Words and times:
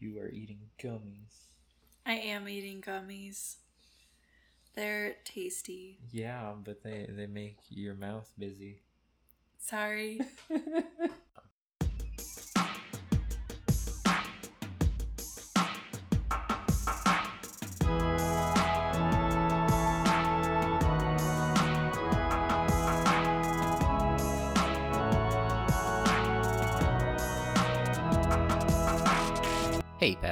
You 0.00 0.18
are 0.20 0.28
eating 0.28 0.60
gummies. 0.80 1.46
I 2.06 2.14
am 2.14 2.48
eating 2.48 2.80
gummies. 2.80 3.56
They're 4.74 5.16
tasty. 5.24 5.98
Yeah, 6.12 6.52
but 6.62 6.82
they 6.82 7.06
they 7.08 7.26
make 7.26 7.58
your 7.68 7.94
mouth 7.94 8.30
busy. 8.38 8.82
Sorry. 9.58 10.20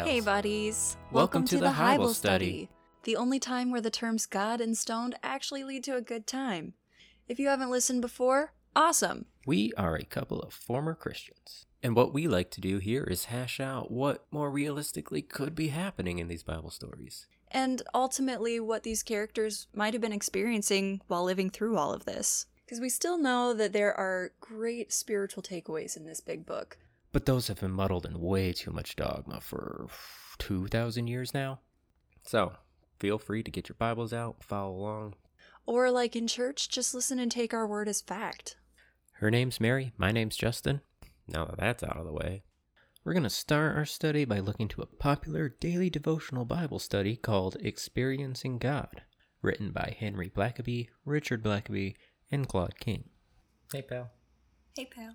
Hey. 0.06 0.14
Hey, 0.14 0.20
buddies. 0.20 0.96
Welcome 1.10 1.44
to 1.46 1.58
the 1.58 1.72
High 1.72 1.96
Bible 1.96 2.14
Study. 2.14 2.68
The 3.02 3.16
only 3.16 3.40
time 3.40 3.72
where 3.72 3.80
the 3.80 3.90
terms 3.90 4.24
God 4.24 4.60
and 4.60 4.78
stoned 4.78 5.16
actually 5.20 5.64
lead 5.64 5.82
to 5.82 5.96
a 5.96 6.00
good 6.00 6.28
time. 6.28 6.74
If 7.26 7.40
you 7.40 7.48
haven't 7.48 7.72
listened 7.72 8.02
before, 8.02 8.52
awesome. 8.76 9.24
We 9.46 9.72
are 9.76 9.96
a 9.96 10.04
couple 10.04 10.38
of 10.38 10.54
former 10.54 10.94
Christians. 10.94 11.66
And 11.82 11.96
what 11.96 12.14
we 12.14 12.28
like 12.28 12.52
to 12.52 12.60
do 12.60 12.78
here 12.78 13.02
is 13.02 13.24
hash 13.24 13.58
out 13.58 13.90
what 13.90 14.24
more 14.30 14.48
realistically 14.48 15.22
could 15.22 15.56
be 15.56 15.68
happening 15.68 16.20
in 16.20 16.28
these 16.28 16.44
Bible 16.44 16.70
stories. 16.70 17.26
And 17.50 17.82
ultimately, 17.92 18.60
what 18.60 18.84
these 18.84 19.02
characters 19.02 19.66
might 19.74 19.92
have 19.92 20.02
been 20.02 20.12
experiencing 20.12 21.00
while 21.08 21.24
living 21.24 21.50
through 21.50 21.76
all 21.76 21.92
of 21.92 22.04
this. 22.04 22.46
Because 22.64 22.80
we 22.80 22.90
still 22.90 23.18
know 23.18 23.52
that 23.54 23.72
there 23.72 23.92
are 23.92 24.30
great 24.40 24.92
spiritual 24.92 25.42
takeaways 25.42 25.96
in 25.96 26.06
this 26.06 26.20
big 26.20 26.46
book. 26.46 26.78
But 27.16 27.24
those 27.24 27.48
have 27.48 27.60
been 27.60 27.72
muddled 27.72 28.04
in 28.04 28.20
way 28.20 28.52
too 28.52 28.70
much 28.70 28.94
dogma 28.94 29.40
for 29.40 29.86
2,000 30.36 31.06
years 31.06 31.32
now. 31.32 31.60
So, 32.22 32.52
feel 33.00 33.16
free 33.16 33.42
to 33.42 33.50
get 33.50 33.70
your 33.70 33.76
Bibles 33.78 34.12
out, 34.12 34.44
follow 34.44 34.76
along. 34.76 35.14
Or, 35.64 35.90
like 35.90 36.14
in 36.14 36.26
church, 36.26 36.68
just 36.68 36.92
listen 36.92 37.18
and 37.18 37.32
take 37.32 37.54
our 37.54 37.66
word 37.66 37.88
as 37.88 38.02
fact. 38.02 38.58
Her 39.12 39.30
name's 39.30 39.62
Mary, 39.62 39.94
my 39.96 40.12
name's 40.12 40.36
Justin. 40.36 40.82
Now 41.26 41.46
that 41.46 41.56
that's 41.56 41.82
out 41.82 41.96
of 41.96 42.04
the 42.04 42.12
way, 42.12 42.42
we're 43.02 43.14
going 43.14 43.22
to 43.22 43.30
start 43.30 43.78
our 43.78 43.86
study 43.86 44.26
by 44.26 44.40
looking 44.40 44.68
to 44.68 44.82
a 44.82 44.86
popular 44.86 45.48
daily 45.48 45.88
devotional 45.88 46.44
Bible 46.44 46.78
study 46.78 47.16
called 47.16 47.56
Experiencing 47.60 48.58
God, 48.58 49.04
written 49.40 49.70
by 49.70 49.96
Henry 49.98 50.28
Blackaby, 50.28 50.88
Richard 51.06 51.42
Blackaby, 51.42 51.94
and 52.30 52.46
Claude 52.46 52.78
King. 52.78 53.04
Hey, 53.72 53.80
pal. 53.80 54.10
hey, 54.76 54.84
pal. 54.84 55.14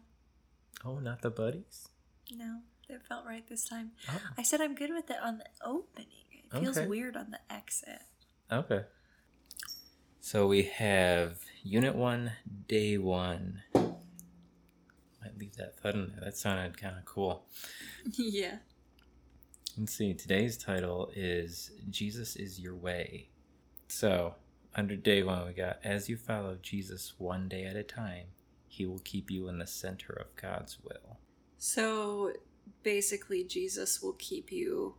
Oh, 0.83 0.97
not 0.97 1.21
the 1.21 1.29
buddies? 1.29 1.90
No, 2.31 2.59
that 2.89 3.05
felt 3.07 3.25
right 3.25 3.47
this 3.47 3.65
time. 3.67 3.91
Oh. 4.09 4.19
I 4.37 4.43
said 4.43 4.61
I'm 4.61 4.75
good 4.75 4.91
with 4.93 5.09
it 5.09 5.17
on 5.21 5.39
the 5.39 5.45
opening. 5.65 6.07
It 6.31 6.59
feels 6.59 6.77
Okay. 6.77 6.87
weird 6.87 7.15
on 7.17 7.31
the 7.31 7.39
exit. 7.53 8.01
Okay. 8.51 8.83
So 10.19 10.47
we 10.47 10.63
have 10.63 11.39
Unit 11.63 11.95
1, 11.95 12.31
Day 12.67 12.97
1. 12.97 13.61
Might 13.73 15.37
leave 15.37 15.55
that 15.57 15.77
thud 15.79 15.95
in 15.95 16.07
there. 16.11 16.19
That 16.23 16.37
sounded 16.37 16.77
kind 16.77 16.97
of 16.97 17.05
cool. 17.05 17.45
yeah. 18.17 18.57
Let's 19.77 19.93
see. 19.93 20.13
Today's 20.13 20.57
title 20.57 21.11
is 21.15 21.71
Jesus 21.89 22.35
is 22.35 22.59
Your 22.59 22.75
Way. 22.75 23.29
So, 23.87 24.35
under 24.75 24.95
Day 24.95 25.23
1, 25.23 25.47
we 25.47 25.53
got 25.53 25.79
As 25.83 26.07
you 26.09 26.17
follow 26.17 26.57
Jesus 26.61 27.13
one 27.17 27.47
day 27.47 27.65
at 27.65 27.75
a 27.75 27.83
time, 27.83 28.27
he 28.67 28.85
will 28.85 28.99
keep 28.99 29.29
you 29.31 29.47
in 29.47 29.59
the 29.59 29.67
center 29.67 30.13
of 30.13 30.35
God's 30.35 30.77
will. 30.83 31.17
So 31.63 32.33
basically, 32.81 33.43
Jesus 33.43 34.01
will 34.01 34.15
keep 34.17 34.51
you 34.51 34.95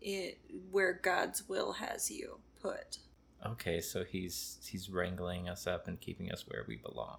in 0.00 0.34
where 0.70 0.92
God's 0.92 1.48
will 1.48 1.72
has 1.72 2.08
you 2.08 2.38
put. 2.60 2.98
Okay, 3.44 3.80
so 3.80 4.04
he's 4.04 4.58
he's 4.70 4.88
wrangling 4.88 5.48
us 5.48 5.66
up 5.66 5.88
and 5.88 6.00
keeping 6.00 6.30
us 6.30 6.44
where 6.46 6.64
we 6.68 6.76
belong. 6.76 7.16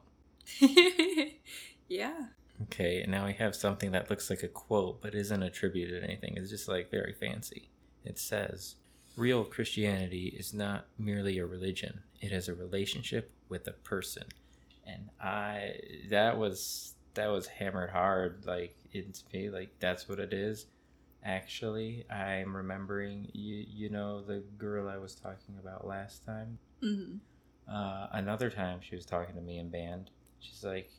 yeah. 1.90 2.28
Okay, 2.62 3.02
and 3.02 3.12
now 3.12 3.26
we 3.26 3.34
have 3.34 3.54
something 3.54 3.92
that 3.92 4.10
looks 4.10 4.30
like 4.30 4.44
a 4.44 4.48
quote 4.48 5.02
but 5.02 5.14
isn't 5.14 5.44
attributed 5.44 6.04
to 6.04 6.08
anything. 6.08 6.38
It's 6.38 6.50
just 6.50 6.70
like 6.70 6.90
very 6.90 7.12
fancy. 7.12 7.68
It 8.06 8.18
says, 8.18 8.76
Real 9.18 9.44
Christianity 9.44 10.34
is 10.40 10.54
not 10.54 10.86
merely 10.98 11.38
a 11.38 11.46
religion, 11.46 12.04
it 12.22 12.32
is 12.32 12.48
a 12.48 12.56
relationship 12.56 13.30
with 13.50 13.68
a 13.68 13.74
person. 13.74 14.28
And 14.88 15.10
I 15.20 15.74
that 16.10 16.38
was 16.38 16.94
that 17.16 17.28
was 17.28 17.48
hammered 17.48 17.90
hard, 17.92 18.46
like 18.46 18.76
into 18.92 19.22
me, 19.34 19.50
like 19.50 19.72
that's 19.80 20.08
what 20.10 20.20
it 20.20 20.34
is. 20.34 20.66
Actually, 21.24 22.06
I'm 22.10 22.56
remembering 22.56 23.30
you 23.34 23.66
you 23.68 23.90
know 23.90 24.22
the 24.22 24.44
girl 24.58 24.90
I 24.90 24.98
was 24.98 25.16
talking 25.16 25.56
about 25.60 25.86
last 25.88 26.26
time? 26.26 26.60
hmm 26.82 27.16
uh, 27.72 28.08
another 28.12 28.50
time 28.50 28.80
she 28.82 28.94
was 28.94 29.06
talking 29.06 29.36
to 29.36 29.42
me 29.42 29.58
in 29.58 29.70
band. 29.70 30.10
She's 30.40 30.64
like 30.66 30.90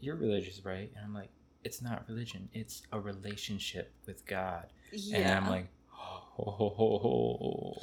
you're 0.00 0.14
religious 0.16 0.64
right? 0.64 0.90
And 0.94 1.04
i'm 1.04 1.14
like 1.14 1.30
it's 1.64 1.82
not 1.82 2.04
religion. 2.08 2.48
It's 2.52 2.82
a 2.92 3.00
relationship 3.00 3.92
with 4.06 4.24
god. 4.26 4.66
Yeah. 4.92 5.18
and 5.18 5.44
i'm 5.44 5.50
like 5.50 5.66
oh, 5.98 7.74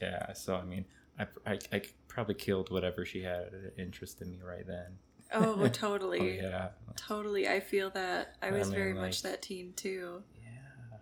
yeah 0.00 0.32
so 0.34 0.54
i 0.56 0.64
mean 0.64 0.84
I, 1.18 1.26
I, 1.46 1.58
I 1.72 1.82
probably 2.08 2.34
killed 2.34 2.70
whatever 2.70 3.04
she 3.04 3.22
had 3.22 3.72
interest 3.78 4.20
in 4.20 4.30
me 4.30 4.40
right 4.44 4.66
then 4.66 4.98
oh, 5.34 5.56
oh 5.60 5.68
totally. 5.68 6.36
yeah 6.38 6.68
Totally. 6.96 7.48
I 7.48 7.58
feel 7.60 7.90
that. 7.90 8.36
I 8.40 8.48
I 8.48 8.50
was 8.52 8.68
mean, 8.68 8.78
very 8.78 8.92
like- 8.94 9.02
much 9.02 9.22
that 9.22 9.42
team 9.42 9.72
too. 9.76 10.22
yeah 10.42 10.98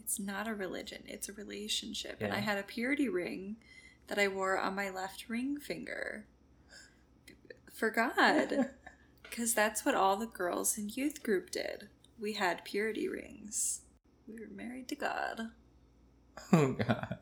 It's 0.00 0.18
not 0.18 0.48
a 0.48 0.54
religion, 0.54 1.02
it's 1.06 1.28
a 1.28 1.32
relationship. 1.34 2.16
And 2.20 2.32
I 2.32 2.38
had 2.38 2.58
a 2.58 2.62
purity 2.62 3.08
ring 3.08 3.56
that 4.06 4.18
I 4.18 4.28
wore 4.28 4.58
on 4.58 4.74
my 4.74 4.88
left 4.90 5.28
ring 5.28 5.58
finger 5.58 6.24
for 7.72 7.90
God. 7.90 8.70
Because 9.22 9.52
that's 9.52 9.84
what 9.84 9.94
all 9.94 10.16
the 10.16 10.24
girls 10.26 10.78
in 10.78 10.88
youth 10.88 11.22
group 11.22 11.50
did. 11.50 11.88
We 12.18 12.32
had 12.32 12.64
purity 12.64 13.08
rings. 13.08 13.82
We 14.26 14.34
were 14.40 14.48
married 14.50 14.88
to 14.88 14.94
God. 14.96 15.50
oh 16.52 16.72
god 16.72 17.18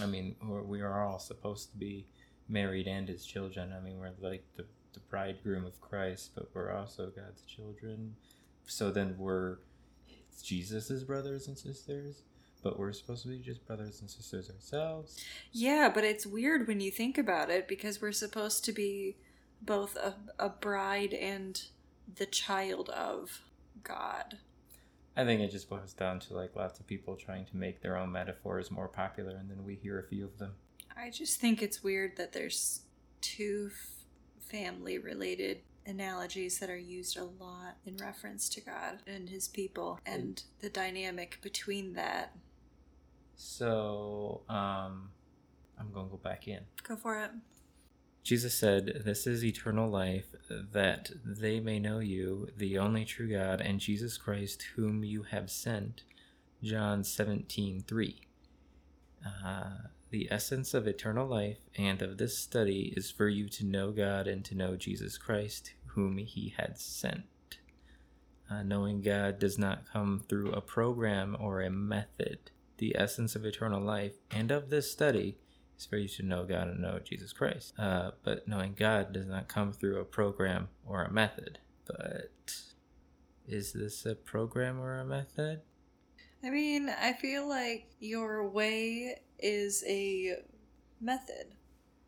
i 0.00 0.06
mean 0.06 0.36
we're, 0.42 0.62
we 0.62 0.80
are 0.80 1.04
all 1.04 1.18
supposed 1.18 1.70
to 1.72 1.76
be 1.76 2.06
married 2.48 2.86
and 2.86 3.08
his 3.08 3.26
children 3.26 3.72
i 3.76 3.80
mean 3.80 3.98
we're 3.98 4.12
like 4.20 4.44
the, 4.56 4.64
the 4.94 5.00
bridegroom 5.00 5.64
of 5.64 5.80
christ 5.80 6.30
but 6.34 6.48
we're 6.54 6.72
also 6.72 7.06
god's 7.14 7.42
children. 7.42 8.14
So 8.66 8.90
then 8.90 9.16
we're 9.18 9.58
jesus's 10.42 11.04
brothers 11.04 11.46
and 11.48 11.56
sisters 11.58 12.22
but 12.62 12.78
we're 12.78 12.92
supposed 12.92 13.22
to 13.24 13.28
be 13.28 13.38
just 13.38 13.64
brothers 13.66 14.00
and 14.00 14.10
sisters 14.10 14.48
ourselves. 14.50 15.22
Yeah, 15.52 15.90
but 15.94 16.02
it's 16.02 16.24
weird 16.26 16.66
when 16.66 16.80
you 16.80 16.90
think 16.90 17.18
about 17.18 17.50
it 17.50 17.68
because 17.68 18.00
we're 18.00 18.10
supposed 18.10 18.64
to 18.64 18.72
be 18.72 19.16
both 19.60 19.96
a, 19.96 20.14
a 20.38 20.48
bride 20.48 21.12
and 21.12 21.62
the 22.16 22.24
child 22.26 22.88
of 22.88 23.42
God. 23.82 24.38
i 25.16 25.24
think 25.24 25.42
it 25.42 25.50
just 25.50 25.68
boils 25.68 25.92
down 25.92 26.20
to 26.20 26.34
like 26.34 26.56
lots 26.56 26.80
of 26.80 26.86
people 26.86 27.16
trying 27.16 27.44
to 27.46 27.56
make 27.56 27.82
their 27.82 27.96
own 27.98 28.10
metaphors 28.10 28.70
more 28.70 28.88
popular 28.88 29.36
and 29.36 29.50
then 29.50 29.64
we 29.64 29.74
hear 29.74 29.98
a 29.98 30.02
few 30.02 30.24
of 30.24 30.38
them. 30.38 30.52
I 30.96 31.10
just 31.10 31.40
think 31.40 31.60
it's 31.60 31.82
weird 31.82 32.16
that 32.16 32.32
there's 32.32 32.80
two 33.20 33.70
family 34.50 34.98
related 34.98 35.58
analogies 35.86 36.58
that 36.58 36.70
are 36.70 36.76
used 36.78 37.16
a 37.16 37.24
lot 37.24 37.76
in 37.84 37.96
reference 37.98 38.48
to 38.50 38.60
God 38.60 38.98
and 39.06 39.28
his 39.28 39.48
people 39.48 39.98
and 40.06 40.42
the 40.60 40.70
dynamic 40.70 41.38
between 41.42 41.92
that. 41.94 42.34
so 43.36 44.40
um 44.48 45.10
i'm 45.78 45.90
gonna 45.92 46.08
go 46.08 46.16
back 46.16 46.46
in 46.48 46.60
Go 46.82 46.96
for 46.96 47.20
it. 47.20 47.30
Jesus 48.22 48.54
said, 48.54 49.02
This 49.04 49.26
is 49.26 49.44
eternal 49.44 49.90
life, 49.90 50.28
that 50.72 51.10
they 51.26 51.60
may 51.60 51.78
know 51.78 51.98
you, 51.98 52.48
the 52.56 52.78
only 52.78 53.04
true 53.04 53.30
God, 53.30 53.60
and 53.60 53.78
Jesus 53.78 54.16
Christ, 54.16 54.62
whom 54.76 55.04
you 55.04 55.24
have 55.24 55.50
sent. 55.50 56.04
John 56.62 57.04
17 57.04 57.84
3. 57.86 58.20
Uh, 59.44 59.64
the 60.14 60.28
essence 60.30 60.74
of 60.74 60.86
eternal 60.86 61.26
life 61.26 61.58
and 61.76 62.00
of 62.00 62.18
this 62.18 62.38
study 62.38 62.94
is 62.96 63.10
for 63.10 63.28
you 63.28 63.48
to 63.48 63.66
know 63.66 63.90
God 63.90 64.28
and 64.28 64.44
to 64.44 64.54
know 64.54 64.76
Jesus 64.76 65.18
Christ, 65.18 65.72
whom 65.86 66.18
He 66.18 66.54
had 66.56 66.78
sent. 66.78 67.24
Uh, 68.48 68.62
knowing 68.62 69.02
God 69.02 69.40
does 69.40 69.58
not 69.58 69.90
come 69.92 70.22
through 70.28 70.52
a 70.52 70.60
program 70.60 71.36
or 71.40 71.62
a 71.62 71.68
method. 71.68 72.52
The 72.76 72.94
essence 72.96 73.34
of 73.34 73.44
eternal 73.44 73.80
life 73.80 74.12
and 74.30 74.52
of 74.52 74.70
this 74.70 74.88
study 74.88 75.36
is 75.76 75.84
for 75.84 75.96
you 75.96 76.06
to 76.06 76.22
know 76.22 76.44
God 76.44 76.68
and 76.68 76.80
know 76.80 77.00
Jesus 77.02 77.32
Christ. 77.32 77.74
Uh, 77.76 78.12
but 78.22 78.46
knowing 78.46 78.74
God 78.74 79.12
does 79.12 79.26
not 79.26 79.48
come 79.48 79.72
through 79.72 79.98
a 79.98 80.04
program 80.04 80.68
or 80.86 81.02
a 81.02 81.12
method. 81.12 81.58
But 81.86 82.54
is 83.48 83.72
this 83.72 84.06
a 84.06 84.14
program 84.14 84.78
or 84.78 85.00
a 85.00 85.04
method? 85.04 85.62
I 86.44 86.50
mean, 86.50 86.88
I 86.88 87.14
feel 87.14 87.48
like 87.48 87.88
your 87.98 88.48
way 88.48 89.16
is 89.38 89.84
a 89.86 90.36
method. 91.00 91.54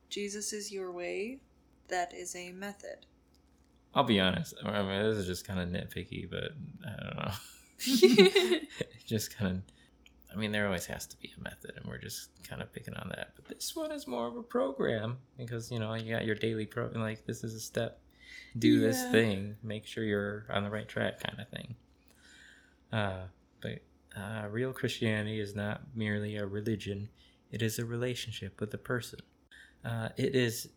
Jesus 0.08 0.52
is 0.52 0.72
your 0.72 0.92
way. 0.92 1.40
That 1.88 2.14
is 2.14 2.34
a 2.34 2.52
method. 2.52 3.06
I'll 3.94 4.04
be 4.04 4.20
honest. 4.20 4.54
I 4.64 4.82
mean, 4.82 5.02
this 5.02 5.18
is 5.18 5.26
just 5.26 5.46
kind 5.46 5.60
of 5.60 5.68
nitpicky, 5.68 6.28
but 6.30 6.52
I 6.86 7.04
don't 7.04 7.16
know. 7.16 8.58
just 9.06 9.36
kind 9.36 9.56
of 9.56 9.62
I 10.36 10.38
mean, 10.38 10.52
there 10.52 10.66
always 10.66 10.84
has 10.86 11.06
to 11.06 11.16
be 11.16 11.32
a 11.38 11.42
method, 11.42 11.72
and 11.76 11.86
we're 11.86 11.96
just 11.96 12.28
kind 12.46 12.60
of 12.60 12.70
picking 12.70 12.94
on 12.94 13.08
that. 13.16 13.32
But 13.36 13.48
this 13.48 13.74
one 13.74 13.90
is 13.90 14.06
more 14.06 14.26
of 14.26 14.36
a 14.36 14.42
program 14.42 15.16
because 15.38 15.70
you 15.70 15.78
know 15.78 15.94
you 15.94 16.12
got 16.12 16.26
your 16.26 16.34
daily 16.34 16.66
pro. 16.66 16.88
Like 16.94 17.24
this 17.24 17.42
is 17.42 17.54
a 17.54 17.60
step. 17.60 18.00
Do 18.58 18.78
this 18.78 19.02
thing. 19.10 19.56
Make 19.62 19.86
sure 19.86 20.04
you're 20.04 20.44
on 20.50 20.62
the 20.62 20.68
right 20.68 20.86
track, 20.86 21.20
kind 21.20 21.40
of 21.40 21.48
thing. 21.48 21.74
Uh, 22.92 23.22
but 23.62 23.82
uh, 24.16 24.48
real 24.50 24.72
Christianity 24.72 25.40
is 25.40 25.54
not 25.54 25.82
merely 25.94 26.36
a 26.36 26.46
religion; 26.46 27.08
it 27.50 27.62
is 27.62 27.78
a 27.78 27.84
relationship 27.84 28.60
with 28.60 28.72
a 28.74 28.78
person. 28.78 29.20
Uh, 29.84 30.08
it 30.16 30.34
is 30.34 30.68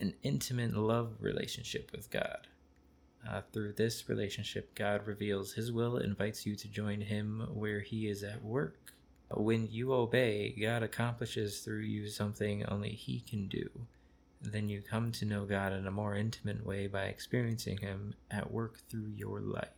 an 0.00 0.14
intimate 0.22 0.74
love 0.74 1.12
relationship 1.20 1.90
with 1.92 2.10
God. 2.10 2.46
Uh, 3.28 3.42
through 3.52 3.72
this 3.72 4.08
relationship, 4.08 4.74
God 4.74 5.06
reveals 5.06 5.54
His 5.54 5.72
will, 5.72 5.96
invites 5.96 6.46
you 6.46 6.54
to 6.56 6.68
join 6.68 7.00
Him 7.00 7.48
where 7.52 7.80
He 7.80 8.08
is 8.08 8.22
at 8.22 8.44
work. 8.44 8.92
When 9.34 9.66
you 9.66 9.92
obey, 9.92 10.54
God 10.60 10.82
accomplishes 10.82 11.60
through 11.60 11.80
you 11.80 12.08
something 12.08 12.64
only 12.66 12.90
He 12.90 13.20
can 13.20 13.48
do. 13.48 13.68
Then 14.40 14.68
you 14.68 14.80
come 14.80 15.10
to 15.12 15.24
know 15.24 15.44
God 15.44 15.72
in 15.72 15.86
a 15.86 15.90
more 15.90 16.14
intimate 16.14 16.64
way 16.64 16.86
by 16.86 17.04
experiencing 17.04 17.78
Him 17.78 18.14
at 18.30 18.52
work 18.52 18.78
through 18.88 19.08
your 19.16 19.40
life. 19.40 19.75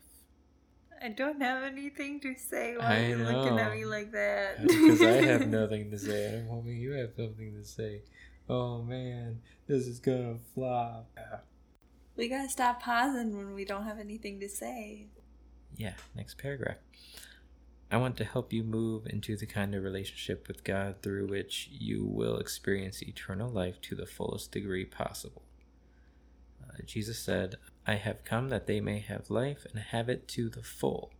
I 1.02 1.08
don't 1.08 1.40
have 1.40 1.62
anything 1.62 2.20
to 2.20 2.34
say 2.34 2.76
while 2.76 2.90
I 2.90 3.06
you're 3.06 3.18
looking 3.18 3.58
at 3.58 3.68
know. 3.68 3.74
me 3.74 3.84
like 3.84 4.12
that. 4.12 4.62
Because 4.62 5.02
I 5.02 5.12
have 5.26 5.48
nothing 5.48 5.90
to 5.90 5.98
say, 5.98 6.26
and 6.26 6.42
I'm 6.42 6.48
hoping 6.48 6.76
you 6.76 6.92
have 6.92 7.10
something 7.16 7.54
to 7.54 7.64
say. 7.64 8.02
Oh 8.48 8.82
man, 8.82 9.40
this 9.66 9.86
is 9.86 10.00
gonna 10.00 10.38
flop. 10.54 11.08
We 12.16 12.28
gotta 12.28 12.48
stop 12.48 12.82
pausing 12.82 13.36
when 13.36 13.54
we 13.54 13.64
don't 13.64 13.84
have 13.84 13.98
anything 13.98 14.40
to 14.40 14.48
say. 14.48 15.06
Yeah, 15.76 15.94
next 16.16 16.38
paragraph. 16.38 16.78
I 17.90 17.96
want 17.96 18.16
to 18.18 18.24
help 18.24 18.52
you 18.52 18.64
move 18.64 19.06
into 19.06 19.36
the 19.36 19.46
kind 19.46 19.74
of 19.74 19.82
relationship 19.82 20.46
with 20.46 20.62
God 20.64 20.96
through 21.02 21.26
which 21.28 21.68
you 21.72 22.04
will 22.04 22.36
experience 22.36 23.02
eternal 23.02 23.48
life 23.48 23.80
to 23.82 23.94
the 23.94 24.04
fullest 24.04 24.52
degree 24.52 24.84
possible. 24.84 25.42
Uh, 26.62 26.82
Jesus 26.84 27.18
said, 27.18 27.56
I 27.88 27.94
have 27.94 28.22
come 28.22 28.50
that 28.50 28.66
they 28.66 28.82
may 28.82 28.98
have 28.98 29.30
life 29.30 29.66
and 29.70 29.82
have 29.82 30.10
it 30.10 30.28
to 30.28 30.50
the 30.50 30.62
full. 30.62 31.10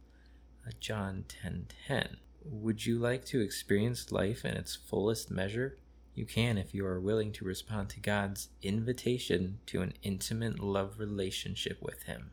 Uh, 0.67 0.73
John 0.79 1.25
10:10. 1.27 2.19
Would 2.45 2.85
you 2.85 2.99
like 2.99 3.25
to 3.27 3.41
experience 3.41 4.13
life 4.13 4.45
in 4.45 4.55
its 4.55 4.77
fullest 4.77 5.31
measure? 5.31 5.79
You 6.15 6.27
can 6.27 6.59
if 6.59 6.75
you 6.75 6.85
are 6.85 7.01
willing 7.01 7.33
to 7.33 7.47
respond 7.47 7.89
to 7.91 8.01
God's 8.01 8.51
invitation 8.61 9.61
to 9.65 9.81
an 9.81 9.95
intimate 10.03 10.59
love 10.59 10.99
relationship 10.99 11.81
with 11.81 12.03
him. 12.03 12.33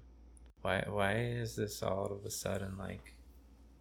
Why 0.62 0.84
why 0.86 1.14
is 1.14 1.56
this 1.56 1.82
all 1.82 2.08
of 2.08 2.26
a 2.26 2.30
sudden 2.30 2.78
like 2.78 3.14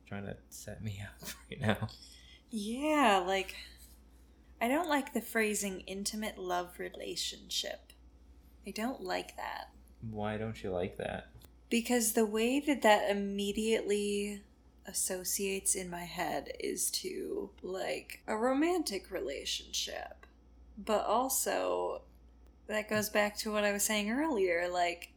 trying 0.07 0.27
to 0.27 0.37
set 0.50 0.85
me 0.85 1.03
up 1.23 1.31
right 1.50 1.61
now? 1.61 1.89
Yeah, 2.49 3.25
like 3.27 3.57
I 4.61 4.69
don't 4.69 4.89
like 4.89 5.15
the 5.15 5.21
phrasing 5.21 5.81
intimate 5.81 6.39
love 6.39 6.79
relationship. 6.79 7.93
I 8.65 8.71
don't 8.71 9.03
like 9.03 9.37
that. 9.37 9.71
Why 10.11 10.37
don't 10.37 10.62
you 10.62 10.71
like 10.71 10.97
that? 10.99 11.29
Because 11.71 12.12
the 12.12 12.27
way 12.27 12.61
that 12.61 12.83
that 12.83 13.11
immediately 13.11 14.43
associates 14.87 15.75
in 15.75 15.89
my 15.91 16.05
head 16.05 16.53
is 16.61 16.91
to 16.91 17.51
like 17.62 18.21
a 18.27 18.37
romantic 18.37 19.11
relationship. 19.11 20.27
But 20.77 21.05
also, 21.06 22.03
that 22.67 22.91
goes 22.91 23.09
back 23.09 23.37
to 23.39 23.53
what 23.53 23.65
I 23.65 23.73
was 23.73 23.85
saying 23.85 24.11
earlier. 24.11 24.69
Like, 24.69 25.12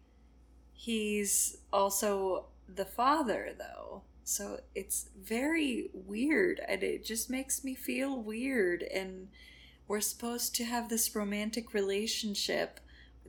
he's 0.74 1.58
also 1.74 2.46
the 2.74 2.86
father, 2.86 3.54
though. 3.58 4.04
So 4.24 4.60
it's 4.76 5.10
very 5.20 5.90
weird, 5.94 6.60
and 6.68 6.84
it 6.84 7.06
just 7.06 7.30
makes 7.30 7.64
me 7.64 7.74
feel 7.76 8.22
weird. 8.22 8.84
And 8.84 9.30
we're 9.88 10.02
supposed 10.02 10.54
to 10.56 10.66
have 10.66 10.90
this 10.90 11.16
romantic 11.16 11.74
relationship, 11.74 12.80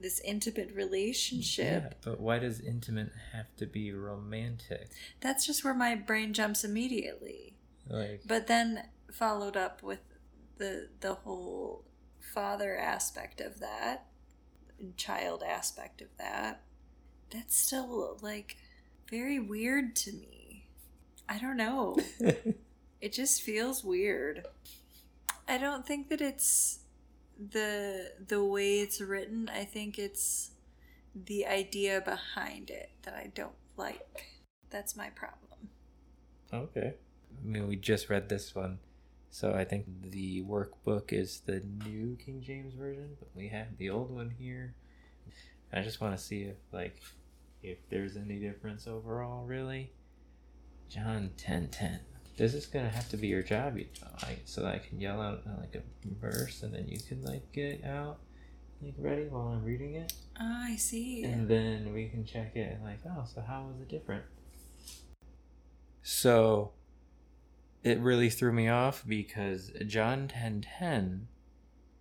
this 0.02 0.20
intimate 0.20 0.74
relationship. 0.74 1.82
Yeah, 1.82 1.92
but 2.04 2.20
why 2.20 2.38
does 2.38 2.60
intimate 2.60 3.10
have 3.32 3.54
to 3.56 3.66
be 3.66 3.92
romantic? 3.92 4.88
That's 5.20 5.46
just 5.46 5.64
where 5.64 5.74
my 5.74 5.94
brain 5.94 6.32
jumps 6.32 6.64
immediately. 6.64 7.54
Like 7.88 8.22
But 8.26 8.46
then 8.46 8.84
followed 9.10 9.56
up 9.56 9.82
with 9.82 10.00
the 10.58 10.88
the 11.00 11.14
whole 11.14 11.84
father 12.20 12.76
aspect 12.76 13.40
of 13.40 13.60
that, 13.60 14.06
child 14.96 15.42
aspect 15.42 16.00
of 16.00 16.08
that. 16.18 16.62
That's 17.30 17.56
still 17.56 18.18
like 18.20 18.56
very 19.10 19.38
weird 19.38 19.96
to 19.96 20.12
me. 20.12 20.66
I 21.28 21.38
don't 21.38 21.56
know. 21.56 21.98
it 23.00 23.12
just 23.12 23.42
feels 23.42 23.84
weird. 23.84 24.46
I 25.46 25.58
don't 25.58 25.86
think 25.86 26.08
that 26.08 26.20
it's 26.20 26.80
the 27.38 28.12
the 28.26 28.44
way 28.44 28.80
it's 28.80 29.00
written. 29.00 29.48
I 29.48 29.64
think 29.64 29.98
it's 29.98 30.50
the 31.14 31.46
idea 31.46 32.00
behind 32.00 32.70
it 32.70 32.90
that 33.02 33.14
I 33.14 33.30
don't 33.34 33.56
like. 33.76 34.26
That's 34.70 34.96
my 34.96 35.10
problem. 35.10 35.70
Okay. 36.52 36.94
I 37.40 37.46
mean, 37.46 37.68
we 37.68 37.76
just 37.76 38.10
read 38.10 38.28
this 38.28 38.54
one, 38.54 38.78
so 39.30 39.54
I 39.54 39.64
think 39.64 39.86
the 40.02 40.42
workbook 40.42 41.12
is 41.12 41.40
the 41.46 41.62
new 41.84 42.16
King 42.16 42.42
James 42.42 42.74
version, 42.74 43.16
but 43.18 43.28
we 43.34 43.48
have 43.48 43.76
the 43.76 43.90
old 43.90 44.10
one 44.10 44.34
here. 44.38 44.74
I 45.72 45.82
just 45.82 46.00
want 46.00 46.16
to 46.16 46.22
see 46.22 46.42
if, 46.42 46.56
like, 46.72 47.00
if 47.62 47.78
there's 47.90 48.16
any 48.16 48.38
difference 48.38 48.86
overall, 48.86 49.44
really. 49.44 49.92
John 50.88 51.30
ten 51.36 51.68
ten. 51.68 52.00
This 52.38 52.54
is 52.54 52.66
gonna 52.66 52.88
have 52.88 53.08
to 53.10 53.16
be 53.16 53.26
your 53.26 53.42
job, 53.42 53.76
you 53.76 53.86
know, 54.00 54.08
like, 54.22 54.42
so 54.44 54.62
that 54.62 54.74
I 54.74 54.78
can 54.78 55.00
yell 55.00 55.20
out 55.20 55.42
uh, 55.46 55.58
like 55.60 55.74
a 55.74 55.82
verse, 56.20 56.62
and 56.62 56.72
then 56.72 56.86
you 56.88 56.98
can 57.00 57.22
like 57.22 57.50
get 57.52 57.84
out, 57.84 58.18
like 58.80 58.94
ready 58.96 59.24
while 59.24 59.48
I'm 59.48 59.64
reading 59.64 59.94
it, 59.94 60.12
Oh, 60.40 60.44
I 60.62 60.76
see. 60.76 61.24
and 61.24 61.48
then 61.48 61.92
we 61.92 62.08
can 62.08 62.24
check 62.24 62.54
it. 62.54 62.74
and 62.74 62.84
Like, 62.84 63.00
oh, 63.06 63.24
so 63.32 63.40
how 63.40 63.64
was 63.70 63.80
it 63.80 63.88
different? 63.88 64.22
So 66.02 66.72
it 67.82 67.98
really 68.00 68.30
threw 68.30 68.52
me 68.52 68.68
off 68.68 69.04
because 69.06 69.70
John 69.86 70.28
10:10 70.28 71.26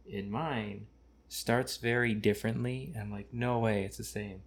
in 0.08 0.32
mine 0.32 0.88
starts 1.28 1.78
very 1.78 2.14
differently. 2.14 2.94
I'm 3.00 3.12
like, 3.12 3.34
no 3.34 3.60
way, 3.60 3.84
it's 3.84 3.98
the 3.98 4.04
same. 4.04 4.42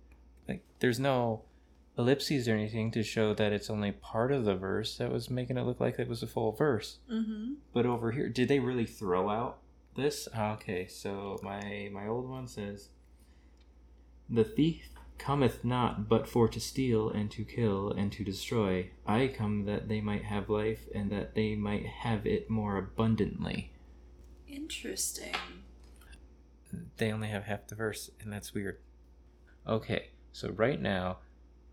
Like, 0.48 0.64
there's 0.78 0.98
no 1.00 1.44
ellipses 1.98 2.48
or 2.48 2.54
anything 2.54 2.90
to 2.92 3.02
show 3.02 3.34
that 3.34 3.52
it's 3.52 3.70
only 3.70 3.92
part 3.92 4.32
of 4.32 4.44
the 4.44 4.54
verse. 4.54 4.96
That 4.96 5.12
was 5.12 5.30
making 5.30 5.58
it 5.58 5.66
look 5.66 5.80
like 5.80 5.98
it 5.98 6.08
was 6.08 6.22
a 6.22 6.26
full 6.26 6.52
verse. 6.52 6.98
Mm-hmm. 7.10 7.54
But 7.72 7.86
over 7.86 8.12
here, 8.12 8.28
did 8.28 8.48
they 8.48 8.58
really 8.58 8.86
throw 8.86 9.28
out 9.28 9.58
this? 9.96 10.28
Ah, 10.34 10.52
Okay, 10.54 10.86
so 10.86 11.38
my 11.42 11.88
my 11.92 12.06
old 12.06 12.28
one 12.28 12.46
says, 12.46 12.88
"The 14.28 14.44
thief 14.44 14.88
cometh 15.18 15.64
not 15.64 16.08
but 16.08 16.26
for 16.26 16.48
to 16.48 16.60
steal 16.60 17.10
and 17.10 17.30
to 17.30 17.44
kill 17.44 17.90
and 17.90 18.10
to 18.12 18.24
destroy. 18.24 18.90
I 19.06 19.28
come 19.28 19.66
that 19.66 19.88
they 19.88 20.00
might 20.00 20.24
have 20.24 20.48
life 20.48 20.88
and 20.94 21.10
that 21.10 21.34
they 21.34 21.54
might 21.54 21.86
have 21.86 22.26
it 22.26 22.48
more 22.48 22.78
abundantly." 22.78 23.72
Interesting. 24.48 25.34
They 26.96 27.12
only 27.12 27.28
have 27.28 27.44
half 27.44 27.66
the 27.66 27.74
verse, 27.74 28.10
and 28.20 28.32
that's 28.32 28.54
weird. 28.54 28.78
Okay, 29.66 30.10
so 30.32 30.50
right 30.50 30.80
now, 30.80 31.18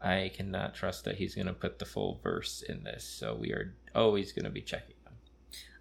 I 0.01 0.31
cannot 0.33 0.75
trust 0.75 1.05
that 1.05 1.17
he's 1.17 1.35
gonna 1.35 1.53
put 1.53 1.79
the 1.79 1.85
full 1.85 2.19
verse 2.23 2.61
in 2.61 2.83
this. 2.83 3.03
So 3.03 3.35
we 3.35 3.51
are 3.51 3.75
always 3.95 4.31
gonna 4.31 4.49
be 4.49 4.61
checking 4.61 4.95
them. 5.03 5.13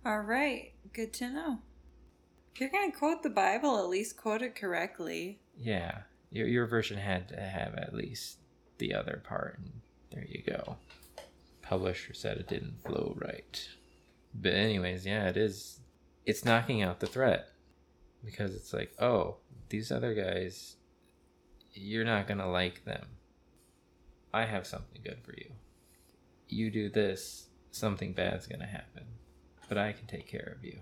All 0.05 0.21
right. 0.21 0.73
Good 0.93 1.13
to 1.15 1.29
know. 1.29 1.59
If 2.57 2.61
you're 2.61 2.71
going 2.71 2.91
to 2.91 2.99
quote 2.99 3.23
the 3.23 3.29
Bible, 3.29 3.79
at 3.79 3.91
least 3.91 4.17
quote 4.17 4.41
it 4.41 4.55
correctly. 4.55 5.41
Yeah, 5.59 5.99
your 6.31 6.49
your 6.49 6.65
version 6.67 6.97
had 6.97 7.29
to 7.29 7.39
have 7.39 7.75
at 7.75 7.93
least 7.93 8.39
the 8.79 8.95
other 8.95 9.23
part, 9.29 9.59
and 9.59 9.83
there 10.11 10.25
you 10.27 10.43
go. 10.43 10.79
Publisher 11.61 12.15
said 12.15 12.39
it 12.39 12.49
didn't 12.49 12.81
flow 12.83 13.15
right, 13.21 13.69
but 14.35 14.55
anyways, 14.55 15.05
yeah, 15.05 15.29
it 15.29 15.37
is. 15.37 15.81
It's 16.25 16.47
knocking 16.47 16.81
out 16.81 17.01
the 17.01 17.07
threat 17.07 17.51
because 18.25 18.55
it's 18.55 18.73
like, 18.73 18.95
oh, 18.99 19.37
these 19.69 19.93
other 19.93 20.15
guys, 20.15 20.77
you're 21.75 22.07
not 22.07 22.27
gonna 22.27 22.51
like 22.51 22.87
them. 22.87 23.05
I 24.37 24.45
have 24.45 24.67
something 24.67 25.01
good 25.03 25.17
for 25.25 25.33
you. 25.33 25.51
You 26.47 26.71
do 26.71 26.91
this, 26.91 27.47
something 27.71 28.13
bad's 28.13 28.47
gonna 28.47 28.67
happen, 28.67 29.05
but 29.67 29.79
I 29.79 29.93
can 29.93 30.07
take 30.07 30.29
care 30.29 30.55
of 30.55 30.63
you. 30.63 30.81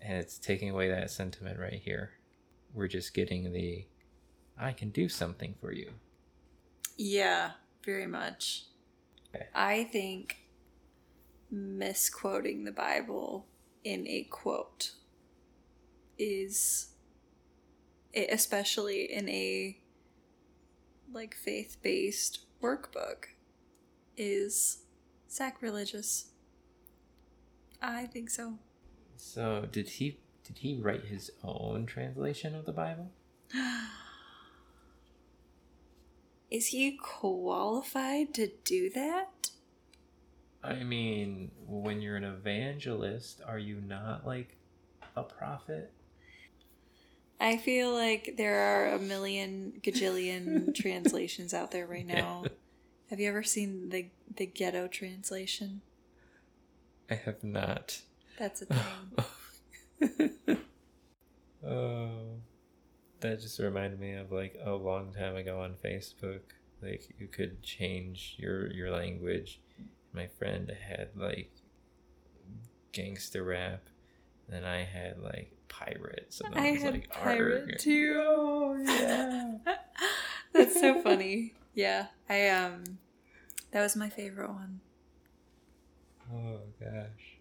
And 0.00 0.16
it's 0.16 0.38
taking 0.38 0.70
away 0.70 0.88
that 0.88 1.10
sentiment 1.10 1.58
right 1.58 1.82
here. 1.84 2.12
We're 2.72 2.88
just 2.88 3.12
getting 3.12 3.52
the 3.52 3.84
I 4.58 4.72
can 4.72 4.88
do 4.88 5.06
something 5.10 5.54
for 5.60 5.70
you. 5.70 5.90
Yeah, 6.96 7.50
very 7.84 8.06
much. 8.06 8.64
Okay. 9.34 9.48
I 9.54 9.84
think 9.84 10.38
misquoting 11.50 12.64
the 12.64 12.72
Bible 12.72 13.48
in 13.84 14.08
a 14.08 14.22
quote 14.30 14.92
is 16.16 16.94
especially 18.16 19.12
in 19.12 19.28
a 19.28 19.78
like 21.12 21.34
faith-based 21.34 22.47
workbook 22.62 23.26
is 24.16 24.78
Sacrilegious. 25.28 26.30
I 27.82 28.06
think 28.06 28.30
so. 28.30 28.54
So 29.16 29.66
did 29.70 29.88
he 29.88 30.18
did 30.42 30.58
he 30.58 30.80
write 30.80 31.04
his 31.04 31.30
own 31.44 31.84
translation 31.86 32.54
of 32.54 32.64
the 32.64 32.72
Bible? 32.72 33.12
Is 36.50 36.68
he 36.68 36.96
qualified 36.96 38.32
to 38.34 38.50
do 38.64 38.88
that? 38.90 39.50
I 40.64 40.82
mean, 40.82 41.50
when 41.66 42.00
you're 42.00 42.16
an 42.16 42.24
evangelist, 42.24 43.42
are 43.46 43.58
you 43.58 43.82
not 43.86 44.26
like 44.26 44.56
a 45.14 45.22
prophet? 45.22 45.92
I 47.40 47.56
feel 47.56 47.92
like 47.92 48.34
there 48.36 48.58
are 48.60 48.94
a 48.94 48.98
million 48.98 49.80
gajillion 49.80 50.74
translations 50.82 51.54
out 51.54 51.70
there 51.70 51.86
right 51.86 52.06
now. 52.06 52.42
Yeah. 52.44 52.50
Have 53.10 53.20
you 53.20 53.28
ever 53.28 53.42
seen 53.42 53.90
the 53.90 54.06
the 54.36 54.46
ghetto 54.46 54.88
translation? 54.88 55.82
I 57.10 57.14
have 57.14 57.42
not. 57.42 58.00
That's 58.38 58.62
a 58.62 58.66
thing. 60.00 60.32
oh, 61.66 62.10
that 63.20 63.40
just 63.40 63.58
reminded 63.58 63.98
me 63.98 64.14
of 64.14 64.30
like 64.30 64.56
a 64.62 64.72
long 64.72 65.12
time 65.12 65.36
ago 65.36 65.60
on 65.60 65.74
Facebook. 65.74 66.40
Like 66.82 67.08
you 67.18 67.28
could 67.28 67.62
change 67.62 68.34
your 68.36 68.70
your 68.70 68.90
language. 68.90 69.60
My 70.12 70.26
friend 70.26 70.72
had 70.88 71.10
like 71.16 71.52
gangster 72.92 73.44
rap, 73.44 73.88
and 74.50 74.66
I 74.66 74.82
had 74.82 75.18
like 75.20 75.57
pirates, 75.68 76.40
and 76.40 76.54
I 76.54 76.72
was 76.72 76.82
had 76.82 76.92
like 76.94 77.10
pirate 77.10 77.78
too. 77.78 78.14
Oh 78.24 78.76
yeah. 78.86 79.52
That's 80.52 80.78
so 80.80 81.00
funny. 81.02 81.54
Yeah, 81.74 82.06
I 82.28 82.48
um, 82.48 82.98
that 83.70 83.82
was 83.82 83.94
my 83.96 84.08
favorite 84.08 84.48
one. 84.50 84.80
oh 86.32 86.60
gosh. 86.80 87.38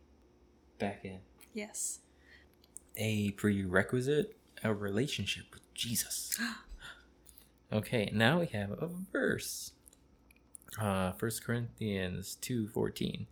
Back 0.80 1.06
in. 1.06 1.20
Yes. 1.54 2.00
a 2.98 3.32
prerequisite 3.32 4.36
a 4.64 4.74
relationship 4.74 5.46
with 5.54 5.72
jesus 5.74 6.38
okay 7.74 8.10
now 8.14 8.40
we 8.40 8.46
have 8.48 8.72
a 8.72 8.90
verse 9.12 9.72
uh 10.80 11.12
1 11.20 11.32
corinthians 11.44 12.38
2.14 12.42 13.26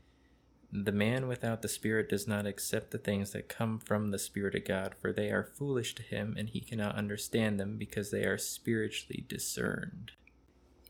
the 0.72 0.92
man 0.92 1.28
without 1.28 1.62
the 1.62 1.68
spirit 1.68 2.10
does 2.10 2.28
not 2.28 2.46
accept 2.46 2.92
the 2.92 2.98
things 2.98 3.32
that 3.32 3.48
come 3.48 3.80
from 3.80 4.12
the 4.12 4.20
spirit 4.20 4.56
of 4.56 4.66
god 4.66 4.96
for 5.00 5.12
they 5.12 5.30
are 5.30 5.52
foolish 5.58 5.96
to 5.96 6.04
him 6.04 6.36
and 6.38 6.50
he 6.50 6.60
cannot 6.60 6.96
understand 6.96 7.60
them 7.60 7.78
because 7.78 8.12
they 8.12 8.24
are 8.24 8.38
spiritually 8.38 9.24
discerned 9.28 10.12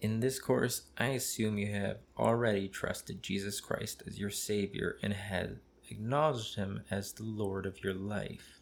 in 0.02 0.20
this 0.20 0.40
course, 0.40 0.84
I 0.98 1.08
assume 1.08 1.58
you 1.58 1.72
have 1.74 1.98
already 2.18 2.68
trusted 2.68 3.24
Jesus 3.24 3.60
Christ 3.60 4.04
as 4.06 4.20
your 4.20 4.30
Savior 4.30 4.98
and 5.02 5.14
have 5.14 5.58
acknowledged 5.90 6.56
Him 6.56 6.84
as 6.92 7.14
the 7.14 7.24
Lord 7.24 7.66
of 7.66 7.84
your 7.84 7.94
life. 7.94 8.62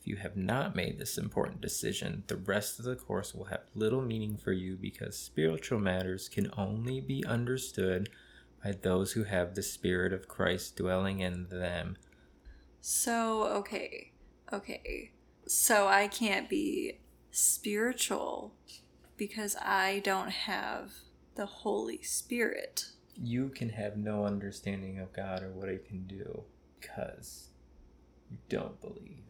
If 0.00 0.06
you 0.06 0.16
have 0.16 0.36
not 0.36 0.76
made 0.76 0.98
this 0.98 1.18
important 1.18 1.60
decision, 1.60 2.22
the 2.28 2.36
rest 2.36 2.78
of 2.78 2.84
the 2.84 2.96
course 2.96 3.34
will 3.34 3.46
have 3.46 3.64
little 3.74 4.00
meaning 4.00 4.36
for 4.36 4.52
you 4.52 4.76
because 4.76 5.18
spiritual 5.18 5.80
matters 5.80 6.28
can 6.28 6.50
only 6.56 7.00
be 7.00 7.24
understood 7.26 8.08
by 8.62 8.72
those 8.72 9.12
who 9.12 9.24
have 9.24 9.54
the 9.54 9.62
Spirit 9.62 10.12
of 10.12 10.28
Christ 10.28 10.76
dwelling 10.76 11.20
in 11.20 11.48
them. 11.48 11.96
So 12.80 13.44
okay, 13.44 14.12
okay. 14.52 15.12
So 15.46 15.88
I 15.88 16.08
can't 16.08 16.48
be 16.48 16.98
spiritual 17.30 18.54
because 19.16 19.56
I 19.56 20.00
don't 20.00 20.30
have 20.30 20.92
the 21.34 21.46
Holy 21.46 22.02
Spirit. 22.02 22.86
You 23.20 23.48
can 23.48 23.70
have 23.70 23.96
no 23.96 24.24
understanding 24.24 24.98
of 24.98 25.12
God 25.12 25.42
or 25.42 25.50
what 25.50 25.68
He 25.68 25.78
can 25.78 26.06
do 26.06 26.42
because 26.80 27.48
you 28.30 28.38
don't 28.48 28.80
believe. 28.80 29.24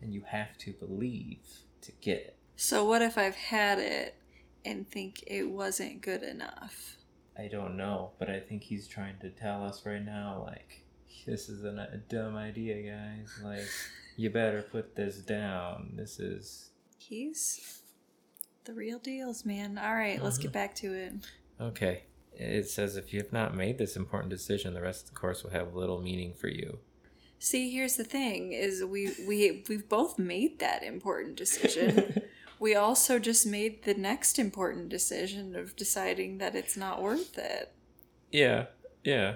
And 0.00 0.12
you 0.12 0.22
have 0.26 0.58
to 0.58 0.72
believe 0.72 1.38
to 1.82 1.92
get 2.00 2.18
it. 2.18 2.36
So 2.56 2.84
what 2.84 3.02
if 3.02 3.16
I've 3.16 3.36
had 3.36 3.78
it 3.78 4.16
and 4.64 4.88
think 4.88 5.22
it 5.26 5.48
wasn't 5.48 6.02
good 6.02 6.22
enough? 6.22 6.96
I 7.38 7.48
don't 7.48 7.76
know, 7.76 8.10
but 8.18 8.28
I 8.28 8.40
think 8.40 8.62
he's 8.62 8.86
trying 8.86 9.18
to 9.20 9.30
tell 9.30 9.64
us 9.64 9.86
right 9.86 10.04
now, 10.04 10.42
like, 10.46 10.84
this 11.26 11.48
is 11.48 11.64
an, 11.64 11.78
a 11.78 11.96
dumb 11.96 12.36
idea, 12.36 12.90
guys. 12.92 13.32
Like, 13.42 13.68
you 14.16 14.30
better 14.30 14.62
put 14.62 14.96
this 14.96 15.18
down. 15.18 15.92
This 15.96 16.18
is. 16.18 16.70
He's 16.98 17.82
the 18.64 18.74
real 18.74 18.98
deals, 18.98 19.44
man. 19.44 19.78
All 19.78 19.94
right, 19.94 20.22
let's 20.22 20.38
get 20.38 20.48
uh-huh. 20.48 20.52
back 20.52 20.74
to 20.76 20.92
it. 20.92 21.12
Okay. 21.60 22.04
It 22.34 22.68
says 22.68 22.96
if 22.96 23.12
you 23.12 23.20
have 23.20 23.32
not 23.32 23.54
made 23.54 23.78
this 23.78 23.96
important 23.96 24.30
decision, 24.30 24.74
the 24.74 24.80
rest 24.80 25.04
of 25.04 25.10
the 25.10 25.16
course 25.16 25.42
will 25.42 25.50
have 25.50 25.74
little 25.74 26.00
meaning 26.00 26.34
for 26.34 26.48
you. 26.48 26.78
See, 27.38 27.70
here's 27.70 27.96
the 27.96 28.04
thing: 28.04 28.52
is 28.52 28.84
we 28.84 29.12
we 29.26 29.64
we've 29.68 29.88
both 29.88 30.18
made 30.18 30.60
that 30.60 30.82
important 30.82 31.36
decision. 31.36 32.22
we 32.62 32.76
also 32.76 33.18
just 33.18 33.44
made 33.44 33.82
the 33.82 33.94
next 33.94 34.38
important 34.38 34.88
decision 34.88 35.56
of 35.56 35.74
deciding 35.74 36.38
that 36.38 36.54
it's 36.54 36.76
not 36.76 37.02
worth 37.02 37.36
it. 37.36 37.74
yeah, 38.30 38.66
yeah. 39.02 39.34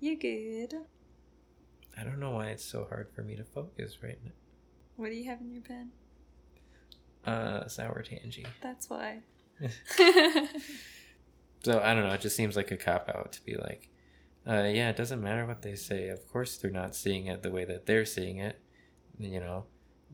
You 0.00 0.18
good? 0.18 0.74
I 1.96 2.02
don't 2.02 2.18
know 2.18 2.32
why 2.32 2.48
it's 2.48 2.64
so 2.64 2.84
hard 2.88 3.12
for 3.14 3.22
me 3.22 3.36
to 3.36 3.44
focus 3.44 3.98
right 4.02 4.18
now. 4.24 4.32
What 4.96 5.10
do 5.10 5.14
you 5.14 5.30
have 5.30 5.40
in 5.40 5.52
your 5.52 5.62
pen? 5.62 5.92
Uh, 7.24 7.68
sour 7.68 8.02
tangy. 8.02 8.44
That's 8.60 8.90
why. 8.90 9.20
So 11.64 11.80
I 11.80 11.94
don't 11.94 12.02
know. 12.02 12.12
It 12.12 12.20
just 12.20 12.36
seems 12.36 12.56
like 12.56 12.70
a 12.72 12.76
cop 12.76 13.08
out 13.08 13.32
to 13.32 13.42
be 13.42 13.56
like, 13.56 13.88
uh, 14.46 14.64
yeah, 14.64 14.90
it 14.90 14.96
doesn't 14.96 15.22
matter 15.22 15.46
what 15.46 15.62
they 15.62 15.76
say. 15.76 16.08
Of 16.08 16.30
course, 16.30 16.58
they're 16.58 16.70
not 16.70 16.94
seeing 16.94 17.26
it 17.26 17.42
the 17.42 17.50
way 17.50 17.64
that 17.64 17.86
they're 17.86 18.04
seeing 18.04 18.36
it. 18.36 18.60
You 19.18 19.40
know, 19.40 19.64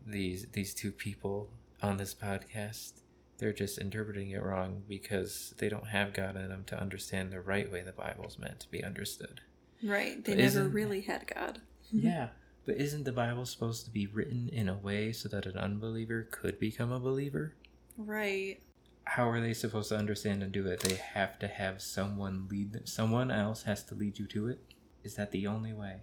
these 0.06 0.46
these 0.52 0.74
two 0.74 0.92
people 0.92 1.50
on 1.82 1.96
this 1.96 2.14
podcast, 2.14 3.00
they're 3.38 3.52
just 3.52 3.78
interpreting 3.78 4.30
it 4.30 4.42
wrong 4.42 4.82
because 4.88 5.54
they 5.58 5.68
don't 5.68 5.88
have 5.88 6.12
God 6.12 6.36
in 6.36 6.48
them 6.48 6.64
to 6.66 6.80
understand 6.80 7.32
the 7.32 7.40
right 7.40 7.70
way 7.70 7.82
the 7.82 7.92
Bible's 7.92 8.38
meant 8.38 8.60
to 8.60 8.70
be 8.70 8.84
understood. 8.84 9.40
right. 9.82 10.22
They 10.24 10.32
But 10.34 10.38
never 10.54 10.68
really 10.68 11.00
had 11.02 11.26
God. 11.34 11.60
yeah, 11.90 12.28
but 12.66 12.76
isn't 12.76 13.04
the 13.04 13.12
Bible 13.12 13.46
supposed 13.46 13.84
to 13.86 13.90
be 13.90 14.06
written 14.06 14.48
in 14.52 14.68
a 14.68 14.76
way 14.76 15.12
so 15.12 15.28
that 15.30 15.46
an 15.46 15.56
unbeliever 15.56 16.28
could 16.30 16.58
become 16.58 16.92
a 16.92 17.00
believer? 17.00 17.54
Right. 17.96 18.60
how 19.04 19.28
are 19.28 19.40
they 19.40 19.54
supposed 19.54 19.88
to 19.88 19.96
understand 19.96 20.42
and 20.42 20.52
do 20.52 20.66
it? 20.68 20.80
They 20.80 20.94
have 20.94 21.38
to 21.40 21.48
have 21.48 21.82
someone 21.82 22.46
lead 22.50 22.72
them. 22.74 22.86
Someone 22.86 23.30
else 23.30 23.64
has 23.64 23.82
to 23.84 23.94
lead 23.94 24.18
you 24.18 24.26
to 24.28 24.48
it. 24.48 24.60
Is 25.02 25.16
that 25.16 25.32
the 25.32 25.46
only 25.48 25.72
way? 25.72 26.02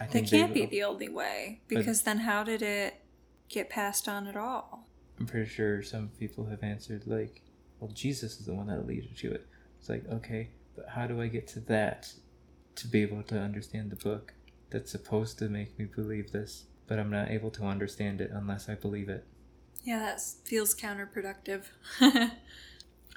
I 0.00 0.06
That 0.06 0.26
can't 0.26 0.54
they- 0.54 0.60
be 0.60 0.66
the 0.66 0.84
only 0.84 1.08
way 1.08 1.60
But- 1.68 1.78
because 1.78 2.02
then 2.02 2.18
how 2.18 2.44
did 2.44 2.62
it 2.62 2.94
get 3.48 3.68
passed 3.68 4.08
on 4.08 4.26
at 4.26 4.36
all? 4.36 4.85
I'm 5.18 5.26
pretty 5.26 5.48
sure 5.48 5.82
some 5.82 6.10
people 6.18 6.44
have 6.46 6.62
answered 6.62 7.06
like, 7.06 7.42
"Well, 7.80 7.90
Jesus 7.92 8.38
is 8.38 8.46
the 8.46 8.54
one 8.54 8.66
that 8.68 8.86
leads 8.86 9.06
you 9.06 9.30
to 9.30 9.34
it." 9.36 9.46
It's 9.78 9.88
like, 9.88 10.08
okay, 10.08 10.50
but 10.74 10.88
how 10.88 11.06
do 11.06 11.20
I 11.20 11.28
get 11.28 11.46
to 11.48 11.60
that 11.60 12.12
to 12.76 12.88
be 12.88 13.02
able 13.02 13.22
to 13.24 13.38
understand 13.38 13.90
the 13.90 13.96
book 13.96 14.34
that's 14.70 14.90
supposed 14.90 15.38
to 15.38 15.48
make 15.48 15.78
me 15.78 15.86
believe 15.86 16.32
this, 16.32 16.64
but 16.86 16.98
I'm 16.98 17.10
not 17.10 17.30
able 17.30 17.50
to 17.52 17.64
understand 17.64 18.20
it 18.20 18.30
unless 18.32 18.68
I 18.68 18.74
believe 18.74 19.08
it? 19.08 19.24
Yeah, 19.84 20.00
that 20.00 20.20
feels 20.44 20.74
counterproductive. 20.74 21.64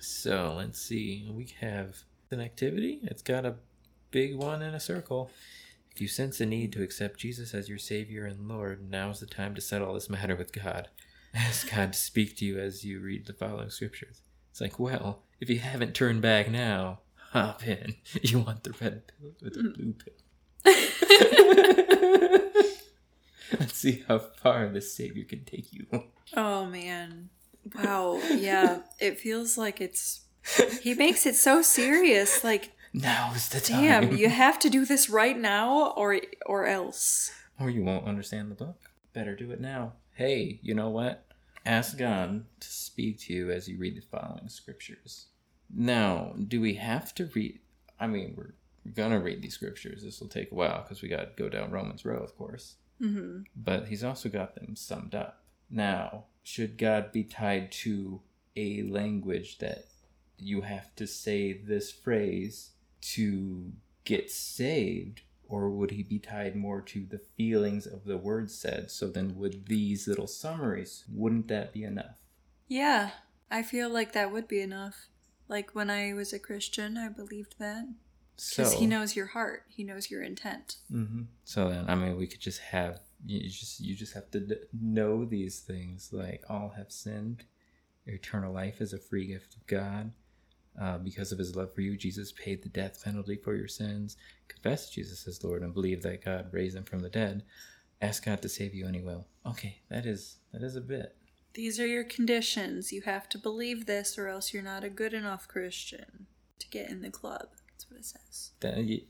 So 0.02 0.54
let's 0.58 0.82
see. 0.82 1.30
We 1.30 1.48
have 1.60 2.04
an 2.32 2.40
activity. 2.40 3.00
It's 3.04 3.22
got 3.22 3.46
a 3.46 3.56
big 4.12 4.36
one 4.36 4.62
in 4.62 4.74
a 4.74 4.80
circle. 4.80 5.30
If 5.94 6.00
you 6.00 6.08
sense 6.08 6.40
a 6.40 6.46
need 6.46 6.72
to 6.74 6.84
accept 6.84 7.20
Jesus 7.20 7.54
as 7.54 7.68
your 7.68 7.78
Savior 7.78 8.26
and 8.26 8.48
Lord, 8.48 8.90
now's 8.90 9.20
the 9.20 9.26
time 9.26 9.56
to 9.56 9.62
settle 9.62 9.94
this 9.94 10.10
matter 10.10 10.36
with 10.36 10.54
God. 10.54 10.88
Ask 11.34 11.72
God 11.72 11.94
to 11.94 12.00
speak 12.00 12.36
to 12.38 12.46
you 12.46 12.60
as 12.60 12.84
you 12.84 13.00
read 13.00 13.28
the 13.28 13.34
following 13.34 13.70
scriptures. 13.70 14.22
It's 14.52 14.62
like, 14.62 14.80
well, 14.80 15.24
if 15.40 15.50
you 15.50 15.60
haven't 15.60 15.94
turned 15.94 16.22
back 16.22 16.50
now, 16.50 17.00
hop 17.32 17.66
in. 17.66 17.96
You 18.22 18.40
want 18.40 18.64
the 18.64 18.74
red 18.82 19.04
pill 19.08 19.32
or 19.44 19.50
the 19.50 19.60
mm. 19.60 19.76
blue 19.76 19.94
pill? 19.94 20.14
Let's 23.60 23.78
see 23.78 24.04
how 24.08 24.20
far 24.20 24.68
the 24.68 24.82
Savior 24.82 25.24
can 25.24 25.46
take 25.46 25.72
you. 25.72 25.86
oh 26.36 26.66
man. 26.66 27.30
Wow. 27.76 28.20
Yeah, 28.30 28.80
it 29.00 29.20
feels 29.20 29.58
like 29.58 29.82
it's 29.82 30.22
he 30.82 30.94
makes 30.94 31.26
it 31.26 31.36
so 31.36 31.62
serious 31.62 32.44
like 32.44 32.72
Now's 32.94 33.50
the 33.50 33.60
time. 33.60 33.84
damn, 33.84 34.16
you 34.16 34.30
have 34.30 34.58
to 34.60 34.70
do 34.70 34.86
this 34.86 35.10
right 35.10 35.38
now 35.38 35.92
or 35.92 36.20
or 36.46 36.66
else. 36.66 37.32
Or 37.60 37.70
you 37.70 37.84
won't 37.84 38.08
understand 38.08 38.50
the 38.50 38.56
book. 38.56 38.90
Better 39.14 39.36
do 39.36 39.52
it 39.52 39.62
now. 39.62 39.94
Hey, 40.20 40.60
you 40.62 40.74
know 40.74 40.90
what? 40.90 41.24
Ask 41.66 41.98
God 41.98 42.44
to 42.60 42.68
speak 42.68 43.20
to 43.20 43.34
you 43.34 43.52
as 43.52 43.70
you 43.70 43.78
read 43.78 43.96
the 43.96 44.02
following 44.02 44.50
scriptures. 44.50 45.28
Now, 45.74 46.34
do 46.46 46.60
we 46.60 46.74
have 46.74 47.16
to 47.16 47.28
read? 47.34 47.62
I 48.02 48.08
mean, 48.08 48.34
we're, 48.36 48.54
gonna 48.96 49.22
read 49.22 49.42
these 49.42 49.54
scriptures. 49.54 50.04
This 50.04 50.20
will 50.20 50.28
take 50.28 50.52
a 50.52 50.56
while 50.56 50.82
because 50.82 51.02
we 51.02 51.08
got 51.08 51.38
to 51.38 51.42
go 51.42 51.48
down 51.48 51.72
Romans 51.72 52.04
Road, 52.04 52.22
of 52.22 52.38
course. 52.38 52.76
Mhm. 53.00 53.46
But 53.56 53.88
he's 53.88 54.04
also 54.04 54.28
got 54.28 54.56
them 54.56 54.76
summed 54.76 55.16
up. 55.16 55.46
Now, 55.70 56.26
should 56.44 56.78
God 56.78 57.14
be 57.14 57.24
tied 57.24 57.72
to 57.84 58.20
a 58.58 58.82
language 58.84 59.60
that 59.60 59.86
you 60.38 60.64
have 60.64 60.94
to 60.98 61.08
say 61.08 61.54
this 61.54 61.94
phrase 61.94 62.72
to 63.16 63.72
get 64.04 64.30
saved, 64.30 65.22
or 65.50 65.70
would 65.70 65.92
he 65.92 66.04
be 66.04 66.20
tied 66.20 66.56
more 66.56 66.82
to 66.82 67.06
the 67.06 67.20
feelings 67.36 67.86
of 67.86 68.06
the 68.06 68.18
words 68.18 68.56
said? 68.56 68.92
So 68.92 69.08
then, 69.08 69.36
would 69.38 69.66
these 69.68 70.08
little 70.08 70.28
summaries, 70.28 71.04
wouldn't 71.12 71.48
that 71.50 71.74
be 71.74 71.84
enough? 71.84 72.18
Yeah, 72.68 73.12
I 73.50 73.64
feel 73.64 73.90
like 73.90 74.14
that 74.14 74.32
would 74.32 74.48
be 74.48 74.62
enough. 74.62 75.08
Like 75.48 75.74
when 75.74 75.90
I 75.90 76.14
was 76.14 76.32
a 76.32 76.40
Christian, 76.40 76.98
I 76.98 77.10
believed 77.10 77.56
that. 77.60 77.88
So 78.38 78.64
Because 78.64 78.74
he 78.74 78.86
knows 78.86 79.16
your 79.16 79.26
heart, 79.28 79.64
he 79.68 79.84
knows 79.84 80.10
your 80.10 80.22
intent. 80.22 80.78
hmm 80.90 81.24
So 81.44 81.70
then, 81.70 81.86
I 81.90 81.96
mean, 81.96 82.16
we 82.16 82.28
could 82.28 82.40
just 82.40 82.60
have 82.60 83.00
you 83.26 83.50
just 83.50 83.82
you 83.82 83.96
just 83.96 84.14
have 84.14 84.32
to 84.32 84.40
d- 84.40 84.56
know 84.72 85.26
these 85.26 85.60
things. 85.60 86.10
Like 86.14 86.44
all 86.50 86.74
have 86.78 86.92
sinned. 86.92 87.44
Eternal 88.06 88.54
life 88.54 88.80
is 88.82 88.94
a 88.94 88.98
free 88.98 89.28
gift 89.28 89.56
of 89.56 89.68
God. 89.68 90.12
Uh, 90.80 90.98
because 90.98 91.32
of 91.32 91.40
His 91.40 91.56
love 91.56 91.74
for 91.74 91.82
you, 91.82 91.98
Jesus 91.98 92.32
paid 92.32 92.64
the 92.64 92.70
death 92.70 93.04
penalty 93.04 93.36
for 93.36 93.56
your 93.56 93.68
sins. 93.68 94.16
Confess 94.48 94.90
Jesus 94.90 95.28
as 95.28 95.44
Lord 95.44 95.62
and 95.62 95.74
believe 95.74 96.02
that 96.04 96.24
God 96.24 96.48
raised 96.52 96.78
Him 96.78 96.84
from 96.86 97.00
the 97.00 97.10
dead. 97.10 97.44
Ask 98.02 98.26
God 98.26 98.42
to 98.42 98.50
save 98.50 98.74
you, 98.74 98.86
and 98.86 98.96
He 98.96 99.02
will. 99.02 99.26
Okay, 99.46 99.80
that 99.90 100.06
is 100.06 100.38
that 100.54 100.64
is 100.64 100.76
a 100.76 100.82
bit. 100.82 101.16
These 101.54 101.80
are 101.80 101.88
your 101.88 102.06
conditions. 102.06 102.94
You 102.94 103.02
have 103.02 103.28
to 103.30 103.38
believe 103.38 103.86
this, 103.86 104.18
or 104.18 104.28
else 104.28 104.54
you're 104.54 104.64
not 104.64 104.84
a 104.84 104.90
good 104.90 105.14
enough 105.14 105.48
Christian 105.48 106.28
to 106.60 106.70
get 106.70 106.90
in 106.90 107.02
the 107.02 107.10
club. 107.10 107.50
That's 107.72 107.90
what 107.90 108.00
it 108.00 108.06
says. 108.06 108.52
Y- 108.64 109.08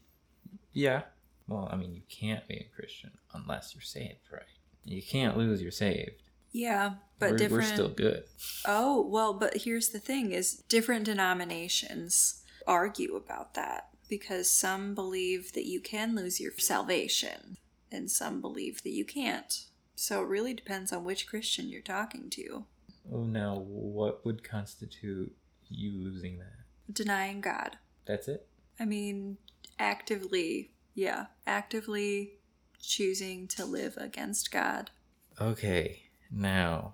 yeah. 0.73 1.03
Well, 1.47 1.67
I 1.71 1.75
mean, 1.75 1.93
you 1.93 2.01
can't 2.09 2.47
be 2.47 2.55
a 2.55 2.75
Christian 2.75 3.11
unless 3.33 3.73
you're 3.75 3.81
saved, 3.81 4.31
right? 4.31 4.43
You 4.85 5.01
can't 5.01 5.37
lose 5.37 5.61
you're 5.61 5.71
saved. 5.71 6.23
Yeah, 6.51 6.93
but 7.19 7.31
we're, 7.31 7.37
different. 7.37 7.63
we're 7.63 7.73
still 7.73 7.89
good. 7.89 8.23
Oh, 8.65 9.05
well, 9.07 9.33
but 9.33 9.57
here's 9.57 9.89
the 9.89 9.99
thing 9.99 10.31
is 10.31 10.63
different 10.69 11.05
denominations 11.05 12.43
argue 12.65 13.15
about 13.15 13.53
that 13.55 13.89
because 14.09 14.49
some 14.49 14.95
believe 14.95 15.53
that 15.53 15.65
you 15.65 15.79
can 15.79 16.15
lose 16.15 16.39
your 16.39 16.51
salvation 16.57 17.57
and 17.91 18.09
some 18.09 18.41
believe 18.41 18.83
that 18.83 18.91
you 18.91 19.05
can't. 19.05 19.65
So 19.95 20.21
it 20.21 20.27
really 20.27 20.53
depends 20.53 20.93
on 20.93 21.03
which 21.03 21.27
Christian 21.27 21.69
you're 21.69 21.81
talking 21.81 22.29
to. 22.31 22.65
Oh, 23.11 23.23
now 23.23 23.55
what 23.55 24.25
would 24.25 24.43
constitute 24.43 25.35
you 25.67 25.91
losing 25.91 26.39
that? 26.39 26.93
Denying 26.93 27.41
God. 27.41 27.77
That's 28.05 28.27
it. 28.27 28.47
I 28.79 28.85
mean, 28.85 29.37
actively, 29.77 30.71
yeah, 30.95 31.27
actively 31.45 32.33
choosing 32.81 33.47
to 33.49 33.65
live 33.65 33.97
against 33.97 34.51
God. 34.51 34.89
Okay, 35.39 36.03
now 36.31 36.93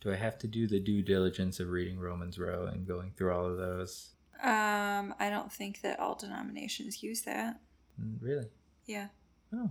do 0.00 0.12
I 0.12 0.16
have 0.16 0.38
to 0.40 0.46
do 0.46 0.66
the 0.66 0.80
due 0.80 1.00
diligence 1.02 1.60
of 1.60 1.68
reading 1.70 1.98
Romans 1.98 2.38
Road 2.38 2.72
and 2.74 2.86
going 2.86 3.12
through 3.16 3.32
all 3.34 3.46
of 3.46 3.56
those? 3.56 4.10
Um, 4.42 5.14
I 5.18 5.30
don't 5.30 5.50
think 5.50 5.80
that 5.80 5.98
all 5.98 6.14
denominations 6.14 7.02
use 7.02 7.22
that. 7.22 7.58
Mm, 7.98 8.18
Really? 8.20 8.46
Yeah. 8.84 9.08
Oh, 9.54 9.70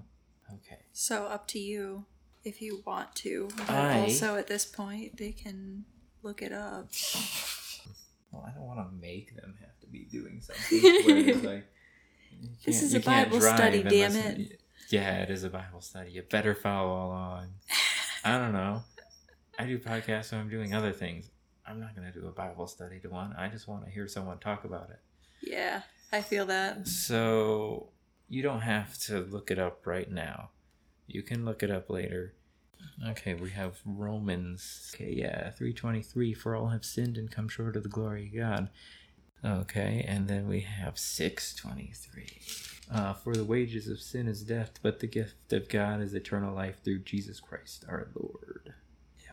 okay. 0.56 0.80
So 0.92 1.26
up 1.26 1.48
to 1.50 1.60
you 1.60 2.06
if 2.44 2.62
you 2.64 2.82
want 2.86 3.14
to. 3.18 3.50
But 3.58 3.70
I- 3.70 4.00
also 4.02 4.36
at 4.36 4.48
this 4.48 4.66
point 4.66 5.18
they 5.18 5.32
can 5.34 5.86
look 6.24 6.42
it 6.42 6.52
up. 6.52 6.90
Well, 8.32 8.44
I 8.48 8.52
don't 8.58 8.66
want 8.66 8.80
to 8.80 8.96
make 9.00 9.36
them 9.36 9.54
have 9.62 9.80
to 9.82 9.88
be 9.88 10.06
doing 10.12 10.42
something. 10.42 10.82
where 10.82 11.18
it's 11.30 11.44
like, 11.44 11.68
you 12.42 12.50
This 12.66 12.80
can't- 12.80 12.84
is 12.86 12.94
you 12.94 13.00
a 13.00 13.04
Bible 13.04 13.40
study, 13.42 13.82
unless 13.82 14.14
damn 14.16 14.40
you- 14.40 14.48
Yeah, 14.90 15.18
it 15.22 15.30
is 15.30 15.44
a 15.44 15.50
Bible 15.52 15.82
study. 15.82 16.10
You 16.12 16.24
better 16.24 16.56
follow 16.56 17.06
along. 17.06 17.50
I 18.24 18.40
don't 18.40 18.54
know. 18.54 18.82
I 19.58 19.66
do 19.66 19.78
podcasts 19.78 20.32
when 20.32 20.42
I'm 20.42 20.50
doing 20.50 20.74
other 20.74 20.92
things. 20.92 21.30
I'm 21.66 21.80
not 21.80 21.96
going 21.96 22.12
to 22.12 22.20
do 22.20 22.28
a 22.28 22.32
Bible 22.32 22.68
study 22.68 23.00
to 23.00 23.10
one. 23.10 23.34
I 23.38 23.48
just 23.48 23.68
want 23.68 23.86
to 23.86 23.92
hear 23.92 24.08
someone 24.08 24.40
talk 24.40 24.66
about 24.66 24.90
it. 24.90 25.00
Yeah, 25.42 25.84
I 26.12 26.22
feel 26.22 26.46
that. 26.48 26.88
So 26.88 27.90
you 28.28 28.42
don't 28.42 28.62
have 28.62 28.98
to 29.04 29.20
look 29.20 29.52
it 29.52 29.60
up 29.60 29.86
right 29.86 30.12
now. 30.12 30.50
You 31.08 31.22
can 31.22 31.46
look 31.46 31.64
it 31.64 31.72
up 31.72 31.90
later. 31.90 32.34
Okay, 33.08 33.34
we 33.34 33.52
have 33.52 33.80
Romans. 33.86 34.92
Okay, 34.94 35.14
yeah, 35.14 35.52
323 35.52 36.34
for 36.34 36.56
all 36.56 36.68
have 36.68 36.84
sinned 36.84 37.18
and 37.18 37.32
come 37.32 37.48
short 37.48 37.76
of 37.76 37.84
the 37.84 37.90
glory 37.90 38.28
of 38.28 38.36
God. 38.36 38.70
Okay, 39.46 40.06
and 40.08 40.28
then 40.28 40.48
we 40.48 40.62
have 40.62 40.98
623. 40.98 42.40
Uh, 42.92 43.14
for 43.14 43.36
the 43.36 43.44
wages 43.44 43.88
of 43.88 44.00
sin 44.00 44.28
is 44.28 44.44
death, 44.44 44.80
but 44.82 45.00
the 45.00 45.08
gift 45.08 45.52
of 45.52 45.70
God 45.70 46.02
is 46.02 46.14
eternal 46.14 46.54
life 46.54 46.82
through 46.84 47.00
Jesus 47.00 47.40
Christ 47.40 47.86
our 47.88 48.08
Lord. 48.16 48.74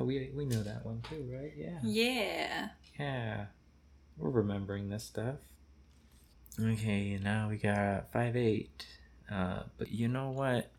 Yeah, 0.01 0.07
we 0.07 0.31
we 0.35 0.45
know 0.47 0.63
that 0.63 0.85
one 0.85 1.03
too, 1.09 1.29
right? 1.33 1.53
Yeah. 1.57 1.79
Yeah. 1.83 2.69
Yeah, 2.99 3.45
we're 4.17 4.31
remembering 4.31 4.91
this 4.91 5.05
stuff. 5.05 5.37
Okay, 6.61 7.19
now 7.23 7.49
we 7.49 7.57
got 7.57 8.13
five 8.13 8.37
eight. 8.37 8.87
Uh, 9.31 9.63
but 9.79 9.91
you 9.93 10.09
know 10.09 10.31
what? 10.31 10.71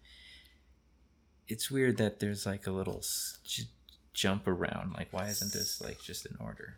It's 1.48 1.72
weird 1.72 1.98
that 1.98 2.20
there's 2.20 2.46
like 2.46 2.68
a 2.68 2.72
little 2.72 3.02
j- 3.44 3.64
jump 4.14 4.48
around. 4.48 4.94
Like, 4.94 5.08
why 5.12 5.28
isn't 5.28 5.54
this 5.54 5.82
like 5.82 6.02
just 6.02 6.26
in 6.26 6.36
order? 6.40 6.78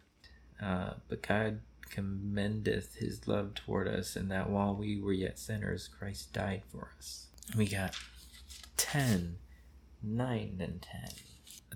Uh, 0.62 0.94
but 1.10 1.22
God 1.22 1.62
commendeth 1.90 2.96
His 2.96 3.28
love 3.28 3.54
toward 3.56 3.88
us, 3.88 4.16
and 4.16 4.32
that 4.32 4.50
while 4.50 4.76
we 4.76 5.00
were 5.02 5.14
yet 5.14 5.40
sinners, 5.40 5.88
Christ 5.88 6.32
died 6.34 6.64
for 6.72 6.90
us. 6.98 7.28
We 7.58 7.68
got 7.68 7.96
10, 8.78 9.38
9, 10.02 10.58
and 10.62 10.82
10. 10.82 11.02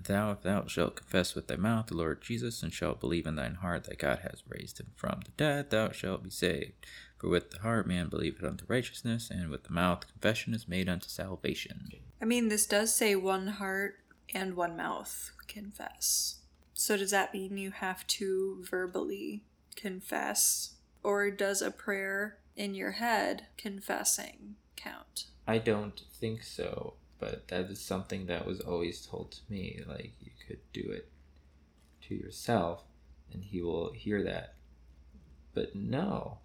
Thou, 0.04 0.32
if 0.32 0.42
thou 0.42 0.66
shalt 0.66 0.96
confess 0.96 1.34
with 1.34 1.48
thy 1.48 1.56
mouth 1.56 1.86
the 1.86 1.96
Lord 1.96 2.22
Jesus, 2.22 2.62
and 2.62 2.72
shalt 2.72 3.00
believe 3.00 3.26
in 3.26 3.36
thine 3.36 3.56
heart 3.56 3.84
that 3.84 3.98
God 3.98 4.20
has 4.20 4.42
raised 4.48 4.80
him 4.80 4.92
from 4.94 5.20
the 5.24 5.30
dead, 5.36 5.70
thou 5.70 5.90
shalt 5.90 6.22
be 6.22 6.30
saved. 6.30 6.72
For 7.18 7.28
with 7.28 7.50
the 7.50 7.60
heart 7.60 7.86
man 7.86 8.08
believeth 8.08 8.44
unto 8.44 8.64
righteousness, 8.68 9.28
and 9.30 9.50
with 9.50 9.64
the 9.64 9.72
mouth 9.72 10.06
confession 10.06 10.54
is 10.54 10.68
made 10.68 10.88
unto 10.88 11.08
salvation. 11.08 11.88
I 12.22 12.24
mean, 12.24 12.48
this 12.48 12.66
does 12.66 12.94
say 12.94 13.16
one 13.16 13.48
heart 13.48 13.96
and 14.32 14.54
one 14.54 14.76
mouth 14.76 15.32
confess. 15.46 16.36
So 16.74 16.96
does 16.96 17.10
that 17.10 17.34
mean 17.34 17.58
you 17.58 17.72
have 17.72 18.06
to 18.06 18.64
verbally 18.68 19.42
confess? 19.74 20.74
Or 21.02 21.30
does 21.30 21.60
a 21.62 21.70
prayer 21.70 22.38
in 22.56 22.74
your 22.74 22.92
head 22.92 23.46
confessing 23.56 24.56
count? 24.76 25.26
I 25.46 25.58
don't 25.58 26.02
think 26.20 26.42
so, 26.44 26.94
but 27.18 27.48
that 27.48 27.66
is 27.70 27.80
something 27.80 28.26
that 28.26 28.46
was 28.46 28.60
always 28.60 29.04
told 29.04 29.32
to 29.32 29.40
me. 29.48 29.80
Like, 29.86 30.12
you 30.20 30.30
could 30.46 30.60
do 30.72 30.90
it 30.90 31.08
to 32.02 32.14
yourself, 32.14 32.84
and 33.32 33.44
he 33.44 33.62
will 33.62 33.92
hear 33.92 34.22
that. 34.24 34.54
But 35.54 35.74
no. 35.74 36.38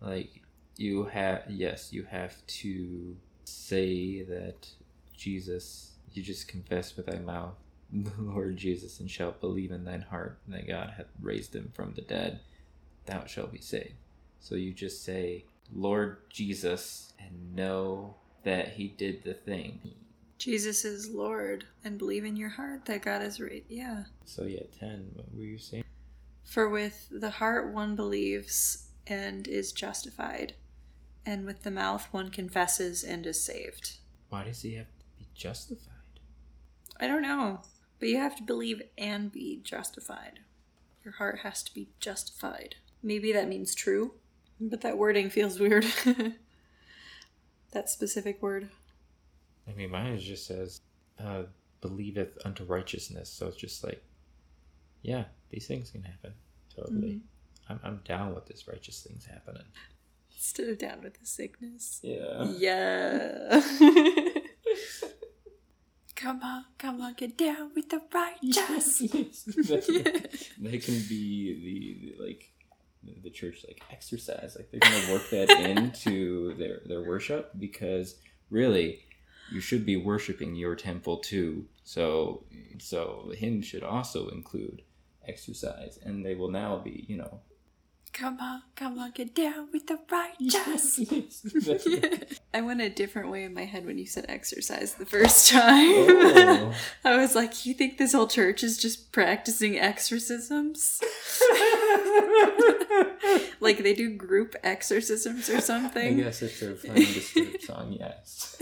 Like, 0.00 0.42
you 0.76 1.04
have, 1.04 1.44
yes, 1.48 1.92
you 1.92 2.04
have 2.04 2.34
to 2.46 3.16
say 3.44 4.22
that 4.22 4.68
Jesus, 5.16 5.92
you 6.12 6.22
just 6.22 6.48
confess 6.48 6.96
with 6.96 7.06
thy 7.06 7.18
mouth 7.18 7.54
the 7.92 8.10
Lord 8.18 8.56
Jesus, 8.56 9.00
and 9.00 9.10
shalt 9.10 9.40
believe 9.40 9.70
in 9.70 9.84
thine 9.84 10.02
heart 10.02 10.38
that 10.48 10.66
God 10.66 10.94
hath 10.96 11.06
raised 11.20 11.54
him 11.54 11.70
from 11.74 11.94
the 11.94 12.02
dead, 12.02 12.40
thou 13.06 13.24
shalt 13.24 13.52
be 13.52 13.60
saved. 13.60 13.94
So 14.40 14.54
you 14.54 14.72
just 14.72 15.04
say, 15.04 15.44
Lord 15.74 16.18
Jesus, 16.28 17.12
and 17.18 17.54
know 17.54 18.16
that 18.44 18.68
he 18.70 18.88
did 18.88 19.24
the 19.24 19.34
thing. 19.34 19.80
Jesus 20.42 20.84
is 20.84 21.08
Lord, 21.08 21.66
and 21.84 21.96
believe 21.96 22.24
in 22.24 22.34
your 22.34 22.48
heart 22.48 22.86
that 22.86 23.02
God 23.02 23.22
is 23.22 23.40
right. 23.40 23.64
Yeah. 23.68 24.06
So 24.24 24.42
yeah, 24.42 24.64
ten. 24.76 25.12
What 25.14 25.32
were 25.32 25.44
you 25.44 25.56
saying? 25.56 25.84
For 26.42 26.68
with 26.68 27.06
the 27.12 27.30
heart 27.30 27.72
one 27.72 27.94
believes 27.94 28.88
and 29.06 29.46
is 29.46 29.70
justified, 29.70 30.54
and 31.24 31.46
with 31.46 31.62
the 31.62 31.70
mouth 31.70 32.08
one 32.10 32.28
confesses 32.28 33.04
and 33.04 33.24
is 33.24 33.40
saved. 33.40 33.98
Why 34.30 34.42
does 34.42 34.62
he 34.62 34.74
have 34.74 34.88
to 34.98 35.04
be 35.16 35.28
justified? 35.32 36.18
I 36.98 37.06
don't 37.06 37.22
know, 37.22 37.60
but 38.00 38.08
you 38.08 38.16
have 38.16 38.34
to 38.34 38.42
believe 38.42 38.82
and 38.98 39.30
be 39.30 39.60
justified. 39.62 40.40
Your 41.04 41.14
heart 41.14 41.38
has 41.44 41.62
to 41.62 41.72
be 41.72 41.90
justified. 42.00 42.74
Maybe 43.00 43.32
that 43.32 43.48
means 43.48 43.76
true, 43.76 44.14
but 44.60 44.80
that 44.80 44.98
wording 44.98 45.30
feels 45.30 45.60
weird. 45.60 45.86
that 47.70 47.88
specific 47.88 48.42
word. 48.42 48.70
I 49.68 49.72
mean, 49.72 49.90
mine 49.90 50.18
just 50.18 50.46
says, 50.46 50.80
uh, 51.18 51.44
"Believeth 51.80 52.38
unto 52.44 52.64
righteousness." 52.64 53.28
So 53.30 53.46
it's 53.48 53.56
just 53.56 53.84
like, 53.84 54.02
yeah, 55.02 55.24
these 55.50 55.66
things 55.66 55.90
can 55.90 56.02
happen. 56.02 56.34
Totally. 56.74 57.20
I'm 57.68 57.80
I'm 57.82 58.00
down 58.04 58.34
with 58.34 58.46
this 58.46 58.66
righteous 58.68 59.02
things 59.02 59.26
happening. 59.26 59.64
Instead 60.34 60.68
of 60.70 60.78
down 60.78 61.02
with 61.02 61.18
the 61.20 61.26
sickness. 61.26 62.00
Yeah. 62.02 62.50
Yeah. 62.58 63.60
come 66.16 66.42
on, 66.42 66.64
come 66.78 67.00
on, 67.00 67.14
get 67.14 67.36
down 67.36 67.70
with 67.74 67.90
the 67.90 68.00
righteous. 68.12 68.98
that, 68.98 70.40
that 70.60 70.82
can 70.82 71.00
be 71.08 71.54
the, 71.62 72.16
the 72.18 72.24
like 72.24 72.48
the 73.22 73.30
church 73.30 73.64
like 73.66 73.82
exercise 73.90 74.54
like 74.56 74.70
they're 74.70 74.78
gonna 74.78 75.12
work 75.12 75.28
that 75.30 75.50
into 75.50 76.54
their 76.54 76.80
their 76.86 77.02
worship 77.02 77.50
because 77.58 78.16
really 78.48 79.00
you 79.52 79.60
should 79.60 79.84
be 79.84 79.96
worshiping 79.96 80.54
your 80.54 80.74
temple 80.74 81.18
too 81.18 81.66
so 81.84 82.44
so 82.78 83.32
hymn 83.36 83.62
should 83.62 83.82
also 83.82 84.28
include 84.28 84.82
exercise 85.26 85.98
and 86.02 86.24
they 86.24 86.34
will 86.34 86.50
now 86.50 86.78
be 86.78 87.04
you 87.08 87.16
know 87.16 87.40
Come 88.12 88.40
on, 88.40 88.62
come 88.76 88.98
on, 88.98 89.12
get 89.12 89.34
down 89.34 89.68
with 89.72 89.86
the 89.86 89.98
righteous. 90.10 91.00
I 92.54 92.60
went 92.60 92.82
a 92.82 92.90
different 92.90 93.30
way 93.30 93.42
in 93.44 93.54
my 93.54 93.64
head 93.64 93.86
when 93.86 93.96
you 93.96 94.06
said 94.06 94.26
exercise 94.28 94.94
the 94.94 95.06
first 95.06 95.48
time. 95.48 95.88
Oh. 95.88 96.74
I 97.04 97.16
was 97.16 97.34
like, 97.34 97.64
you 97.64 97.72
think 97.72 97.96
this 97.96 98.12
whole 98.12 98.26
church 98.26 98.62
is 98.62 98.76
just 98.76 99.12
practicing 99.12 99.78
exorcisms? 99.78 101.00
like 103.60 103.82
they 103.82 103.94
do 103.94 104.14
group 104.14 104.56
exorcisms 104.62 105.48
or 105.48 105.62
something. 105.62 106.20
I 106.20 106.24
guess 106.24 106.42
if 106.42 106.60
they're 106.60 106.74
playing 106.74 106.96
the 106.96 107.58
song, 107.62 107.96
yes. 107.98 108.58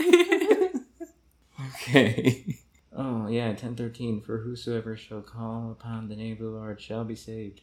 Okay. 1.69 2.57
Oh 2.93 3.29
yeah, 3.29 3.53
ten 3.53 3.77
thirteen. 3.77 4.19
For 4.19 4.39
whosoever 4.39 4.97
shall 4.97 5.21
call 5.21 5.71
upon 5.71 6.09
the 6.09 6.15
name 6.17 6.33
of 6.33 6.39
the 6.39 6.45
Lord 6.47 6.81
shall 6.81 7.05
be 7.05 7.15
saved. 7.15 7.61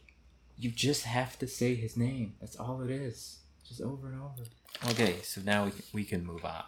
You 0.57 0.71
just 0.71 1.03
have 1.03 1.37
to 1.37 1.45
say 1.47 1.75
His 1.75 1.95
name. 1.95 2.33
That's 2.41 2.55
all 2.55 2.81
it 2.81 2.89
is. 2.89 3.37
Just 3.63 3.79
over 3.79 4.07
and 4.07 4.19
over. 4.21 4.49
Okay, 4.91 5.17
so 5.21 5.41
now 5.45 5.65
we 5.65 5.71
can, 5.71 5.83
we 5.93 6.03
can 6.03 6.25
move 6.25 6.43
on. 6.43 6.63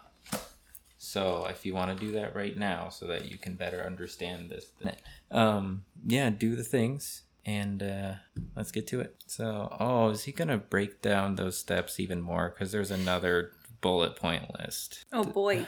So 0.96 1.46
if 1.50 1.66
you 1.66 1.74
want 1.74 1.98
to 1.98 2.06
do 2.06 2.12
that 2.12 2.36
right 2.36 2.56
now, 2.56 2.88
so 2.88 3.08
that 3.08 3.28
you 3.28 3.36
can 3.36 3.54
better 3.54 3.82
understand 3.84 4.48
this, 4.48 4.66
then, 4.80 4.94
um, 5.32 5.84
yeah, 6.06 6.30
do 6.30 6.54
the 6.54 6.62
things 6.62 7.22
and 7.44 7.82
uh, 7.82 8.12
let's 8.54 8.70
get 8.70 8.86
to 8.88 9.00
it. 9.00 9.16
So, 9.26 9.76
oh, 9.80 10.10
is 10.10 10.24
he 10.24 10.32
gonna 10.32 10.58
break 10.58 11.02
down 11.02 11.34
those 11.34 11.58
steps 11.58 11.98
even 11.98 12.20
more? 12.20 12.50
Because 12.50 12.70
there's 12.70 12.92
another 12.92 13.50
bullet 13.80 14.14
point 14.14 14.44
list. 14.60 15.04
oh 15.12 15.24
boy. 15.24 15.66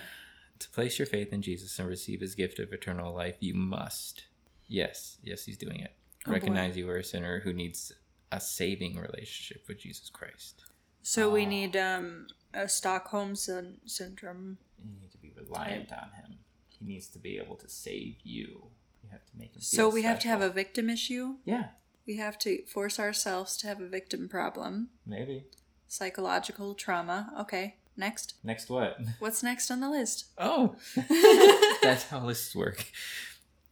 To 0.60 0.70
place 0.70 0.98
your 0.98 1.06
faith 1.06 1.32
in 1.32 1.42
Jesus 1.42 1.78
and 1.78 1.88
receive 1.88 2.20
his 2.20 2.34
gift 2.34 2.58
of 2.58 2.72
eternal 2.72 3.12
life, 3.14 3.36
you 3.40 3.54
must. 3.54 4.24
Yes, 4.68 5.18
yes, 5.22 5.44
he's 5.44 5.58
doing 5.58 5.80
it. 5.80 5.92
Oh, 6.26 6.30
boy. 6.30 6.34
Recognize 6.34 6.76
you 6.76 6.88
are 6.90 6.96
a 6.98 7.04
sinner 7.04 7.40
who 7.40 7.52
needs 7.52 7.92
a 8.32 8.40
saving 8.40 8.96
relationship 8.96 9.64
with 9.68 9.78
Jesus 9.78 10.08
Christ. 10.10 10.64
So 11.02 11.30
we 11.30 11.44
Oh. 11.44 11.48
need 11.48 11.76
um 11.76 12.28
a 12.54 12.68
Stockholm 12.68 13.34
syn- 13.36 13.80
syndrome. 13.84 14.58
You 14.82 14.92
need 15.00 15.10
to 15.10 15.18
be 15.18 15.32
reliant 15.36 15.92
on 15.92 16.10
him. 16.12 16.38
He 16.68 16.84
needs 16.84 17.08
to 17.08 17.18
be 17.18 17.36
able 17.38 17.56
to 17.56 17.68
save 17.68 18.16
you. 18.22 18.70
You 19.02 19.10
have 19.10 19.26
to 19.26 19.36
make 19.36 19.54
him. 19.54 19.60
So 19.60 19.88
we 19.88 20.02
have 20.02 20.18
to 20.20 20.28
have 20.28 20.40
a 20.40 20.48
victim 20.50 20.88
issue. 20.88 21.36
Yeah, 21.44 21.70
We 22.06 22.16
have 22.16 22.38
to 22.40 22.64
force 22.66 22.98
ourselves 23.00 23.56
to 23.58 23.66
have 23.66 23.80
a 23.80 23.88
victim 23.88 24.28
problem. 24.28 24.90
maybe. 25.04 25.44
Psychological 25.88 26.74
trauma. 26.74 27.32
Okay. 27.40 27.76
Next. 27.96 28.35
Next 28.42 28.68
what? 28.68 28.98
What's 29.18 29.42
next 29.42 29.70
on 29.70 29.80
the 29.80 29.90
list? 29.90 30.26
Oh, 30.37 30.76
that's 31.83 32.04
how 32.04 32.24
lists 32.24 32.54
work. 32.54 32.87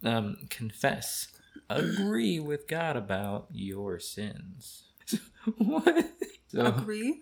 Um, 0.05 0.37
confess. 0.51 1.29
Agree 1.69 2.39
with 2.39 2.69
God 2.69 2.97
about 2.97 3.47
your 3.51 3.99
sins. 3.99 4.85
what? 5.59 6.11
So, 6.49 6.67
Agree. 6.67 7.21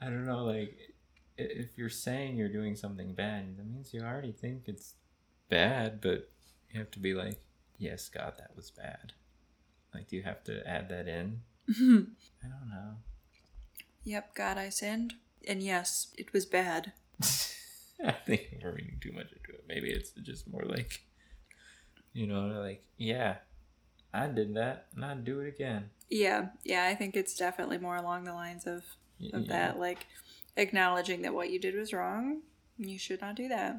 I 0.00 0.06
don't 0.06 0.26
know, 0.26 0.44
like, 0.44 0.76
if 1.38 1.78
you're 1.78 1.88
saying 1.88 2.36
you're 2.36 2.48
doing 2.48 2.76
something 2.76 3.14
bad, 3.14 3.56
that 3.56 3.66
means 3.66 3.94
you 3.94 4.02
already 4.02 4.32
think 4.32 4.64
it's 4.66 4.94
bad, 5.48 6.00
but 6.00 6.30
you 6.70 6.78
have 6.78 6.90
to 6.92 6.98
be 6.98 7.14
like, 7.14 7.40
yes, 7.78 8.08
God, 8.08 8.34
that 8.38 8.50
was 8.56 8.70
bad. 8.70 9.12
Like, 9.94 10.08
do 10.08 10.16
you 10.16 10.22
have 10.22 10.42
to 10.44 10.66
add 10.68 10.88
that 10.88 11.08
in? 11.08 11.40
I 11.68 11.72
don't 12.48 12.68
know. 12.70 12.96
yep, 14.02 14.34
God, 14.34 14.58
I 14.58 14.68
sinned. 14.68 15.14
And 15.46 15.62
yes, 15.62 16.08
it 16.16 16.32
was 16.32 16.46
bad. 16.46 16.92
I 18.04 18.12
think 18.12 18.58
we're 18.62 18.72
reading 18.72 18.98
too 19.00 19.12
much 19.12 19.32
into 19.32 19.52
it. 19.52 19.64
Maybe 19.68 19.90
it's 19.90 20.10
just 20.22 20.50
more 20.50 20.64
like, 20.64 21.02
you 22.12 22.26
know, 22.26 22.46
like, 22.60 22.84
yeah, 22.98 23.36
I 24.12 24.26
did 24.26 24.54
that 24.54 24.86
and 24.94 25.04
I'd 25.04 25.24
do 25.24 25.40
it 25.40 25.48
again. 25.48 25.90
Yeah, 26.10 26.48
yeah, 26.64 26.84
I 26.84 26.94
think 26.94 27.16
it's 27.16 27.36
definitely 27.36 27.78
more 27.78 27.96
along 27.96 28.24
the 28.24 28.34
lines 28.34 28.66
of, 28.66 28.84
of 29.32 29.46
yeah. 29.46 29.48
that, 29.48 29.78
like 29.78 30.06
acknowledging 30.56 31.22
that 31.22 31.34
what 31.34 31.50
you 31.50 31.58
did 31.58 31.74
was 31.74 31.92
wrong. 31.92 32.42
and 32.78 32.90
You 32.90 32.98
should 32.98 33.20
not 33.20 33.36
do 33.36 33.48
that. 33.48 33.76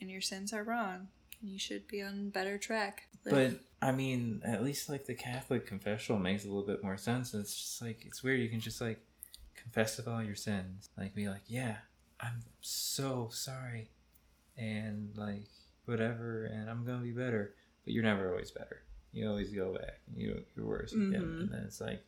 And 0.00 0.10
your 0.10 0.20
sins 0.20 0.52
are 0.52 0.64
wrong. 0.64 1.08
And 1.40 1.50
you 1.50 1.58
should 1.58 1.86
be 1.88 2.02
on 2.02 2.30
better 2.30 2.58
track. 2.58 3.08
But 3.24 3.60
I 3.80 3.92
mean, 3.92 4.42
at 4.44 4.62
least 4.64 4.88
like 4.88 5.06
the 5.06 5.14
Catholic 5.14 5.66
confessional 5.66 6.18
makes 6.18 6.44
a 6.44 6.48
little 6.48 6.66
bit 6.66 6.82
more 6.82 6.96
sense. 6.96 7.34
It's 7.34 7.54
just 7.54 7.82
like 7.82 8.04
it's 8.04 8.22
weird. 8.22 8.40
You 8.40 8.48
can 8.48 8.60
just 8.60 8.80
like 8.80 9.00
confess 9.62 9.98
of 9.98 10.08
all 10.08 10.22
your 10.22 10.34
sins, 10.34 10.90
like 10.98 11.14
be 11.14 11.28
like, 11.28 11.42
yeah, 11.46 11.76
I'm 12.20 12.42
so 12.60 13.28
sorry, 13.32 13.90
and 14.56 15.16
like 15.16 15.46
whatever, 15.84 16.44
and 16.44 16.68
I'm 16.68 16.84
gonna 16.84 17.02
be 17.02 17.12
better. 17.12 17.54
But 17.84 17.94
you're 17.94 18.04
never 18.04 18.30
always 18.30 18.50
better. 18.50 18.82
You 19.12 19.28
always 19.28 19.50
go 19.52 19.72
back. 19.74 20.00
You 20.14 20.44
you're 20.56 20.66
worse 20.66 20.92
again, 20.92 21.12
Mhm. 21.22 21.40
and 21.40 21.52
then 21.52 21.62
it's 21.66 21.80
like, 21.80 22.04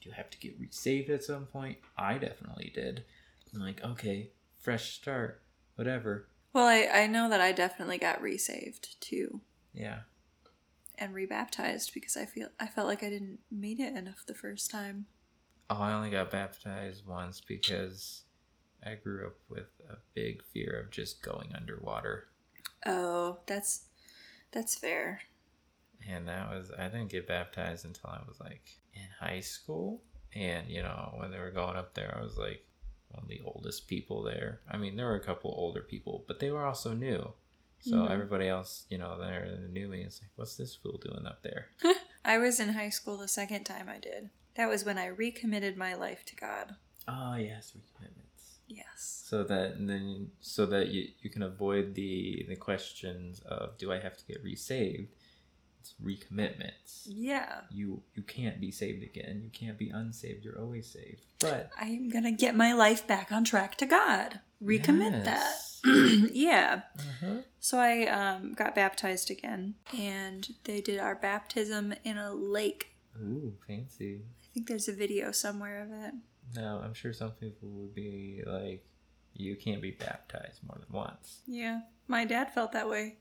do 0.00 0.08
you 0.08 0.14
have 0.14 0.30
to 0.30 0.38
get 0.38 0.58
resaved 0.58 1.10
at 1.10 1.22
some 1.24 1.46
point? 1.46 1.78
I 1.96 2.18
definitely 2.18 2.70
did. 2.74 3.04
I'm 3.54 3.60
like, 3.60 3.84
okay, 3.84 4.30
fresh 4.58 4.94
start, 4.94 5.42
whatever. 5.76 6.28
Well, 6.52 6.66
I, 6.66 6.86
I 7.02 7.06
know 7.06 7.28
that 7.28 7.40
I 7.40 7.52
definitely 7.52 7.98
got 7.98 8.20
resaved 8.22 9.00
too 9.00 9.40
Yeah. 9.72 10.00
and 10.96 11.14
rebaptized 11.14 11.92
because 11.94 12.16
I 12.16 12.26
feel 12.26 12.48
I 12.60 12.66
felt 12.66 12.86
like 12.86 13.02
I 13.02 13.08
didn't 13.10 13.40
meet 13.50 13.78
it 13.80 13.96
enough 13.96 14.24
the 14.26 14.34
first 14.34 14.70
time. 14.70 15.06
Oh, 15.74 15.80
I 15.80 15.94
only 15.94 16.10
got 16.10 16.30
baptized 16.30 17.06
once 17.06 17.40
because 17.40 18.24
I 18.84 18.94
grew 18.94 19.26
up 19.26 19.36
with 19.48 19.70
a 19.88 19.96
big 20.12 20.42
fear 20.52 20.82
of 20.84 20.90
just 20.90 21.22
going 21.22 21.54
underwater. 21.56 22.28
Oh, 22.84 23.38
that's 23.46 23.86
that's 24.50 24.74
fair. 24.74 25.22
And 26.06 26.28
that 26.28 26.50
was, 26.50 26.70
I 26.76 26.88
didn't 26.88 27.08
get 27.10 27.26
baptized 27.26 27.86
until 27.86 28.10
I 28.10 28.20
was 28.28 28.38
like 28.38 28.80
in 28.92 29.06
high 29.18 29.40
school. 29.40 30.02
And, 30.34 30.68
you 30.68 30.82
know, 30.82 31.14
when 31.16 31.30
they 31.30 31.38
were 31.38 31.50
going 31.50 31.76
up 31.76 31.94
there, 31.94 32.14
I 32.18 32.22
was 32.22 32.36
like 32.36 32.66
one 33.08 33.22
of 33.22 33.28
the 33.28 33.40
oldest 33.42 33.88
people 33.88 34.22
there. 34.22 34.60
I 34.70 34.76
mean, 34.76 34.96
there 34.96 35.06
were 35.06 35.14
a 35.14 35.24
couple 35.24 35.54
older 35.56 35.80
people, 35.80 36.24
but 36.26 36.38
they 36.38 36.50
were 36.50 36.66
also 36.66 36.92
new. 36.92 37.32
So 37.80 37.96
Mhm. 37.96 38.10
everybody 38.10 38.46
else, 38.48 38.84
you 38.90 38.98
know, 38.98 39.16
there 39.18 39.56
knew 39.70 39.88
me. 39.88 40.02
It's 40.02 40.20
like, 40.20 40.32
what's 40.36 40.56
this 40.56 40.74
fool 40.74 40.98
doing 40.98 41.24
up 41.26 41.42
there? 41.42 41.68
I 42.26 42.36
was 42.36 42.60
in 42.60 42.70
high 42.70 42.90
school 42.90 43.16
the 43.16 43.26
second 43.28 43.64
time 43.64 43.88
I 43.88 43.98
did. 43.98 44.28
That 44.56 44.68
was 44.68 44.84
when 44.84 44.98
I 44.98 45.06
recommitted 45.06 45.76
my 45.76 45.94
life 45.94 46.24
to 46.26 46.36
God. 46.36 46.74
Oh, 47.08 47.34
yes, 47.36 47.72
recommitments. 47.76 48.58
Yes. 48.68 49.24
so 49.26 49.44
that 49.44 49.72
and 49.72 49.86
then 49.88 50.30
so 50.40 50.64
that 50.66 50.88
you, 50.88 51.08
you 51.20 51.28
can 51.28 51.42
avoid 51.42 51.94
the 51.94 52.46
the 52.48 52.56
questions 52.56 53.40
of 53.40 53.76
do 53.76 53.92
I 53.92 53.98
have 53.98 54.16
to 54.16 54.24
get 54.24 54.42
resaved? 54.42 55.08
It's 55.80 55.94
recommitments. 56.02 57.02
Yeah. 57.06 57.62
You 57.70 58.02
you 58.14 58.22
can't 58.22 58.60
be 58.60 58.70
saved 58.70 59.02
again. 59.02 59.40
You 59.44 59.50
can't 59.50 59.76
be 59.76 59.90
unsaved. 59.90 60.44
You're 60.44 60.58
always 60.60 60.86
saved. 60.90 61.24
But 61.40 61.70
I'm 61.78 62.08
going 62.08 62.24
to 62.24 62.30
get 62.30 62.54
my 62.54 62.72
life 62.72 63.06
back 63.06 63.30
on 63.32 63.44
track 63.44 63.76
to 63.78 63.86
God. 63.86 64.40
Recommit 64.62 65.24
Yes. 65.24 65.80
that. 65.84 66.30
yeah. 66.32 66.82
uh-huh. 66.98 67.38
So 67.58 67.78
I 67.78 68.06
um, 68.06 68.54
got 68.54 68.74
baptized 68.76 69.28
again, 69.30 69.74
and 69.98 70.48
they 70.64 70.80
did 70.80 71.00
our 71.00 71.16
baptism 71.16 71.92
in 72.04 72.16
a 72.16 72.32
lake. 72.32 72.94
ooh, 73.20 73.54
fancy. 73.66 74.22
I 74.52 74.54
think 74.54 74.68
there's 74.68 74.88
a 74.88 74.92
video 74.92 75.32
somewhere 75.32 75.80
of 75.82 75.90
it. 75.90 76.14
No, 76.54 76.82
I'm 76.84 76.92
sure 76.92 77.14
some 77.14 77.30
people 77.30 77.70
would 77.70 77.94
be 77.94 78.42
like, 78.46 78.84
you 79.34 79.56
can't 79.56 79.80
be 79.80 79.92
baptized 79.92 80.60
more 80.66 80.76
than 80.78 80.94
once. 80.94 81.40
Yeah. 81.46 81.80
My 82.06 82.26
dad 82.26 82.52
felt 82.52 82.72
that 82.72 82.88
way. 82.88 83.16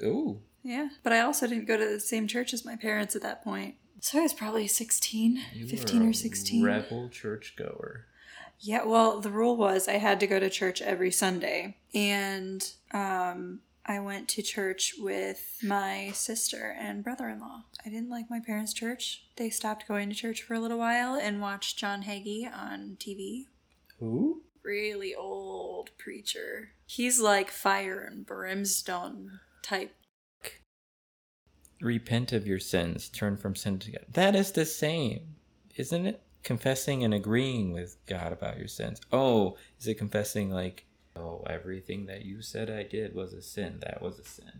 Ooh, 0.00 0.40
Yeah. 0.62 0.90
But 1.02 1.12
I 1.12 1.20
also 1.20 1.48
didn't 1.48 1.66
go 1.66 1.76
to 1.76 1.88
the 1.88 1.98
same 1.98 2.28
church 2.28 2.54
as 2.54 2.64
my 2.64 2.76
parents 2.76 3.16
at 3.16 3.22
that 3.22 3.42
point. 3.42 3.74
So 4.00 4.20
I 4.20 4.22
was 4.22 4.32
probably 4.34 4.68
16, 4.68 5.40
you 5.54 5.66
15 5.66 6.00
were 6.00 6.06
or 6.06 6.10
a 6.10 6.14
16. 6.14 6.62
Rebel 6.62 7.08
churchgoer. 7.08 8.06
Yeah, 8.60 8.84
well, 8.84 9.20
the 9.20 9.30
rule 9.30 9.56
was 9.56 9.88
I 9.88 9.94
had 9.94 10.20
to 10.20 10.26
go 10.28 10.38
to 10.38 10.48
church 10.48 10.80
every 10.80 11.10
Sunday. 11.10 11.78
And 11.94 12.64
um, 12.92 13.60
I 13.88 14.00
went 14.00 14.28
to 14.30 14.42
church 14.42 14.94
with 14.98 15.58
my 15.62 16.10
sister 16.12 16.74
and 16.76 17.04
brother 17.04 17.28
in 17.28 17.38
law. 17.38 17.62
I 17.84 17.88
didn't 17.88 18.10
like 18.10 18.28
my 18.28 18.40
parents' 18.40 18.72
church. 18.72 19.22
They 19.36 19.48
stopped 19.48 19.86
going 19.86 20.08
to 20.08 20.14
church 20.14 20.42
for 20.42 20.54
a 20.54 20.60
little 20.60 20.78
while 20.78 21.14
and 21.14 21.40
watched 21.40 21.78
John 21.78 22.02
Hagee 22.02 22.52
on 22.52 22.96
TV. 22.98 23.44
Who? 24.00 24.42
Really 24.64 25.14
old 25.14 25.90
preacher. 25.98 26.70
He's 26.84 27.20
like 27.20 27.52
fire 27.52 28.00
and 28.00 28.26
brimstone 28.26 29.38
type. 29.62 29.94
Repent 31.80 32.32
of 32.32 32.44
your 32.46 32.58
sins, 32.58 33.08
turn 33.08 33.36
from 33.36 33.54
sin 33.54 33.78
to 33.80 33.92
God. 33.92 34.06
That 34.12 34.34
is 34.34 34.50
the 34.50 34.66
same, 34.66 35.36
isn't 35.76 36.06
it? 36.06 36.22
Confessing 36.42 37.04
and 37.04 37.14
agreeing 37.14 37.70
with 37.70 37.98
God 38.06 38.32
about 38.32 38.58
your 38.58 38.66
sins. 38.66 39.00
Oh, 39.12 39.56
is 39.78 39.86
it 39.86 39.94
confessing 39.94 40.50
like, 40.50 40.86
oh, 41.16 41.44
everything 41.48 42.06
that 42.06 42.24
you 42.24 42.42
said 42.42 42.70
I 42.70 42.82
did 42.82 43.14
was 43.14 43.32
a 43.32 43.42
sin? 43.42 43.78
That 43.80 44.00
was 44.02 44.18
a 44.18 44.24
sin. 44.24 44.52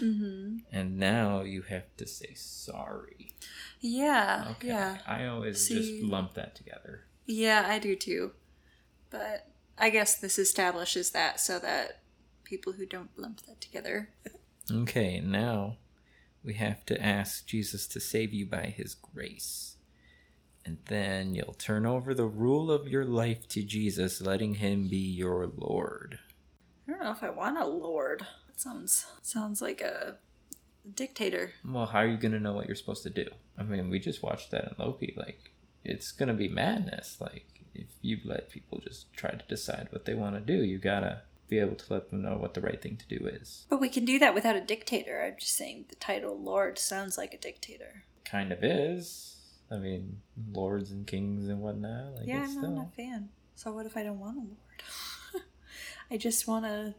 Mm-hmm. 0.00 0.56
And 0.70 0.96
now 0.98 1.42
you 1.42 1.62
have 1.62 1.84
to 1.96 2.06
say 2.06 2.32
sorry. 2.34 3.32
Yeah, 3.80 4.46
Okay. 4.52 4.68
yeah. 4.68 4.98
I 5.06 5.26
always 5.26 5.66
See- 5.66 5.74
just 5.74 6.02
lump 6.04 6.34
that 6.34 6.54
together. 6.54 7.04
Yeah, 7.26 7.64
I 7.68 7.78
do 7.78 7.94
too. 7.96 8.32
But 9.10 9.48
I 9.76 9.90
guess 9.90 10.14
this 10.16 10.38
establishes 10.38 11.10
that 11.10 11.40
so 11.40 11.58
that 11.58 12.00
people 12.44 12.74
who 12.74 12.86
don't 12.86 13.10
lump 13.16 13.42
that 13.46 13.60
together. 13.60 14.10
Okay, 14.70 15.20
now 15.20 15.76
we 16.44 16.54
have 16.54 16.84
to 16.86 17.02
ask 17.02 17.46
Jesus 17.46 17.86
to 17.88 18.00
save 18.00 18.32
you 18.32 18.46
by 18.46 18.66
his 18.66 18.94
grace. 18.94 19.76
And 20.68 20.76
then 20.84 21.34
you'll 21.34 21.54
turn 21.54 21.86
over 21.86 22.12
the 22.12 22.26
rule 22.26 22.70
of 22.70 22.86
your 22.86 23.06
life 23.06 23.48
to 23.48 23.62
Jesus, 23.62 24.20
letting 24.20 24.56
him 24.56 24.86
be 24.86 24.98
your 24.98 25.50
Lord. 25.56 26.18
I 26.86 26.90
don't 26.90 27.02
know 27.02 27.10
if 27.10 27.22
I 27.22 27.30
want 27.30 27.56
a 27.56 27.64
lord. 27.64 28.26
That 28.46 28.60
sounds 28.60 29.06
sounds 29.22 29.62
like 29.62 29.80
a 29.80 30.16
dictator. 30.94 31.52
Well, 31.64 31.86
how 31.86 32.00
are 32.00 32.06
you 32.06 32.18
going 32.18 32.32
to 32.32 32.38
know 32.38 32.52
what 32.52 32.66
you're 32.66 32.76
supposed 32.76 33.02
to 33.04 33.10
do? 33.10 33.30
I 33.56 33.62
mean, 33.62 33.88
we 33.88 33.98
just 33.98 34.22
watched 34.22 34.50
that 34.50 34.64
in 34.64 34.74
Loki. 34.78 35.14
Like, 35.16 35.52
it's 35.86 36.12
going 36.12 36.28
to 36.28 36.34
be 36.34 36.48
madness. 36.48 37.16
Like, 37.18 37.46
if 37.74 37.86
you 38.02 38.18
let 38.26 38.50
people 38.50 38.78
just 38.78 39.10
try 39.14 39.30
to 39.30 39.48
decide 39.48 39.88
what 39.88 40.04
they 40.04 40.12
want 40.12 40.34
to 40.34 40.42
do, 40.42 40.62
you 40.62 40.76
got 40.76 41.00
to 41.00 41.22
be 41.48 41.60
able 41.60 41.76
to 41.76 41.92
let 41.94 42.10
them 42.10 42.20
know 42.20 42.36
what 42.36 42.52
the 42.52 42.60
right 42.60 42.82
thing 42.82 42.98
to 42.98 43.18
do 43.18 43.26
is. 43.26 43.64
But 43.70 43.80
we 43.80 43.88
can 43.88 44.04
do 44.04 44.18
that 44.18 44.34
without 44.34 44.56
a 44.56 44.60
dictator. 44.60 45.24
I'm 45.24 45.38
just 45.40 45.56
saying 45.56 45.86
the 45.88 45.96
title 45.96 46.38
lord 46.38 46.78
sounds 46.78 47.16
like 47.16 47.32
a 47.32 47.38
dictator. 47.38 48.02
Kind 48.26 48.52
of 48.52 48.62
is. 48.62 49.37
I 49.70 49.76
mean, 49.76 50.20
lords 50.52 50.90
and 50.90 51.06
kings 51.06 51.48
and 51.48 51.60
whatnot. 51.60 52.14
Like, 52.16 52.26
yeah, 52.26 52.42
I'm 52.42 52.50
still... 52.50 52.70
not 52.70 52.88
a 52.92 52.96
fan. 52.96 53.28
So 53.54 53.72
what 53.72 53.86
if 53.86 53.96
I 53.96 54.02
don't 54.02 54.18
want 54.18 54.36
a 54.36 54.40
lord? 54.40 55.44
I 56.10 56.16
just 56.16 56.46
want 56.46 56.64
a 56.64 56.94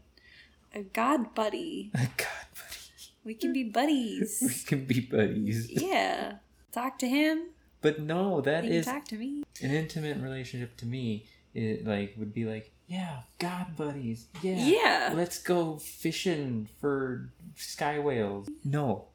a 0.73 0.83
god 0.83 1.33
buddy. 1.33 1.91
A 1.95 2.07
god, 2.17 2.47
buddy. 2.53 3.13
We 3.23 3.33
can 3.33 3.53
be 3.53 3.63
buddies. 3.63 4.39
We 4.45 4.67
can 4.67 4.85
be 4.85 4.99
buddies. 4.99 5.69
yeah. 5.69 6.35
Talk 6.71 6.99
to 6.99 7.07
him. 7.07 7.49
But 7.81 7.99
no, 7.99 8.41
that 8.41 8.65
is 8.65 8.85
talk 8.85 9.05
to 9.05 9.15
me. 9.15 9.43
an 9.61 9.71
intimate 9.71 10.17
relationship 10.17 10.77
to 10.77 10.85
me. 10.85 11.25
It 11.53 11.87
like 11.87 12.13
would 12.17 12.33
be 12.33 12.45
like, 12.45 12.71
yeah, 12.87 13.21
God 13.39 13.75
buddies. 13.75 14.27
Yeah. 14.41 14.57
Yeah. 14.57 15.13
Let's 15.15 15.39
go 15.41 15.77
fishing 15.77 16.69
for 16.79 17.31
sky 17.55 17.99
whales. 17.99 18.47
No. 18.63 19.05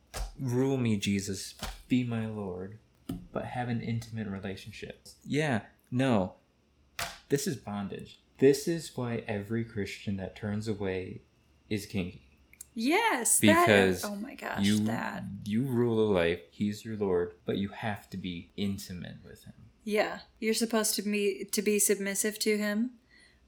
Rule 0.40 0.76
me, 0.76 0.96
Jesus. 0.96 1.54
Be 1.88 2.04
my 2.04 2.26
Lord. 2.26 2.78
But 3.32 3.44
have 3.46 3.68
an 3.68 3.80
intimate 3.80 4.28
relationship. 4.28 5.08
Yeah. 5.24 5.62
No. 5.90 6.34
This 7.28 7.46
is 7.46 7.56
bondage. 7.56 8.20
This 8.38 8.68
is 8.68 8.96
why 8.96 9.24
every 9.26 9.64
Christian 9.64 10.16
that 10.18 10.36
turns 10.36 10.68
away 10.68 11.22
is 11.68 11.86
kinky. 11.86 12.22
Yes. 12.74 13.40
Because 13.40 14.02
that, 14.02 14.08
oh 14.08 14.16
my 14.16 14.34
gosh, 14.34 14.64
you 14.64 14.78
that. 14.80 15.22
you 15.44 15.62
rule 15.62 16.00
a 16.00 16.08
life. 16.12 16.40
He's 16.50 16.84
your 16.84 16.96
Lord, 16.96 17.34
but 17.46 17.56
you 17.56 17.68
have 17.68 18.10
to 18.10 18.16
be 18.16 18.50
intimate 18.56 19.16
with 19.24 19.44
him. 19.44 19.54
Yeah. 19.84 20.20
You're 20.40 20.54
supposed 20.54 20.94
to 20.96 21.02
be 21.02 21.48
to 21.52 21.62
be 21.62 21.78
submissive 21.78 22.38
to 22.40 22.58
him, 22.58 22.92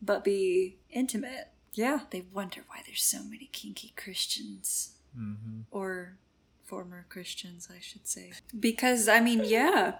but 0.00 0.22
be 0.22 0.78
intimate. 0.90 1.48
Yeah. 1.72 2.00
They 2.10 2.24
wonder 2.32 2.60
why 2.68 2.82
there's 2.86 3.02
so 3.02 3.22
many 3.24 3.48
kinky 3.52 3.92
Christians. 3.96 4.92
Mm-hmm. 5.18 5.60
or 5.70 6.18
former 6.66 7.06
Christians, 7.08 7.68
I 7.74 7.80
should 7.80 8.06
say. 8.06 8.32
Because, 8.58 9.08
I 9.08 9.20
mean, 9.20 9.42
yeah, 9.44 9.94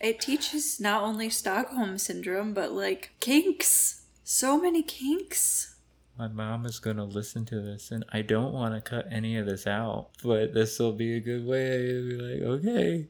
it 0.00 0.20
teaches 0.20 0.78
not 0.78 1.02
only 1.02 1.30
Stockholm 1.30 1.98
syndrome, 1.98 2.54
but 2.54 2.72
like 2.72 3.12
kinks. 3.20 4.02
So 4.22 4.60
many 4.60 4.82
kinks. 4.82 5.74
My 6.18 6.28
mom 6.28 6.66
is 6.66 6.78
gonna 6.78 7.04
listen 7.04 7.46
to 7.46 7.60
this, 7.60 7.90
and 7.90 8.04
I 8.12 8.22
don't 8.22 8.52
want 8.52 8.74
to 8.74 8.80
cut 8.80 9.06
any 9.10 9.38
of 9.38 9.46
this 9.46 9.66
out, 9.66 10.08
but 10.22 10.52
this 10.52 10.78
will 10.78 10.92
be 10.92 11.16
a 11.16 11.20
good 11.20 11.46
way 11.46 11.78
to 11.88 12.08
be 12.08 12.16
like, 12.16 12.42
okay, 12.42 13.06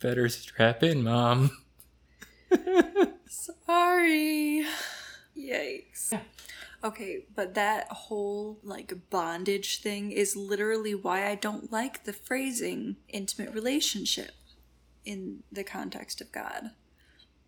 better 0.00 0.28
strap 0.28 0.82
in, 0.82 1.02
mom. 1.02 1.50
Sorry. 3.28 4.64
Yikes. 5.36 6.18
Okay, 6.82 7.26
but 7.34 7.54
that 7.54 7.88
whole 7.88 8.58
like 8.62 8.92
bondage 9.10 9.82
thing 9.82 10.12
is 10.12 10.34
literally 10.34 10.94
why 10.94 11.28
I 11.28 11.34
don't 11.34 11.70
like 11.70 12.04
the 12.04 12.12
phrasing 12.12 12.96
intimate 13.08 13.52
relationship 13.52 14.30
in 15.04 15.42
the 15.52 15.64
context 15.64 16.20
of 16.20 16.32
God. 16.32 16.70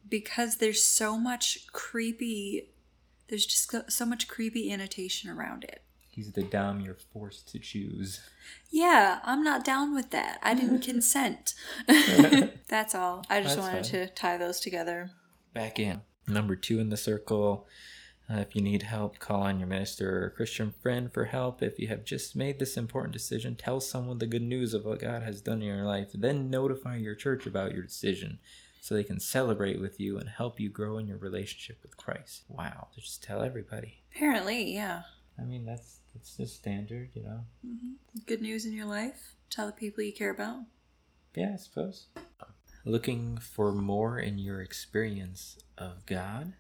Because 0.09 0.57
there's 0.57 0.85
so 0.85 1.17
much 1.17 1.67
creepy 1.73 2.69
there's 3.29 3.47
just 3.47 3.75
so- 3.91 4.05
much 4.05 4.29
creepy 4.29 4.71
annotation 4.71 5.31
around 5.31 5.65
it. 5.65 5.83
He's 6.11 6.33
the 6.33 6.43
dom 6.43 6.81
you're 6.81 6.99
forced 7.15 7.49
to 7.53 7.59
choose. 7.59 8.21
Yeah, 8.71 9.21
I'm 9.25 9.43
not 9.43 9.65
down 9.65 9.95
with 9.95 10.11
that. 10.11 10.39
I 10.43 10.53
didn't 10.53 10.81
consent. 10.83 11.55
That's 12.69 12.95
all. 12.95 13.25
I 13.31 13.41
just 13.41 13.57
That's 13.57 13.67
wanted 13.67 13.87
fine. 13.87 14.07
to 14.07 14.07
tie 14.09 14.37
those 14.37 14.61
together. 14.61 15.13
Back 15.55 15.79
in. 15.79 16.03
Number 16.29 16.55
two 16.57 16.79
in 16.79 16.91
the 16.91 16.99
circle. 16.99 17.67
Uh, 18.33 18.39
if 18.39 18.57
you 18.57 18.63
need 18.63 18.83
help, 18.83 19.19
call 19.19 19.43
on 19.43 19.59
your 19.59 19.69
minister 19.69 20.25
or 20.25 20.31
Christian 20.31 20.73
friend 20.81 21.13
for 21.13 21.27
help. 21.27 21.63
If 21.63 21.79
you 21.79 21.89
have 21.89 22.05
just 22.05 22.35
made 22.35 22.59
this 22.59 22.77
important 22.77 23.13
decision, 23.13 23.57
tell 23.57 23.81
someone 23.81 24.19
the 24.19 24.27
good 24.27 24.43
news 24.43 24.73
of 24.73 24.85
what 24.85 25.01
God 25.01 25.23
has 25.23 25.43
done 25.43 25.61
in 25.61 25.69
your 25.69 25.85
life. 25.85 26.09
Then 26.15 26.49
notify 26.49 26.97
your 26.97 27.15
church 27.15 27.47
about 27.47 27.75
your 27.75 27.83
decision 27.83 28.39
so 28.81 28.95
they 28.95 29.05
can 29.05 29.21
celebrate 29.21 29.81
with 29.81 30.01
you 30.01 30.19
and 30.19 30.29
help 30.29 30.59
you 30.59 30.71
grow 30.71 30.97
in 30.97 31.09
your 31.09 31.19
relationship 31.19 31.79
with 31.83 31.97
Christ. 31.99 32.45
Wow. 32.49 32.89
So 32.95 33.03
just 33.03 33.23
tell 33.23 33.43
everybody. 33.43 34.01
Apparently, 34.15 34.73
yeah. 34.73 35.03
I 35.39 35.43
mean, 35.43 35.67
that's 35.67 35.99
that's 36.15 36.37
just 36.37 36.57
standard, 36.57 37.11
you 37.15 37.25
know. 37.25 37.41
Good 38.27 38.41
news 38.41 38.65
in 38.65 38.73
your 38.73 38.87
life. 38.87 39.35
Tell 39.51 39.67
the 39.67 39.73
people 39.73 40.05
you 40.05 40.13
care 40.13 40.31
about. 40.31 40.61
Yeah, 41.35 41.53
I 41.55 41.57
suppose. 41.57 42.07
Looking 42.85 43.39
for 43.39 43.73
more 43.73 44.19
in 44.19 44.39
your 44.39 44.61
experience 44.61 45.59
of 45.79 46.05
God, 46.07 46.55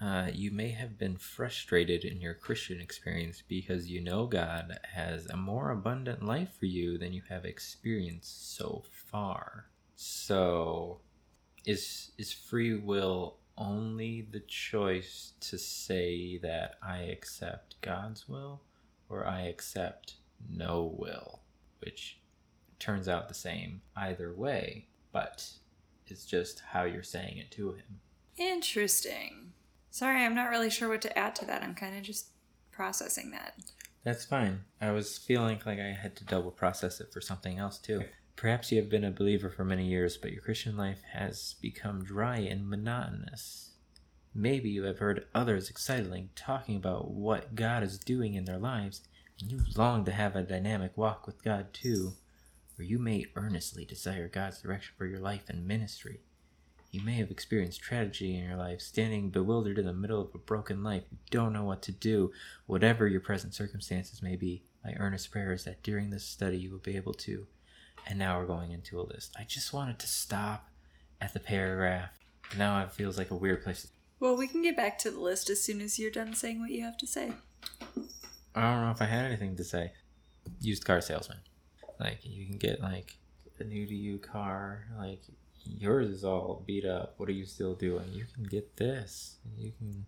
uh, 0.00 0.28
you 0.32 0.50
may 0.50 0.70
have 0.70 0.96
been 0.96 1.16
frustrated 1.16 2.04
in 2.04 2.20
your 2.20 2.34
Christian 2.34 2.80
experience 2.80 3.42
because 3.46 3.90
you 3.90 4.00
know 4.00 4.26
God 4.26 4.78
has 4.94 5.26
a 5.26 5.36
more 5.36 5.70
abundant 5.70 6.24
life 6.24 6.50
for 6.58 6.66
you 6.66 6.98
than 6.98 7.12
you 7.12 7.22
have 7.28 7.44
experienced 7.44 8.56
so 8.56 8.84
far. 9.10 9.66
So, 9.96 11.00
is 11.66 12.12
is 12.16 12.32
free 12.32 12.76
will 12.76 13.38
only 13.56 14.22
the 14.30 14.40
choice 14.40 15.32
to 15.40 15.58
say 15.58 16.38
that 16.38 16.76
I 16.80 16.98
accept 16.98 17.80
God's 17.80 18.28
will 18.28 18.62
or 19.08 19.26
I 19.26 19.42
accept 19.42 20.14
no 20.48 20.94
will, 20.96 21.40
which 21.80 22.20
turns 22.78 23.08
out 23.08 23.26
the 23.26 23.34
same 23.34 23.82
either 23.96 24.32
way, 24.32 24.86
but 25.10 25.50
it's 26.06 26.24
just 26.24 26.62
how 26.70 26.84
you're 26.84 27.02
saying 27.02 27.38
it 27.38 27.50
to 27.52 27.72
him. 27.72 28.00
Interesting. 28.36 29.54
Sorry, 29.90 30.24
I'm 30.24 30.34
not 30.34 30.50
really 30.50 30.70
sure 30.70 30.88
what 30.88 31.02
to 31.02 31.18
add 31.18 31.34
to 31.36 31.46
that. 31.46 31.62
I'm 31.62 31.74
kind 31.74 31.96
of 31.96 32.02
just 32.02 32.28
processing 32.70 33.30
that. 33.32 33.54
That's 34.04 34.24
fine. 34.24 34.60
I 34.80 34.92
was 34.92 35.18
feeling 35.18 35.60
like 35.66 35.78
I 35.78 35.96
had 36.00 36.16
to 36.16 36.24
double 36.24 36.50
process 36.50 37.00
it 37.00 37.12
for 37.12 37.20
something 37.20 37.58
else 37.58 37.78
too. 37.78 38.04
Perhaps 38.36 38.70
you 38.70 38.78
have 38.80 38.88
been 38.88 39.04
a 39.04 39.10
believer 39.10 39.50
for 39.50 39.64
many 39.64 39.86
years, 39.86 40.16
but 40.16 40.30
your 40.30 40.42
Christian 40.42 40.76
life 40.76 41.00
has 41.12 41.56
become 41.60 42.04
dry 42.04 42.36
and 42.38 42.68
monotonous. 42.68 43.72
Maybe 44.32 44.70
you 44.70 44.84
have 44.84 44.98
heard 44.98 45.26
others 45.34 45.68
excitedly 45.68 46.30
talking 46.36 46.76
about 46.76 47.10
what 47.10 47.56
God 47.56 47.82
is 47.82 47.98
doing 47.98 48.34
in 48.34 48.44
their 48.44 48.58
lives, 48.58 49.02
and 49.40 49.50
you 49.50 49.60
long 49.74 50.04
to 50.04 50.12
have 50.12 50.36
a 50.36 50.42
dynamic 50.42 50.96
walk 50.96 51.26
with 51.26 51.42
God 51.42 51.72
too, 51.72 52.12
or 52.78 52.84
you 52.84 53.00
may 53.00 53.26
earnestly 53.34 53.84
desire 53.84 54.28
God's 54.28 54.62
direction 54.62 54.94
for 54.96 55.06
your 55.06 55.18
life 55.18 55.48
and 55.48 55.66
ministry. 55.66 56.20
You 56.90 57.02
may 57.02 57.14
have 57.14 57.30
experienced 57.30 57.82
tragedy 57.82 58.36
in 58.36 58.44
your 58.44 58.56
life, 58.56 58.80
standing 58.80 59.28
bewildered 59.28 59.78
in 59.78 59.84
the 59.84 59.92
middle 59.92 60.22
of 60.22 60.34
a 60.34 60.38
broken 60.38 60.82
life. 60.82 61.02
You 61.10 61.18
don't 61.30 61.52
know 61.52 61.64
what 61.64 61.82
to 61.82 61.92
do, 61.92 62.32
whatever 62.66 63.06
your 63.06 63.20
present 63.20 63.54
circumstances 63.54 64.22
may 64.22 64.36
be. 64.36 64.62
My 64.84 64.94
earnest 64.98 65.30
prayer 65.30 65.52
is 65.52 65.64
that 65.64 65.82
during 65.82 66.08
this 66.10 66.24
study 66.24 66.56
you 66.56 66.70
will 66.70 66.78
be 66.78 66.96
able 66.96 67.12
to. 67.14 67.46
And 68.06 68.18
now 68.18 68.38
we're 68.38 68.46
going 68.46 68.70
into 68.72 68.98
a 68.98 69.02
list. 69.02 69.34
I 69.38 69.44
just 69.44 69.74
wanted 69.74 69.98
to 69.98 70.06
stop 70.06 70.70
at 71.20 71.34
the 71.34 71.40
paragraph. 71.40 72.10
Now 72.56 72.82
it 72.82 72.92
feels 72.92 73.18
like 73.18 73.30
a 73.30 73.36
weird 73.36 73.62
place. 73.62 73.82
to- 73.82 73.88
Well, 74.18 74.36
we 74.36 74.48
can 74.48 74.62
get 74.62 74.76
back 74.76 74.98
to 75.00 75.10
the 75.10 75.20
list 75.20 75.50
as 75.50 75.62
soon 75.62 75.82
as 75.82 75.98
you're 75.98 76.10
done 76.10 76.32
saying 76.34 76.58
what 76.60 76.70
you 76.70 76.82
have 76.84 76.96
to 76.98 77.06
say. 77.06 77.32
I 78.54 78.62
don't 78.62 78.80
know 78.84 78.90
if 78.90 79.02
I 79.02 79.06
had 79.06 79.26
anything 79.26 79.56
to 79.56 79.64
say. 79.64 79.92
Used 80.60 80.86
car 80.86 81.02
salesman. 81.02 81.38
Like 82.00 82.20
you 82.22 82.46
can 82.46 82.56
get 82.56 82.80
like 82.80 83.18
a 83.58 83.64
new 83.64 83.86
to 83.86 83.94
you 83.94 84.16
car. 84.18 84.86
Like 84.96 85.20
yours 85.78 86.08
is 86.08 86.24
all 86.24 86.62
beat 86.66 86.84
up. 86.84 87.14
What 87.18 87.28
are 87.28 87.32
you 87.32 87.44
still 87.46 87.74
doing? 87.74 88.06
You 88.12 88.24
can 88.34 88.44
get 88.44 88.76
this. 88.76 89.36
You 89.56 89.72
can. 89.78 90.06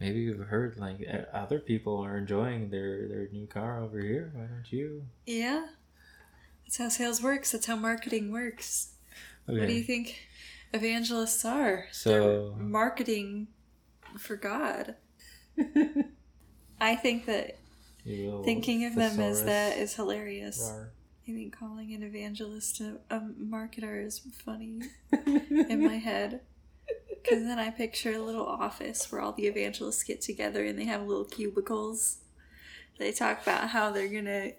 Maybe 0.00 0.20
you've 0.20 0.40
heard 0.48 0.78
like 0.78 0.98
uh, 1.08 1.36
other 1.36 1.58
people 1.60 1.98
are 2.04 2.16
enjoying 2.18 2.70
their 2.70 3.08
their 3.08 3.28
new 3.32 3.46
car 3.46 3.80
over 3.82 3.98
here. 4.00 4.30
Why 4.34 4.46
don't 4.46 4.70
you? 4.72 5.04
Yeah. 5.26 5.66
That's 6.64 6.78
how 6.78 6.88
sales 6.88 7.22
works. 7.22 7.52
That's 7.52 7.66
how 7.66 7.76
marketing 7.76 8.32
works. 8.32 8.94
Okay. 9.48 9.58
What 9.60 9.68
do 9.68 9.74
you 9.74 9.82
think 9.82 10.18
evangelists 10.72 11.44
are? 11.44 11.86
So- 11.92 12.54
They're 12.56 12.64
marketing 12.64 13.48
for 14.18 14.36
God. 14.36 14.96
I 16.80 16.96
think 16.96 17.26
that 17.26 17.58
thinking 18.44 18.84
of 18.86 18.94
them 18.96 19.20
as 19.20 19.44
that 19.44 19.78
is 19.78 19.94
hilarious. 19.94 20.60
Rar. 20.72 20.90
I 21.26 21.32
think 21.32 21.56
calling 21.56 21.94
an 21.94 22.02
evangelist 22.02 22.80
a, 22.80 22.98
a 23.08 23.20
marketer 23.20 24.04
is 24.04 24.20
funny 24.44 24.82
in 25.26 25.82
my 25.82 25.96
head. 25.96 26.40
Because 27.08 27.44
then 27.44 27.58
I 27.58 27.70
picture 27.70 28.12
a 28.12 28.18
little 28.18 28.44
office 28.44 29.10
where 29.10 29.22
all 29.22 29.32
the 29.32 29.46
evangelists 29.46 30.02
get 30.02 30.20
together 30.20 30.64
and 30.64 30.78
they 30.78 30.84
have 30.84 31.06
little 31.06 31.24
cubicles. 31.24 32.18
They 32.98 33.10
talk 33.10 33.42
about 33.42 33.70
how 33.70 33.90
they're 33.90 34.08
going 34.08 34.26
to 34.26 34.52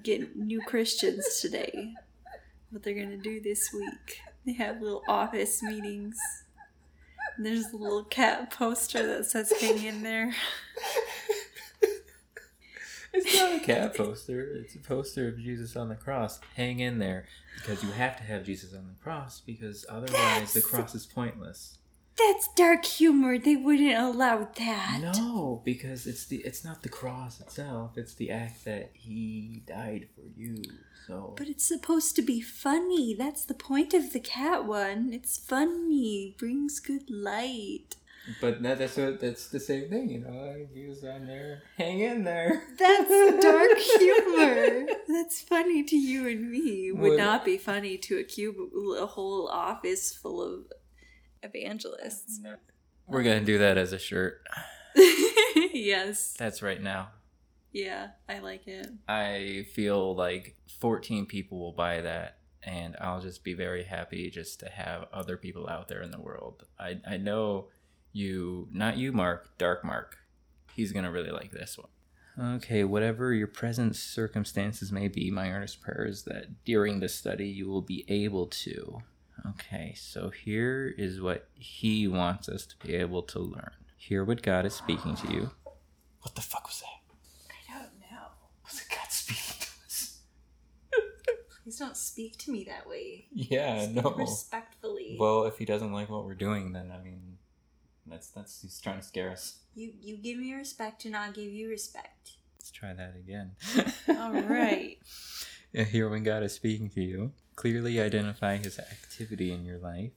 get 0.00 0.36
new 0.36 0.60
Christians 0.62 1.40
today, 1.40 1.94
what 2.70 2.84
they're 2.84 2.94
going 2.94 3.10
to 3.10 3.16
do 3.16 3.40
this 3.40 3.72
week. 3.72 4.20
They 4.46 4.52
have 4.52 4.80
little 4.80 5.02
office 5.08 5.64
meetings. 5.64 6.16
And 7.36 7.44
there's 7.44 7.72
a 7.72 7.76
little 7.76 8.04
cat 8.04 8.52
poster 8.52 9.04
that 9.04 9.26
says 9.26 9.52
hang 9.60 9.82
in 9.82 10.04
there. 10.04 10.32
It's 13.14 13.38
not 13.38 13.54
a 13.54 13.60
cat 13.60 13.96
poster. 13.96 14.40
It's 14.40 14.74
a 14.74 14.80
poster 14.80 15.28
of 15.28 15.38
Jesus 15.38 15.76
on 15.76 15.88
the 15.88 15.94
cross. 15.94 16.40
Hang 16.56 16.80
in 16.80 16.98
there 16.98 17.26
because 17.56 17.82
you 17.82 17.90
have 17.92 18.16
to 18.16 18.24
have 18.24 18.44
Jesus 18.44 18.74
on 18.74 18.88
the 18.88 19.02
cross 19.02 19.40
because 19.40 19.86
otherwise 19.88 20.52
the 20.52 20.60
cross 20.60 20.94
is 20.94 21.06
pointless. 21.06 21.78
That's 22.16 22.48
dark 22.56 22.84
humor. 22.84 23.38
They 23.38 23.56
wouldn't 23.56 23.96
allow 23.96 24.48
that. 24.56 25.00
No, 25.16 25.62
because 25.64 26.06
it's 26.06 26.26
the 26.26 26.38
it's 26.38 26.64
not 26.64 26.82
the 26.82 26.88
cross 26.88 27.40
itself. 27.40 27.96
It's 27.96 28.14
the 28.14 28.30
act 28.30 28.64
that 28.64 28.90
he 28.94 29.62
died 29.66 30.08
for 30.14 30.22
you. 30.36 30.62
So 31.06 31.34
But 31.36 31.48
it's 31.48 31.64
supposed 31.64 32.16
to 32.16 32.22
be 32.22 32.40
funny. 32.40 33.14
That's 33.14 33.44
the 33.44 33.54
point 33.54 33.94
of 33.94 34.12
the 34.12 34.20
cat 34.20 34.64
one. 34.64 35.12
It's 35.12 35.36
funny. 35.36 36.34
Brings 36.38 36.80
good 36.80 37.10
light. 37.10 37.96
But 38.40 38.62
that, 38.62 38.78
that's 38.78 38.96
what 38.96 39.20
that's 39.20 39.48
the 39.48 39.60
same 39.60 39.90
thing, 39.90 40.08
you 40.08 40.20
know. 40.20 40.66
He 40.72 40.86
was 40.86 41.04
on 41.04 41.26
there. 41.26 41.62
Hang 41.76 42.00
in 42.00 42.24
there. 42.24 42.62
That's 42.78 43.42
dark 43.42 43.78
humor. 43.98 44.86
That's 45.08 45.42
funny 45.42 45.84
to 45.84 45.96
you 45.96 46.26
and 46.28 46.50
me. 46.50 46.90
Would 46.92 47.10
What- 47.10 47.18
not 47.18 47.44
be 47.44 47.58
funny 47.58 47.98
to 47.98 48.18
a 48.18 48.24
cube, 48.24 48.56
a 48.98 49.06
whole 49.06 49.48
office 49.48 50.14
full 50.14 50.40
of 50.42 50.64
evangelists. 51.42 52.40
We're 53.06 53.22
gonna 53.22 53.44
do 53.44 53.58
that 53.58 53.76
as 53.76 53.92
a 53.92 53.98
shirt. 53.98 54.40
yes. 55.72 56.34
That's 56.38 56.62
right 56.62 56.82
now. 56.82 57.08
Yeah, 57.72 58.08
I 58.28 58.38
like 58.38 58.66
it. 58.68 58.86
I 59.08 59.66
feel 59.74 60.14
like 60.14 60.56
14 60.80 61.26
people 61.26 61.58
will 61.58 61.72
buy 61.72 62.00
that, 62.02 62.38
and 62.62 62.96
I'll 63.00 63.20
just 63.20 63.42
be 63.42 63.54
very 63.54 63.82
happy 63.82 64.30
just 64.30 64.60
to 64.60 64.68
have 64.70 65.06
other 65.12 65.36
people 65.36 65.68
out 65.68 65.88
there 65.88 66.00
in 66.00 66.12
the 66.12 66.20
world. 66.20 66.62
I, 66.78 67.00
I 67.06 67.16
know 67.16 67.66
you, 68.14 68.68
not 68.72 68.96
you, 68.96 69.12
Mark, 69.12 69.56
Dark 69.58 69.84
Mark. 69.84 70.18
He's 70.74 70.92
going 70.92 71.04
to 71.04 71.10
really 71.10 71.30
like 71.30 71.50
this 71.52 71.78
one. 71.78 71.88
Okay, 72.56 72.82
whatever 72.82 73.32
your 73.32 73.46
present 73.46 73.94
circumstances 73.94 74.90
may 74.90 75.06
be, 75.06 75.30
my 75.30 75.50
earnest 75.50 75.80
prayer 75.80 76.04
is 76.04 76.24
that 76.24 76.64
during 76.64 76.98
the 77.00 77.08
study 77.08 77.46
you 77.46 77.68
will 77.68 77.82
be 77.82 78.04
able 78.08 78.46
to. 78.46 79.02
Okay, 79.50 79.94
so 79.96 80.30
here 80.30 80.92
is 80.98 81.20
what 81.20 81.48
he 81.54 82.08
wants 82.08 82.48
us 82.48 82.66
to 82.66 82.76
be 82.84 82.94
able 82.94 83.22
to 83.22 83.38
learn. 83.38 83.70
Hear 83.96 84.24
what 84.24 84.42
God 84.42 84.66
is 84.66 84.74
speaking 84.74 85.14
to 85.16 85.32
you. 85.32 85.50
What 86.22 86.34
the 86.34 86.40
fuck 86.42 86.66
was 86.66 86.80
that? 86.80 87.48
I 87.76 87.78
don't 87.78 88.00
know. 88.00 88.26
Was 88.64 88.80
it 88.80 88.86
God 88.90 89.10
speaking 89.10 89.60
to 89.60 89.68
us? 89.86 90.20
Please 91.62 91.78
don't 91.78 91.96
speak 91.96 92.36
to 92.38 92.50
me 92.50 92.64
that 92.64 92.88
way. 92.88 93.26
Yeah, 93.32 93.84
Speak 93.84 94.02
no. 94.02 94.10
respectfully. 94.10 95.16
Well, 95.20 95.44
if 95.44 95.58
he 95.58 95.64
doesn't 95.64 95.92
like 95.92 96.10
what 96.10 96.24
we're 96.24 96.34
doing, 96.34 96.72
then 96.72 96.90
I 96.92 97.02
mean, 97.02 97.33
that's 98.06 98.28
that's 98.28 98.62
he's 98.62 98.80
trying 98.80 99.00
to 99.00 99.06
scare 99.06 99.30
us. 99.30 99.58
you 99.74 99.92
you 100.00 100.16
give 100.16 100.38
me 100.38 100.54
respect 100.54 101.04
and 101.04 101.16
I'll 101.16 101.32
give 101.32 101.52
you 101.52 101.68
respect. 101.68 102.32
Let's 102.58 102.70
try 102.70 102.94
that 102.94 103.14
again. 103.16 103.52
All 104.08 104.32
right. 104.42 104.98
Here, 105.72 106.08
when 106.08 106.22
God 106.22 106.42
is 106.44 106.54
speaking 106.54 106.88
to 106.90 107.02
you, 107.02 107.32
clearly 107.56 108.00
identify 108.00 108.56
His 108.58 108.78
activity 108.78 109.52
in 109.52 109.64
your 109.64 109.78
life. 109.78 110.12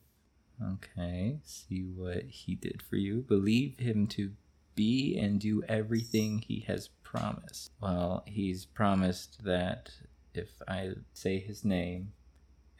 Okay, 0.63 1.39
see 1.43 1.81
what 1.83 2.23
He 2.23 2.55
did 2.55 2.81
for 2.81 2.95
you. 2.95 3.21
Believe 3.21 3.79
Him 3.79 4.07
to 4.07 4.31
be 4.75 5.17
and 5.17 5.39
do 5.39 5.63
everything 5.67 6.43
He 6.47 6.61
has 6.67 6.89
promised. 7.03 7.71
Well, 7.81 8.23
He's 8.27 8.65
promised 8.65 9.43
that 9.43 9.89
if 10.33 10.49
I 10.67 10.91
say 11.13 11.39
His 11.39 11.65
name 11.65 12.13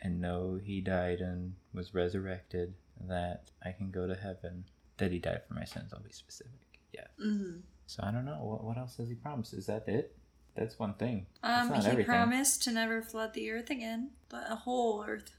and 0.02 0.22
know 0.22 0.60
He 0.64 0.80
died 0.80 1.20
and 1.20 1.56
was 1.74 1.94
resurrected, 1.94 2.76
that 3.08 3.50
I 3.66 3.72
can 3.72 3.92
go 3.92 4.08
to 4.08 4.16
heaven. 4.16 4.66
That 4.98 5.12
He 5.12 5.20
died 5.20 5.42
for 5.48 5.54
my 5.54 5.66
sins. 5.66 5.92
I'll 5.94 6.02
be 6.02 6.12
specific. 6.12 6.80
Yeah. 6.94 7.08
Mm-hmm. 7.24 7.60
So 7.86 8.04
I 8.04 8.12
don't 8.12 8.26
know. 8.26 8.40
What, 8.42 8.64
what 8.64 8.78
else 8.78 8.98
does 8.98 9.10
He 9.10 9.16
promise? 9.16 9.54
Is 9.54 9.68
that 9.68 9.88
it? 9.88 10.16
That's 10.56 10.80
one 10.80 10.96
thing. 10.96 11.28
Um, 11.44 11.72
he 11.74 11.80
everything. 11.86 12.06
promised 12.06 12.64
to 12.64 12.72
never 12.72 13.04
flood 13.04 13.34
the 13.34 13.52
earth 13.52 13.70
again, 13.70 14.12
the 14.30 14.56
whole 14.56 15.06
earth. 15.08 15.32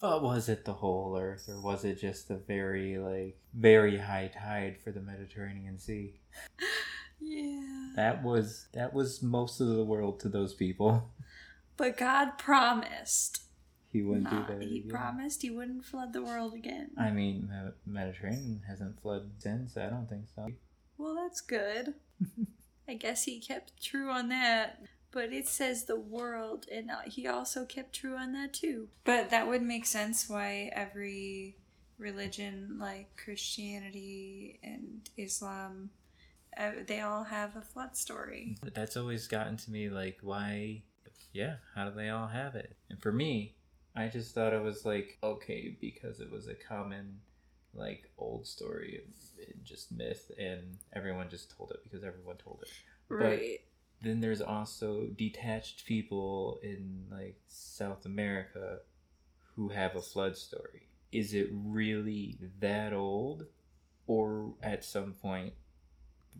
But 0.00 0.22
was 0.22 0.48
it 0.48 0.64
the 0.64 0.72
whole 0.72 1.16
Earth, 1.18 1.46
or 1.48 1.60
was 1.60 1.84
it 1.84 2.00
just 2.00 2.28
the 2.28 2.36
very 2.36 2.96
like 2.98 3.38
very 3.54 3.98
high 3.98 4.30
tide 4.34 4.78
for 4.82 4.92
the 4.92 5.00
Mediterranean 5.00 5.78
Sea? 5.78 6.20
Yeah. 7.22 7.90
That 7.96 8.22
was 8.22 8.68
that 8.72 8.94
was 8.94 9.22
most 9.22 9.60
of 9.60 9.68
the 9.68 9.84
world 9.84 10.20
to 10.20 10.30
those 10.30 10.54
people. 10.54 11.10
But 11.76 11.98
God 11.98 12.38
promised. 12.38 13.39
He 13.92 14.02
wouldn't 14.02 14.24
not- 14.32 14.46
do 14.48 14.54
that. 14.54 14.62
he 14.62 14.78
again. 14.78 14.90
promised 14.90 15.42
he 15.42 15.50
wouldn't 15.50 15.84
flood 15.84 16.12
the 16.12 16.22
world 16.22 16.54
again. 16.54 16.90
I 16.96 17.10
mean, 17.10 17.48
the 17.48 17.74
Mediterranean 17.90 18.62
hasn't 18.68 19.00
flooded 19.00 19.32
since. 19.38 19.76
I 19.76 19.88
don't 19.90 20.08
think 20.08 20.26
so. 20.34 20.48
Well, 20.96 21.14
that's 21.16 21.40
good. 21.40 21.94
I 22.88 22.94
guess 22.94 23.24
he 23.24 23.40
kept 23.40 23.82
true 23.82 24.10
on 24.10 24.28
that. 24.28 24.82
But 25.12 25.32
it 25.32 25.48
says 25.48 25.84
the 25.84 25.98
world, 25.98 26.66
and 26.72 26.88
uh, 26.88 27.00
he 27.04 27.26
also 27.26 27.64
kept 27.64 27.94
true 27.96 28.16
on 28.16 28.32
that 28.34 28.52
too. 28.52 28.88
But 29.02 29.30
that 29.30 29.48
would 29.48 29.62
make 29.62 29.84
sense 29.86 30.28
why 30.28 30.70
every 30.72 31.56
religion, 31.98 32.78
like 32.80 33.16
Christianity 33.16 34.60
and 34.62 35.08
Islam, 35.16 35.90
uh, 36.56 36.70
they 36.86 37.00
all 37.00 37.24
have 37.24 37.56
a 37.56 37.60
flood 37.60 37.96
story. 37.96 38.56
That's 38.74 38.96
always 38.96 39.26
gotten 39.26 39.56
to 39.56 39.70
me 39.72 39.88
like 39.88 40.18
why 40.22 40.82
yeah, 41.32 41.56
how 41.74 41.88
do 41.88 41.94
they 41.96 42.08
all 42.08 42.28
have 42.28 42.54
it? 42.54 42.76
And 42.88 43.00
for 43.00 43.12
me, 43.12 43.54
I 43.96 44.08
just 44.08 44.34
thought 44.34 44.52
it 44.52 44.62
was 44.62 44.84
like 44.84 45.18
okay 45.22 45.76
because 45.80 46.20
it 46.20 46.30
was 46.30 46.46
a 46.46 46.54
common 46.54 47.20
like 47.74 48.10
old 48.18 48.46
story 48.46 49.02
and 49.04 49.64
just 49.64 49.92
myth 49.92 50.30
and 50.38 50.78
everyone 50.92 51.28
just 51.28 51.56
told 51.56 51.70
it 51.70 51.82
because 51.82 52.04
everyone 52.04 52.36
told 52.36 52.60
it. 52.62 52.70
Right. 53.08 53.60
then 54.02 54.20
there's 54.20 54.40
also 54.40 55.06
detached 55.16 55.84
people 55.86 56.58
in 56.62 57.04
like 57.10 57.40
South 57.48 58.06
America 58.06 58.78
who 59.56 59.68
have 59.68 59.96
a 59.96 60.02
flood 60.02 60.36
story. 60.36 60.88
Is 61.12 61.34
it 61.34 61.48
really 61.52 62.38
that 62.60 62.92
old 62.92 63.46
or 64.06 64.54
at 64.62 64.84
some 64.84 65.12
point 65.12 65.54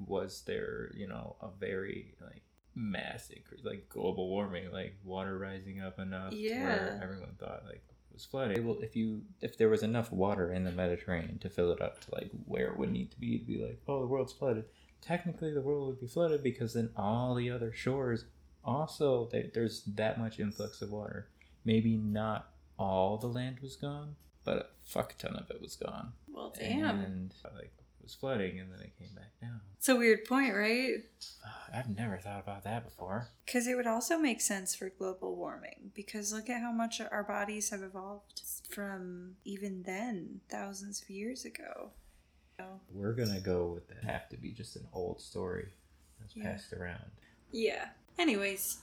was 0.07 0.43
there, 0.47 0.91
you 0.95 1.07
know, 1.09 1.37
a 1.41 1.49
very 1.59 2.15
like 2.21 2.43
mass 2.81 3.31
increase 3.31 3.65
like 3.65 3.89
global 3.89 4.29
warming, 4.29 4.71
like 4.73 4.95
water 5.05 5.39
rising 5.39 5.81
up 5.81 5.99
enough 5.99 6.33
Yeah. 6.33 6.65
where 6.65 7.01
everyone 7.03 7.35
thought 7.39 7.63
like 7.67 7.83
it 8.11 8.15
was 8.15 8.25
flooding. 8.25 8.67
Well, 8.67 8.79
if 8.81 8.97
you 8.97 9.23
if 9.41 9.57
there 9.59 9.69
was 9.69 9.83
enough 9.83 10.11
water 10.11 10.53
in 10.53 10.65
the 10.65 10.73
Mediterranean 10.73 11.39
to 11.41 11.49
fill 11.51 11.71
it 11.73 11.81
up 11.81 12.01
to 12.03 12.15
like 12.15 12.31
where 12.47 12.69
it 12.69 12.79
would 12.79 12.91
need 12.91 13.11
to 13.13 13.21
be 13.21 13.39
to 13.39 13.45
be 13.45 13.59
like, 13.65 13.81
oh 13.87 14.01
the 14.01 14.07
world's 14.07 14.33
flooded 14.33 14.65
technically 15.03 15.53
the 15.53 15.63
world 15.63 15.87
would 15.89 16.01
be 16.01 16.07
flooded 16.07 16.43
because 16.43 16.75
then 16.75 16.91
all 16.97 17.35
the 17.35 17.51
other 17.51 17.73
shores 17.73 18.27
also 18.65 19.29
they, 19.33 19.51
there's 19.55 19.83
that 19.85 20.19
much 20.19 20.39
influx 20.39 20.83
of 20.83 20.91
water 20.91 21.29
maybe 21.65 21.97
not 21.97 22.51
all 22.79 23.17
the 23.17 23.27
land 23.27 23.59
was 23.61 23.77
gone 23.77 24.15
but 24.45 24.57
a 24.59 24.67
fuck 24.85 25.17
ton 25.17 25.35
of 25.37 25.51
it 25.51 25.61
was 25.61 25.75
gone 25.77 26.13
Well, 26.29 26.53
damn. 26.59 27.01
and 27.01 27.35
like 27.57 27.73
was 28.03 28.15
flooding 28.15 28.59
and 28.61 28.73
then 28.73 28.81
it 28.81 28.93
came 28.99 29.15
back 29.15 29.31
down 29.41 29.61
It's 29.77 29.89
a 29.89 29.97
weird 29.97 30.25
point, 30.25 30.55
right? 30.55 31.05
i've 31.73 31.89
never 31.97 32.19
thought 32.19 32.41
about 32.41 32.65
that 32.65 32.85
before 32.85 33.29
Because 33.47 33.67
it 33.67 33.77
would 33.77 33.87
also 33.87 34.19
make 34.19 34.41
sense 34.41 34.75
for 34.75 34.91
global 34.91 35.37
warming. 35.37 35.91
Because 35.95 36.33
look 36.33 36.49
at 36.51 36.61
how 36.61 36.73
much 36.73 37.01
our 37.01 37.23
bodies 37.25 37.71
have 37.71 37.83
evolved 37.83 38.43
from 38.71 39.37
even 39.45 39.83
then, 39.85 40.41
thousands 40.51 41.01
of 41.03 41.11
years 41.11 41.45
ago. 41.45 41.91
we're 42.93 43.13
gonna 43.15 43.41
go 43.41 43.67
with 43.75 43.89
that 43.89 44.05
have 44.05 44.29
to 44.29 44.37
be 44.37 44.51
just 44.53 44.77
an 44.77 44.87
old 44.93 45.21
story 45.21 45.69
that's 46.21 46.37
Yeah. 46.37 46.45
passed 46.53 46.73
around 46.73 47.11
Yeah. 47.53 47.89
Anyways, 48.19 48.79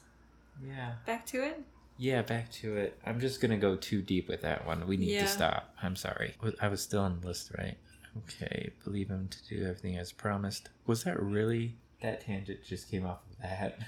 yeah 0.65 0.95
back 1.05 1.25
to 1.27 1.43
it. 1.43 1.63
Yeah, 1.99 2.21
back 2.21 2.51
to 2.53 2.75
it. 2.77 2.99
I'm 3.05 3.19
just 3.19 3.41
gonna 3.41 3.57
go 3.57 3.75
too 3.75 4.01
deep 4.03 4.27
with 4.27 4.41
that 4.41 4.65
one. 4.67 4.85
We 4.87 4.97
need 4.97 5.11
Yeah. 5.13 5.21
to 5.23 5.27
stop. 5.27 5.73
I'm 5.81 5.95
sorry. 5.95 6.35
I 6.61 6.67
was 6.67 6.81
still 6.81 7.01
on 7.01 7.19
the 7.21 7.27
list, 7.27 7.51
right? 7.57 7.77
Okay, 8.23 8.71
believe 8.83 9.09
him 9.09 9.27
to 9.27 9.47
do 9.47 9.63
everything 9.63 9.97
as 9.97 10.11
promised. 10.11 10.69
Was 10.85 11.03
that 11.03 11.21
really? 11.21 11.75
That 12.01 12.21
tangent 12.21 12.63
just 12.63 12.89
came 12.89 13.05
off 13.05 13.19
of 13.31 13.41
that. 13.41 13.79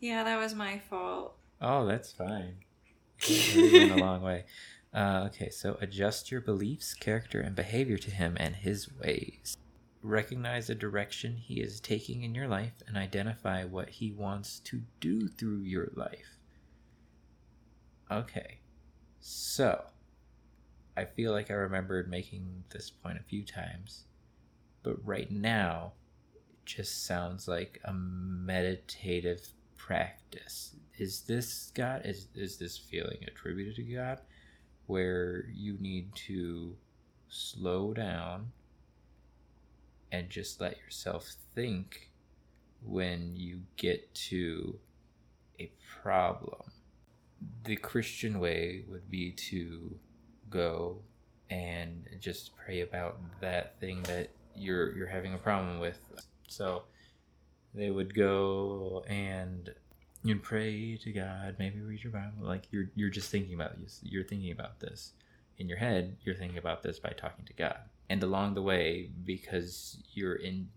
Yeah, 0.00 0.24
that 0.24 0.38
was 0.38 0.54
my 0.54 0.78
fault. 0.78 1.36
Oh, 1.60 1.86
that's 1.86 2.12
fine. 2.12 2.56
Went 3.28 3.92
a 3.92 3.96
long 3.96 4.22
way. 4.22 4.44
Uh, 4.92 5.24
okay, 5.26 5.50
so 5.50 5.76
adjust 5.80 6.30
your 6.30 6.40
beliefs, 6.40 6.94
character, 6.94 7.40
and 7.40 7.56
behavior 7.56 7.98
to 7.98 8.10
him 8.10 8.36
and 8.38 8.56
his 8.56 8.88
ways. 8.98 9.56
Recognize 10.02 10.66
the 10.66 10.74
direction 10.74 11.36
he 11.36 11.60
is 11.60 11.80
taking 11.80 12.22
in 12.22 12.34
your 12.34 12.46
life 12.46 12.82
and 12.86 12.96
identify 12.96 13.64
what 13.64 13.88
he 13.88 14.12
wants 14.12 14.60
to 14.60 14.82
do 15.00 15.26
through 15.26 15.60
your 15.60 15.90
life. 15.96 16.36
Okay, 18.10 18.58
so 19.20 19.84
I 20.96 21.04
feel 21.04 21.32
like 21.32 21.50
I 21.50 21.54
remembered 21.54 22.08
making 22.08 22.64
this 22.70 22.90
point 22.90 23.18
a 23.18 23.22
few 23.24 23.44
times, 23.44 24.04
but 24.82 24.96
right 25.04 25.30
now 25.30 25.92
it 26.34 26.64
just 26.64 27.06
sounds 27.06 27.48
like 27.48 27.80
a 27.84 27.92
meditative 27.92 29.48
practice. 29.76 30.76
Is 30.96 31.22
this 31.22 31.72
God? 31.74 32.02
Is 32.04 32.28
is 32.34 32.58
this 32.58 32.78
feeling 32.78 33.18
attributed 33.26 33.76
to 33.76 33.82
God? 33.82 34.20
where 34.86 35.46
you 35.52 35.76
need 35.80 36.14
to 36.14 36.76
slow 37.28 37.92
down 37.94 38.52
and 40.12 40.28
just 40.30 40.60
let 40.60 40.78
yourself 40.78 41.32
think 41.54 42.10
when 42.82 43.34
you 43.34 43.60
get 43.76 44.14
to 44.14 44.78
a 45.58 45.72
problem. 46.02 46.72
The 47.64 47.76
Christian 47.76 48.38
way 48.38 48.84
would 48.88 49.10
be 49.10 49.32
to 49.32 49.98
go 50.54 50.98
and 51.50 52.06
just 52.20 52.52
pray 52.56 52.80
about 52.80 53.18
that 53.40 53.78
thing 53.80 54.02
that 54.04 54.30
you're 54.56 54.96
you're 54.96 55.08
having 55.08 55.34
a 55.34 55.38
problem 55.38 55.80
with. 55.80 55.98
So 56.48 56.84
they 57.74 57.90
would 57.90 58.14
go 58.14 59.04
and 59.08 59.74
you'd 60.22 60.42
pray 60.42 60.96
to 61.02 61.12
God, 61.12 61.56
maybe 61.58 61.80
read 61.80 62.02
your 62.02 62.12
Bible. 62.12 62.32
Like 62.40 62.68
you're 62.70 62.90
you're 62.94 63.10
just 63.10 63.30
thinking 63.30 63.54
about 63.54 63.72
you're 64.02 64.24
thinking 64.24 64.52
about 64.52 64.80
this 64.80 65.12
in 65.58 65.68
your 65.68 65.78
head. 65.78 66.16
You're 66.24 66.36
thinking 66.36 66.58
about 66.58 66.82
this 66.82 66.98
by 66.98 67.10
talking 67.10 67.44
to 67.46 67.52
God, 67.52 67.78
and 68.08 68.22
along 68.22 68.54
the 68.54 68.62
way, 68.62 69.10
because 69.24 69.98
you're 70.14 70.36
in, 70.36 70.68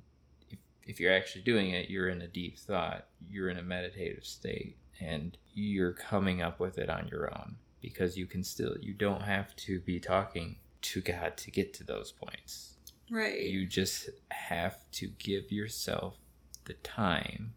if, 0.49 0.59
if 0.86 0.99
you're 0.99 1.13
actually 1.13 1.43
doing 1.43 1.71
it, 1.71 1.89
you're 1.89 2.09
in 2.09 2.21
a 2.21 2.28
deep 2.28 2.57
thought. 2.57 3.05
You're 3.30 3.49
in 3.49 3.57
a 3.57 3.63
meditative 3.63 4.25
state, 4.25 4.78
and 4.99 5.38
you're 5.53 5.93
coming 5.93 6.41
up 6.41 6.59
with 6.59 6.78
it 6.78 6.89
on 6.89 7.07
your 7.07 7.34
own 7.34 7.55
because 7.90 8.18
you 8.18 8.26
can 8.26 8.44
still 8.44 8.76
you 8.82 8.94
don't 8.94 9.22
have 9.22 9.56
to 9.56 9.80
be 9.80 10.00
talking 10.00 10.58
to 10.82 11.02
God 11.02 11.38
to 11.38 11.52
get 11.52 11.74
to 11.76 11.84
those 11.84 12.12
points. 12.12 12.74
Right. 13.10 13.42
You 13.42 13.66
just 13.66 14.10
have 14.32 14.78
to 14.94 15.08
give 15.08 15.52
yourself 15.52 16.18
the 16.66 16.74
time 16.74 17.54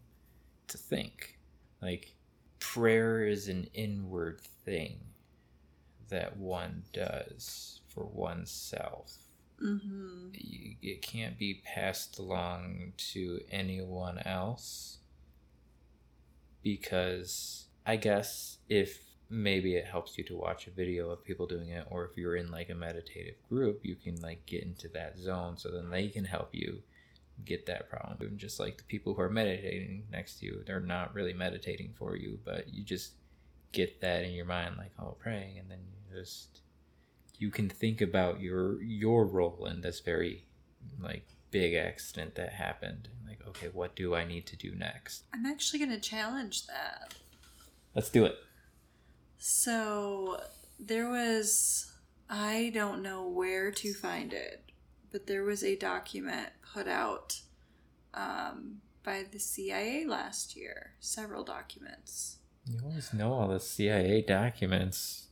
to 0.67 0.77
think. 0.77 1.37
Like, 1.81 2.15
prayer 2.59 3.25
is 3.25 3.47
an 3.47 3.67
inward 3.73 4.41
thing 4.65 4.99
that 6.09 6.37
one 6.37 6.83
does 6.93 7.81
for 7.87 8.05
oneself. 8.05 9.17
Mm-hmm. 9.61 10.29
It 10.81 11.01
can't 11.01 11.37
be 11.37 11.61
passed 11.65 12.17
along 12.17 12.93
to 13.13 13.41
anyone 13.51 14.19
else 14.25 14.99
because 16.63 17.65
I 17.85 17.95
guess 17.97 18.57
if 18.69 19.10
maybe 19.31 19.75
it 19.75 19.85
helps 19.85 20.17
you 20.17 20.23
to 20.25 20.35
watch 20.35 20.67
a 20.67 20.71
video 20.71 21.09
of 21.09 21.23
people 21.23 21.47
doing 21.47 21.69
it 21.69 21.87
or 21.89 22.03
if 22.03 22.17
you're 22.17 22.35
in 22.35 22.51
like 22.51 22.69
a 22.69 22.75
meditative 22.75 23.35
group 23.47 23.79
you 23.81 23.95
can 23.95 24.19
like 24.21 24.45
get 24.45 24.61
into 24.61 24.89
that 24.89 25.17
zone 25.17 25.57
so 25.57 25.71
then 25.71 25.89
they 25.89 26.09
can 26.09 26.25
help 26.25 26.49
you 26.51 26.83
get 27.45 27.65
that 27.65 27.89
problem. 27.89 28.17
And 28.19 28.37
just 28.37 28.59
like 28.59 28.77
the 28.77 28.83
people 28.83 29.15
who 29.15 29.21
are 29.21 29.29
meditating 29.29 30.03
next 30.11 30.39
to 30.39 30.45
you 30.45 30.63
they're 30.67 30.81
not 30.81 31.15
really 31.15 31.33
meditating 31.33 31.93
for 31.97 32.17
you 32.17 32.39
but 32.43 32.73
you 32.73 32.83
just 32.83 33.13
get 33.71 34.01
that 34.01 34.23
in 34.25 34.33
your 34.33 34.45
mind 34.45 34.75
like 34.77 34.91
oh 34.99 35.15
praying 35.17 35.57
and 35.57 35.71
then 35.71 35.79
you 35.79 36.19
just 36.19 36.59
you 37.37 37.49
can 37.49 37.69
think 37.69 38.01
about 38.01 38.41
your 38.41 38.83
your 38.83 39.25
role 39.25 39.65
in 39.65 39.79
this 39.79 40.01
very 40.01 40.45
like 40.99 41.25
big 41.51 41.73
accident 41.73 42.35
that 42.35 42.51
happened. 42.51 43.07
Like 43.25 43.39
okay 43.47 43.69
what 43.71 43.95
do 43.95 44.13
i 44.13 44.25
need 44.25 44.45
to 44.47 44.57
do 44.57 44.75
next? 44.75 45.23
I'm 45.33 45.45
actually 45.45 45.79
going 45.79 45.91
to 45.91 45.99
challenge 46.01 46.67
that. 46.67 47.13
let's 47.95 48.09
do 48.09 48.25
it 48.25 48.35
So 49.43 50.39
there 50.79 51.09
was, 51.09 51.91
I 52.29 52.71
don't 52.75 53.01
know 53.01 53.27
where 53.27 53.71
to 53.71 53.91
find 53.91 54.33
it, 54.33 54.65
but 55.11 55.25
there 55.25 55.43
was 55.43 55.63
a 55.63 55.75
document 55.75 56.49
put 56.75 56.87
out 56.87 57.41
um, 58.13 58.81
by 59.03 59.25
the 59.31 59.39
CIA 59.39 60.05
last 60.05 60.55
year. 60.55 60.91
Several 60.99 61.43
documents. 61.43 62.37
You 62.67 62.81
always 62.85 63.15
know 63.15 63.33
all 63.33 63.47
the 63.47 63.59
CIA 63.59 64.21
documents. 64.21 65.29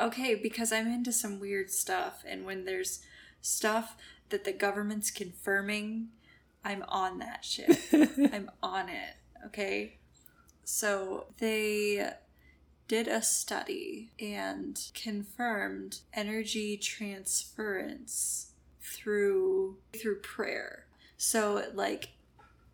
Okay, 0.00 0.34
because 0.34 0.72
I'm 0.72 0.86
into 0.86 1.12
some 1.12 1.38
weird 1.38 1.70
stuff, 1.70 2.24
and 2.26 2.46
when 2.46 2.64
there's 2.64 3.00
stuff 3.42 3.98
that 4.30 4.44
the 4.44 4.52
government's 4.54 5.10
confirming, 5.10 6.08
I'm 6.64 6.84
on 6.88 7.18
that 7.18 7.44
shit. 7.44 7.78
I'm 8.32 8.50
on 8.62 8.88
it. 8.88 9.16
Okay. 9.44 9.98
So 10.64 11.26
they 11.36 12.08
did 12.92 13.08
a 13.08 13.22
study 13.22 14.10
and 14.20 14.90
confirmed 14.92 16.00
energy 16.12 16.76
transference 16.76 18.52
through 18.82 19.78
through 19.98 20.20
prayer. 20.20 20.84
So 21.16 21.64
like 21.72 22.10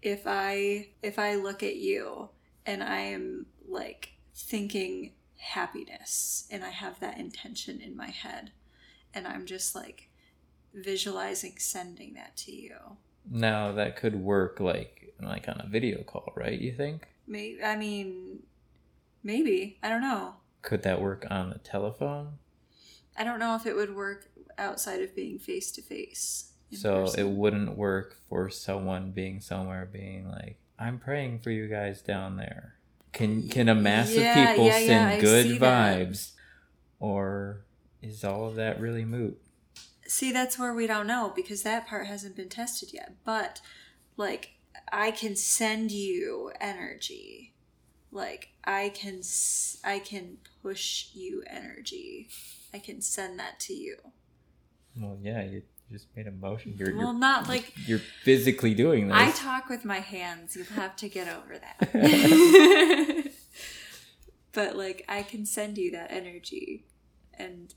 if 0.02 0.22
I 0.26 0.88
if 1.04 1.20
I 1.20 1.36
look 1.36 1.62
at 1.62 1.76
you 1.76 2.30
and 2.66 2.82
I 2.82 2.98
am 2.98 3.46
like 3.68 4.14
thinking 4.34 5.12
happiness 5.36 6.48
and 6.50 6.64
I 6.64 6.70
have 6.70 6.98
that 6.98 7.16
intention 7.20 7.80
in 7.80 7.96
my 7.96 8.08
head 8.08 8.50
and 9.14 9.24
I'm 9.24 9.46
just 9.46 9.76
like 9.76 10.08
visualizing 10.74 11.58
sending 11.58 12.14
that 12.14 12.36
to 12.38 12.52
you. 12.52 12.74
Now 13.30 13.70
that 13.70 13.94
could 13.94 14.16
work 14.16 14.58
like 14.58 15.14
like 15.22 15.48
on 15.48 15.60
a 15.64 15.68
video 15.68 16.02
call, 16.02 16.32
right? 16.34 16.60
You 16.60 16.72
think? 16.72 17.06
Maybe 17.28 17.62
I 17.62 17.76
mean 17.76 18.40
maybe. 19.28 19.78
I 19.82 19.90
don't 19.90 20.00
know. 20.00 20.36
Could 20.62 20.82
that 20.84 21.00
work 21.02 21.26
on 21.30 21.52
a 21.52 21.58
telephone? 21.58 22.38
I 23.16 23.24
don't 23.24 23.38
know 23.38 23.54
if 23.54 23.66
it 23.66 23.76
would 23.76 23.94
work 23.94 24.26
outside 24.56 25.02
of 25.02 25.14
being 25.14 25.38
face 25.38 25.70
to 25.72 25.82
face. 25.82 26.52
So 26.72 27.12
it 27.16 27.28
wouldn't 27.28 27.76
work 27.76 28.16
for 28.28 28.48
someone 28.50 29.12
being 29.12 29.40
somewhere 29.40 29.86
being 29.90 30.28
like, 30.28 30.58
"I'm 30.78 30.98
praying 30.98 31.40
for 31.40 31.50
you 31.50 31.68
guys 31.68 32.02
down 32.02 32.36
there." 32.36 32.74
Can 33.12 33.48
can 33.48 33.68
a 33.68 33.74
mass 33.74 34.12
Yeah, 34.14 34.38
of 34.42 34.48
people 34.48 34.66
yeah, 34.66 34.78
yeah, 34.78 34.86
send 34.86 35.04
I 35.10 35.20
good 35.20 35.46
see 35.46 35.58
that. 35.58 35.98
vibes, 36.08 36.32
or 36.98 37.64
is 38.02 38.24
all 38.24 38.46
of 38.48 38.56
that 38.56 38.80
really 38.80 39.04
moot? 39.04 39.40
See, 40.06 40.32
that's 40.32 40.58
where 40.58 40.74
we 40.74 40.86
don't 40.86 41.06
know 41.06 41.32
because 41.34 41.62
that 41.62 41.86
part 41.86 42.06
hasn't 42.06 42.36
been 42.36 42.48
tested 42.48 42.92
yet. 42.92 43.14
But 43.24 43.60
like 44.16 44.52
I 44.92 45.10
can 45.10 45.36
send 45.36 45.90
you 45.90 46.52
energy. 46.60 47.47
Like 48.10 48.48
I 48.64 48.90
can 48.90 49.20
i 49.84 49.98
can 49.98 50.38
push 50.62 51.08
you 51.14 51.42
energy. 51.46 52.28
I 52.72 52.78
can 52.78 53.00
send 53.00 53.38
that 53.38 53.60
to 53.60 53.74
you. 53.74 53.96
Well, 54.96 55.18
yeah, 55.20 55.42
you 55.44 55.62
just 55.90 56.06
made 56.16 56.26
a 56.26 56.32
motion. 56.32 56.74
You're 56.76 56.94
well, 56.94 57.12
you're, 57.12 57.18
not 57.18 57.48
like 57.48 57.72
you're 57.86 58.00
physically 58.22 58.74
doing 58.74 59.08
this. 59.08 59.16
I 59.16 59.30
talk 59.30 59.68
with 59.68 59.84
my 59.84 60.00
hands. 60.00 60.56
You'll 60.56 60.66
have 60.66 60.96
to 60.96 61.08
get 61.08 61.28
over 61.28 61.58
that. 61.58 63.32
but 64.52 64.76
like 64.76 65.04
I 65.08 65.22
can 65.22 65.46
send 65.46 65.78
you 65.78 65.90
that 65.92 66.10
energy 66.10 66.84
and 67.34 67.74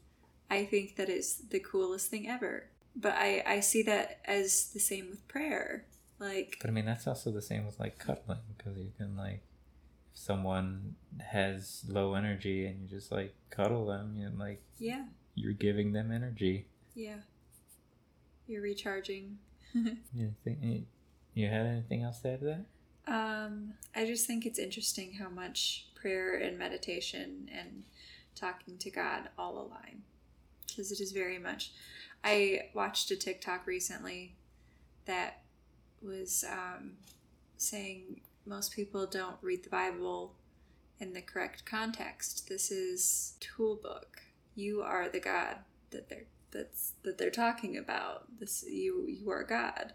I 0.50 0.66
think 0.66 0.98
that 0.98 1.08
is 1.08 1.44
the 1.50 1.60
coolest 1.60 2.10
thing 2.10 2.28
ever. 2.28 2.66
But 2.96 3.14
I 3.14 3.44
I 3.46 3.60
see 3.62 3.84
that 3.84 4.20
as 4.26 4.72
the 4.74 4.80
same 4.80 5.10
with 5.10 5.28
prayer. 5.28 5.86
Like 6.20 6.58
But 6.60 6.70
I 6.70 6.74
mean, 6.74 6.86
that's 6.86 7.08
also 7.08 7.32
the 7.32 7.42
same 7.42 7.66
with 7.66 7.80
like 7.80 7.98
cuddling 7.98 8.40
because 8.58 8.78
you 8.78 8.92
can 8.98 9.16
like, 9.16 9.42
if 10.14 10.20
someone 10.20 10.96
has 11.20 11.84
low 11.88 12.14
energy 12.16 12.66
and 12.66 12.82
you 12.82 12.88
just 12.88 13.12
like 13.12 13.34
cuddle 13.50 13.86
them, 13.86 14.16
you 14.18 14.30
like 14.38 14.62
yeah, 14.80 15.06
you're 15.36 15.54
giving 15.54 15.94
them 15.94 16.12
energy. 16.12 16.66
yeah. 16.96 17.18
You're 18.48 18.62
recharging. 18.64 19.38
You 20.14 20.34
think 20.44 20.58
you, 20.62 20.84
you 21.34 21.48
had 21.48 21.66
anything 21.66 22.04
else 22.04 22.20
to 22.22 22.32
add 22.32 22.40
to 22.42 22.46
that? 22.46 22.66
Um, 23.08 23.74
I 23.96 24.06
just 24.06 24.28
think 24.28 24.46
it's 24.46 24.60
interesting 24.60 25.14
how 25.14 25.30
much 25.30 25.86
prayer 25.96 26.36
and 26.36 26.58
meditation 26.60 27.50
and 27.58 27.84
talking 28.36 28.78
to 28.80 28.92
God 28.92 29.30
all 29.38 29.58
align. 29.58 30.02
Because 30.68 30.92
it 30.92 31.00
is 31.00 31.14
very 31.14 31.40
much. 31.40 31.72
I 32.26 32.70
watched 32.74 33.10
a 33.12 33.16
TikTok 33.16 33.66
recently 33.66 34.36
that 35.06 35.44
was 36.02 36.44
um, 36.52 36.94
saying 37.56 38.20
most 38.46 38.74
people 38.74 39.06
don't 39.06 39.38
read 39.42 39.64
the 39.64 39.70
Bible 39.70 40.36
in 41.00 41.14
the 41.14 41.22
correct 41.22 41.66
context. 41.66 42.48
This 42.48 42.72
is 42.72 43.36
tool 43.40 43.80
book. 43.82 44.22
You 44.56 44.82
are 44.82 45.10
the 45.10 45.20
God 45.20 45.58
that 45.92 46.10
they're 46.10 46.26
that's 46.52 46.94
that 47.04 47.18
they're 47.18 47.32
talking 47.32 47.78
about. 47.78 48.26
This 48.40 48.64
you 48.68 49.06
you 49.08 49.30
are 49.32 49.44
God. 49.44 49.94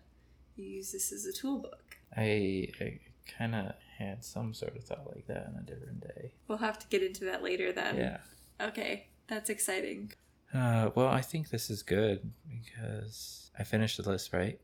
You 0.56 0.64
use 0.64 0.92
this 0.92 1.12
as 1.12 1.26
a 1.26 1.32
tool 1.32 1.58
book. 1.58 1.98
I, 2.16 2.68
I 2.80 3.00
kind 3.38 3.54
of 3.54 3.72
had 3.98 4.24
some 4.24 4.54
sort 4.54 4.76
of 4.76 4.84
thought 4.84 5.06
like 5.14 5.26
that 5.26 5.46
on 5.48 5.58
a 5.60 5.62
different 5.62 6.00
day. 6.00 6.32
We'll 6.48 6.58
have 6.58 6.78
to 6.78 6.86
get 6.88 7.02
into 7.02 7.24
that 7.26 7.42
later 7.42 7.72
then. 7.72 7.96
Yeah. 7.96 8.18
Okay, 8.60 9.08
that's 9.28 9.50
exciting. 9.50 10.12
Uh, 10.54 10.90
well, 10.94 11.08
I 11.08 11.20
think 11.20 11.50
this 11.50 11.68
is 11.68 11.82
good 11.82 12.30
because 12.48 13.50
I 13.58 13.64
finished 13.64 14.02
the 14.02 14.08
list, 14.08 14.32
right? 14.32 14.58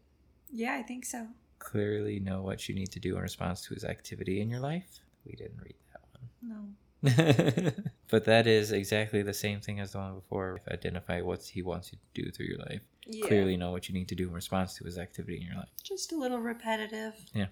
Yeah, 0.50 0.74
I 0.74 0.82
think 0.82 1.04
so. 1.04 1.26
Clearly 1.62 2.18
know 2.18 2.42
what 2.42 2.68
you 2.68 2.74
need 2.74 2.90
to 2.90 2.98
do 2.98 3.16
in 3.16 3.22
response 3.22 3.62
to 3.62 3.74
his 3.74 3.84
activity 3.84 4.40
in 4.40 4.50
your 4.50 4.58
life. 4.58 4.98
We 5.24 5.36
didn't 5.36 5.60
read 5.62 5.76
that 5.92 6.02
one. 6.10 6.24
No. 6.42 7.72
but 8.10 8.24
that 8.24 8.48
is 8.48 8.72
exactly 8.72 9.22
the 9.22 9.32
same 9.32 9.60
thing 9.60 9.78
as 9.78 9.92
the 9.92 9.98
one 9.98 10.16
before. 10.16 10.60
Identify 10.70 11.20
what 11.20 11.44
he 11.44 11.62
wants 11.62 11.92
you 11.92 11.98
to 11.98 12.22
do 12.22 12.30
through 12.32 12.46
your 12.46 12.58
life. 12.58 12.82
Yeah. 13.06 13.26
Clearly 13.28 13.56
know 13.56 13.70
what 13.70 13.88
you 13.88 13.94
need 13.94 14.08
to 14.08 14.16
do 14.16 14.26
in 14.26 14.34
response 14.34 14.74
to 14.78 14.84
his 14.84 14.98
activity 14.98 15.36
in 15.36 15.42
your 15.42 15.54
life. 15.54 15.68
Just 15.84 16.10
a 16.10 16.16
little 16.16 16.40
repetitive. 16.40 17.14
Yeah. 17.32 17.46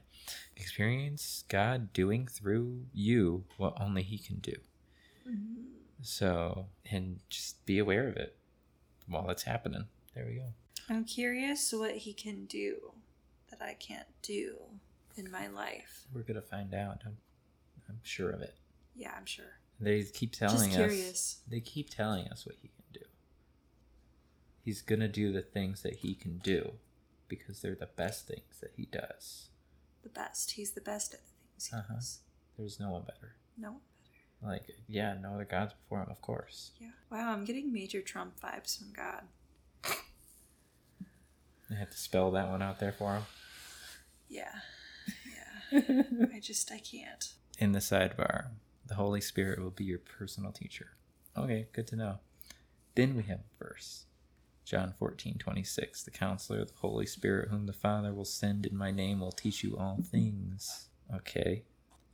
Experience 0.56 1.44
God 1.48 1.92
doing 1.92 2.26
through 2.26 2.86
you 2.92 3.44
what 3.58 3.80
only 3.80 4.02
he 4.02 4.18
can 4.18 4.38
do. 4.38 4.56
Mm-hmm. 5.28 5.62
So, 6.02 6.66
and 6.90 7.20
just 7.28 7.64
be 7.64 7.78
aware 7.78 8.08
of 8.08 8.16
it 8.16 8.36
while 9.06 9.30
it's 9.30 9.44
happening. 9.44 9.84
There 10.16 10.26
we 10.26 10.34
go. 10.34 10.46
I'm 10.88 11.04
curious 11.04 11.72
what 11.72 11.92
he 11.92 12.12
can 12.12 12.46
do 12.46 12.92
that 13.60 13.68
I 13.68 13.74
can't 13.74 14.06
do 14.22 14.56
in 15.16 15.30
my 15.30 15.46
life. 15.48 16.06
We're 16.12 16.22
gonna 16.22 16.40
find 16.42 16.74
out. 16.74 17.02
I'm, 17.06 17.16
I'm 17.88 18.00
sure 18.02 18.30
of 18.30 18.40
it. 18.42 18.54
Yeah, 18.96 19.12
I'm 19.16 19.26
sure. 19.26 19.44
They 19.78 20.02
keep 20.02 20.32
telling 20.32 20.70
Just 20.72 21.10
us. 21.10 21.36
They 21.48 21.60
keep 21.60 21.90
telling 21.90 22.26
us 22.28 22.44
what 22.44 22.56
he 22.60 22.68
can 22.68 22.84
do. 22.92 23.06
He's 24.64 24.82
gonna 24.82 25.08
do 25.08 25.32
the 25.32 25.42
things 25.42 25.82
that 25.82 25.96
he 25.96 26.14
can 26.14 26.38
do 26.38 26.72
because 27.28 27.60
they're 27.60 27.74
the 27.76 27.86
best 27.86 28.26
things 28.26 28.58
that 28.60 28.72
he 28.76 28.86
does. 28.86 29.48
The 30.02 30.08
best. 30.08 30.52
He's 30.52 30.72
the 30.72 30.80
best 30.80 31.14
at 31.14 31.20
the 31.20 31.32
things 31.52 31.66
he 31.70 31.76
Uh-huh. 31.76 31.94
does. 31.94 32.18
There's 32.58 32.80
no 32.80 32.90
one 32.90 33.02
better. 33.02 33.34
No 33.56 33.72
one 33.72 33.80
better. 33.80 34.52
Like, 34.52 34.70
yeah, 34.88 35.14
no 35.20 35.34
other 35.34 35.44
gods 35.44 35.74
before 35.74 36.02
him, 36.02 36.10
of 36.10 36.20
course. 36.22 36.72
Yeah. 36.80 36.88
Wow, 37.10 37.32
I'm 37.32 37.44
getting 37.44 37.72
major 37.72 38.00
Trump 38.00 38.40
vibes 38.40 38.78
from 38.78 38.92
God. 38.92 39.24
I 41.70 41.74
had 41.78 41.90
to 41.90 41.96
spell 41.96 42.30
that 42.32 42.48
one 42.48 42.62
out 42.62 42.80
there 42.80 42.92
for 42.92 43.14
him. 43.14 43.22
Yeah. 44.30 44.54
Yeah. 45.72 46.02
I 46.34 46.40
just 46.40 46.70
I 46.72 46.78
can't. 46.78 47.32
In 47.58 47.72
the 47.72 47.80
sidebar, 47.80 48.46
the 48.86 48.94
Holy 48.94 49.20
Spirit 49.20 49.60
will 49.60 49.70
be 49.70 49.84
your 49.84 49.98
personal 49.98 50.52
teacher. 50.52 50.92
Okay, 51.36 51.66
good 51.72 51.86
to 51.88 51.96
know. 51.96 52.18
Then 52.94 53.16
we 53.16 53.24
have 53.24 53.40
a 53.40 53.64
verse. 53.64 54.04
John 54.64 54.94
14, 54.98 55.36
26. 55.38 56.04
The 56.04 56.10
counselor, 56.10 56.64
the 56.64 56.72
Holy 56.80 57.06
Spirit, 57.06 57.48
whom 57.50 57.66
the 57.66 57.72
Father 57.72 58.12
will 58.12 58.24
send 58.24 58.66
in 58.66 58.76
my 58.76 58.90
name, 58.90 59.20
will 59.20 59.32
teach 59.32 59.64
you 59.64 59.76
all 59.76 59.98
things. 60.02 60.88
Okay. 61.14 61.64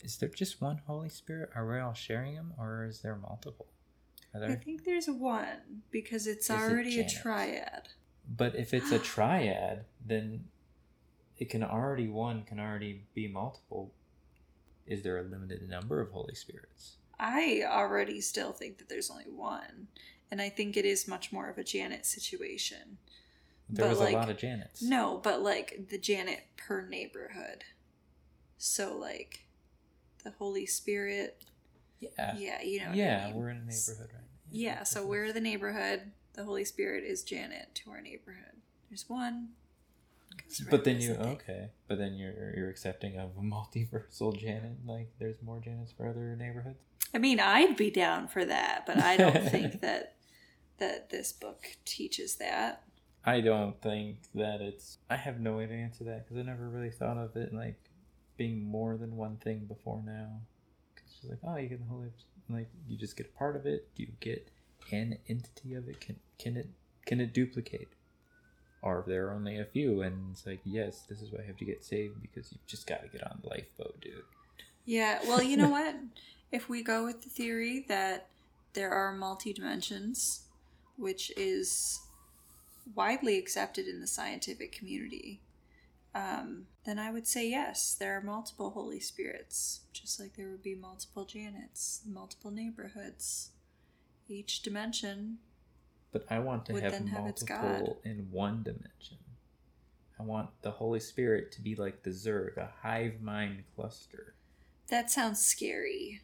Is 0.03 0.17
there 0.17 0.29
just 0.29 0.61
one 0.61 0.81
Holy 0.87 1.09
Spirit? 1.09 1.51
Are 1.55 1.69
we 1.69 1.79
all 1.79 1.95
sharing 1.95 2.35
him, 2.35 2.55
or 2.59 2.85
is 2.85 3.01
there 3.01 3.17
multiple? 3.17 3.67
Are 4.35 4.45
I 4.45 4.55
think 4.57 4.85
there's 4.85 5.09
one 5.09 5.83
because 5.91 6.27
it's 6.27 6.51
Is 6.51 6.57
it 6.57 6.59
already 6.59 7.01
a 7.01 7.09
triad. 7.09 7.89
But 8.29 8.55
if 8.57 8.75
it's 8.75 8.93
a 8.93 8.99
triad, 9.15 9.85
then 10.05 10.45
it 11.39 11.51
can 11.51 11.63
already 11.63 12.09
one 12.09 12.43
can 12.45 12.59
already 12.59 13.05
be 13.15 13.29
multiple. 13.29 13.93
Is 14.87 15.03
there 15.03 15.19
a 15.19 15.23
limited 15.23 15.69
number 15.69 16.01
of 16.01 16.11
Holy 16.11 16.35
Spirits? 16.35 16.97
I 17.19 17.65
already 17.67 18.21
still 18.21 18.53
think 18.53 18.79
that 18.79 18.89
there's 18.89 19.11
only 19.11 19.25
one. 19.25 19.89
And 20.31 20.41
I 20.41 20.49
think 20.49 20.77
it 20.77 20.85
is 20.85 21.07
much 21.09 21.33
more 21.33 21.49
of 21.49 21.59
a 21.59 21.65
Janet 21.65 22.05
situation. 22.07 22.99
There 23.69 23.85
But, 23.85 23.91
was 23.91 24.01
like, 24.01 24.15
a 24.15 24.17
lot 24.17 24.31
of 24.31 24.37
Janets. 24.37 24.83
No, 24.83 25.21
but 25.23 25.43
like 25.43 25.89
the 25.91 25.99
Janet 25.99 26.45
per 26.57 26.87
neighborhood. 26.87 27.65
So 28.59 28.97
like 28.97 29.47
the 30.25 30.31
Holy 30.33 30.67
Spirit. 30.67 31.45
Yeah. 32.01 32.37
Yeah, 32.37 32.63
you 32.63 32.81
know. 32.81 32.87
what 32.87 32.95
I 32.95 32.99
yeah, 32.99 33.27
mean. 33.27 33.37
we're 33.37 33.51
in 33.51 33.57
a 33.57 33.61
neighborhood 33.61 34.09
right 34.13 34.13
now. 34.13 34.21
Yeah, 34.51 34.83
so 34.85 35.05
we're 35.05 35.33
the 35.33 35.41
neighborhood. 35.41 36.13
The 36.35 36.45
Holy 36.45 36.65
Spirit 36.65 37.05
is 37.05 37.23
Janet 37.23 37.75
to 37.77 37.91
our 37.91 38.01
neighborhood. 38.01 38.61
There's 38.91 39.09
one. 39.09 39.49
But 40.71 40.85
then 40.85 41.01
you 41.01 41.09
visiting. 41.09 41.33
okay, 41.33 41.71
but 41.89 41.99
then 41.99 42.15
you're 42.15 42.55
you're 42.57 42.71
accepting 42.71 43.19
of 43.19 43.31
a 43.37 43.41
multiversal 43.43 44.37
Janet. 44.39 44.79
Like 44.87 45.11
there's 45.19 45.43
more 45.43 45.59
Janets 45.59 45.97
for 45.97 46.09
other 46.09 46.37
neighborhoods. 46.37 46.81
I 47.15 47.19
mean, 47.19 47.41
I'd 47.41 47.77
be 47.77 47.91
down 47.91 48.29
for 48.29 48.45
that, 48.45 48.85
but 48.87 48.99
I 48.99 49.17
don't 49.17 49.49
think 49.51 49.81
that 49.81 50.17
that 50.79 51.11
this 51.11 51.33
book 51.33 51.65
teaches 51.85 52.37
that. 52.37 52.83
I 53.25 53.41
don't 53.41 53.81
think 53.81 54.19
that 54.35 54.61
it's. 54.61 54.99
I 55.11 55.17
have 55.17 55.41
no 55.41 55.57
way 55.57 55.67
to 55.67 55.73
answer 55.73 56.05
that 56.05 56.25
because 56.25 56.39
I 56.39 56.43
never 56.43 56.69
really 56.69 56.91
thought 56.91 57.17
of 57.17 57.37
it 57.37 57.53
like 57.53 57.77
being 58.37 58.65
more 58.65 58.97
than 58.97 59.17
one 59.17 59.37
thing 59.37 59.65
before 59.67 60.03
now. 60.05 60.41
Because 60.95 61.11
it's 61.23 61.31
like, 61.31 61.39
oh, 61.45 61.57
you 61.57 61.69
get 61.69 61.81
the 61.81 61.93
Holy, 61.93 62.09
like 62.49 62.69
you 62.89 62.97
just 62.97 63.17
get 63.17 63.27
a 63.35 63.39
part 63.39 63.57
of 63.57 63.67
it. 63.67 63.89
Do 63.97 64.05
you 64.05 64.13
get 64.21 64.51
an 64.93 65.19
entity 65.29 65.75
of 65.75 65.89
it? 65.89 66.01
Can 66.01 66.17
can 66.39 66.57
it 66.57 66.69
can 67.05 67.21
it 67.21 67.33
duplicate? 67.35 67.89
Or 68.87 69.01
if 69.01 69.07
there 69.07 69.27
are 69.27 69.33
only 69.33 69.59
a 69.59 69.65
few, 69.65 70.03
and 70.03 70.31
it's 70.31 70.47
like, 70.47 70.61
yes, 70.65 71.03
this 71.09 71.21
is 71.21 71.33
why 71.33 71.41
I 71.43 71.47
have 71.47 71.57
to 71.57 71.65
get 71.65 71.85
saved 71.85 72.23
because 72.23 72.53
you've 72.53 72.67
just 72.69 72.87
got 72.87 73.03
to 73.03 73.09
get 73.09 73.25
on 73.25 73.41
the 73.43 73.49
lifeboat, 73.49 74.01
dude. 74.01 74.23
Yeah, 74.85 75.19
well, 75.27 75.43
you 75.43 75.57
know 75.57 75.69
what? 75.71 75.97
If 76.53 76.69
we 76.69 76.85
go 76.85 77.05
with 77.05 77.23
the 77.23 77.29
theory 77.29 77.85
that 77.89 78.29
there 78.75 78.93
are 78.93 79.13
multi 79.13 79.53
dimensions, 79.53 80.43
which 80.97 81.33
is 81.37 81.99
widely 82.95 83.39
accepted 83.39 83.89
in 83.89 84.01
the 84.01 84.07
scientific 84.07 84.71
community, 84.71 85.41
um, 86.15 86.67
then 86.85 87.01
I 87.01 87.11
would 87.11 87.27
say 87.27 87.51
yes, 87.51 87.93
there 87.93 88.17
are 88.17 88.23
multiple 88.23 88.71
Holy 88.71 89.01
Spirits, 89.01 89.81
just 89.93 90.21
like 90.21 90.37
there 90.37 90.49
would 90.49 90.63
be 90.63 90.77
multiple 90.77 91.27
Janets, 91.27 92.07
multiple 92.07 92.53
neighborhoods. 92.53 93.51
Each 94.29 94.63
dimension, 94.63 95.39
But 96.17 96.35
I 96.35 96.39
want 96.39 96.65
to 96.67 96.81
have 96.81 96.93
then 96.93 97.09
have 97.09 97.25
multiple 97.25 98.01
in 98.03 98.29
one 98.31 98.63
dimension. 98.63 99.19
I 100.19 100.23
want 100.23 100.49
the 100.63 100.71
Holy 100.71 101.01
Spirit 101.01 101.53
to 101.53 101.61
be 101.61 101.75
like 101.75 102.03
the 102.05 102.11
Zerg, 102.11 102.57
a 102.57 102.71
hive 102.83 103.21
mind 103.21 103.65
cluster. 103.75 104.35
that 104.89 105.11
sounds 105.11 105.45
scary. 105.45 106.23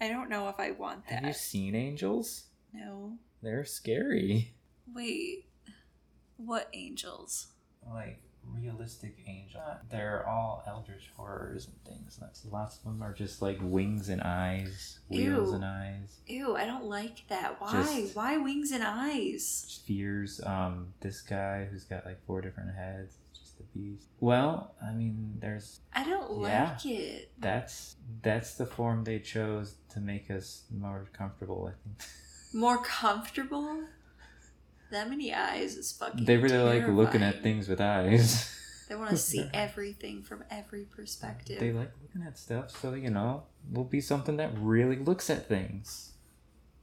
I 0.00 0.08
don't 0.08 0.30
know 0.30 0.48
if 0.48 0.58
I 0.58 0.70
want 0.70 1.06
that. 1.08 1.16
Have 1.16 1.24
you 1.24 1.32
seen 1.34 1.74
angels? 1.74 2.44
no. 2.72 3.18
They're 3.42 3.66
scary. 3.66 4.54
Wait. 4.94 5.44
What 6.38 6.70
angels? 6.72 7.48
Like 7.86 8.22
realistic 8.52 9.16
angel. 9.26 9.60
They're 9.90 10.26
all 10.28 10.62
eldritch 10.66 11.10
horrors 11.16 11.66
and 11.66 11.76
things. 11.96 12.18
Lots 12.50 12.78
of 12.78 12.84
them 12.84 13.02
are 13.02 13.12
just 13.12 13.42
like 13.42 13.58
wings 13.62 14.08
and 14.08 14.20
eyes, 14.22 14.98
wheels 15.08 15.50
Ew. 15.50 15.54
and 15.54 15.64
eyes, 15.64 16.20
Ew, 16.26 16.56
I 16.56 16.64
don't 16.66 16.84
like 16.84 17.26
that. 17.28 17.60
Why? 17.60 17.72
Just- 17.72 18.16
Why 18.16 18.36
wings 18.36 18.70
and 18.72 18.82
eyes? 18.84 19.80
Fears. 19.86 20.40
Um, 20.44 20.94
this 21.00 21.20
guy 21.22 21.64
who's 21.70 21.84
got 21.84 22.04
like 22.06 22.24
four 22.26 22.40
different 22.40 22.74
heads, 22.74 23.16
just 23.32 23.60
a 23.60 23.62
beast. 23.76 24.06
Well, 24.20 24.74
I 24.82 24.92
mean, 24.92 25.38
there's 25.40 25.80
I 25.92 26.04
don't 26.04 26.40
Yeah. 26.42 26.70
like 26.72 26.86
it. 26.86 27.32
that's 27.38 27.96
that's 28.22 28.54
the 28.54 28.66
form 28.66 29.04
they 29.04 29.18
chose 29.18 29.76
to 29.90 30.00
make 30.00 30.30
us 30.30 30.64
more 30.70 31.06
comfortable. 31.12 31.70
I 31.70 31.74
think. 31.82 32.02
More 32.52 32.78
comfortable? 32.82 33.82
That 34.90 35.08
many 35.08 35.34
eyes 35.34 35.76
is 35.76 35.92
fucking 35.92 36.24
They 36.24 36.36
really 36.36 36.78
like 36.78 36.88
looking 36.88 37.22
at 37.22 37.42
things 37.42 37.68
with 37.68 37.80
eyes. 37.80 38.50
They 38.88 38.96
want 38.96 39.10
to 39.10 39.16
see 39.16 39.48
everything 39.54 40.22
from 40.22 40.44
every 40.50 40.84
perspective. 40.84 41.58
They 41.58 41.72
like 41.72 41.90
looking 42.02 42.26
at 42.26 42.36
stuff, 42.36 42.70
so 42.70 42.92
you 42.92 43.08
know, 43.10 43.44
we'll 43.70 43.84
be 43.84 44.00
something 44.00 44.36
that 44.36 44.50
really 44.58 44.96
looks 44.96 45.30
at 45.30 45.48
things. 45.48 46.12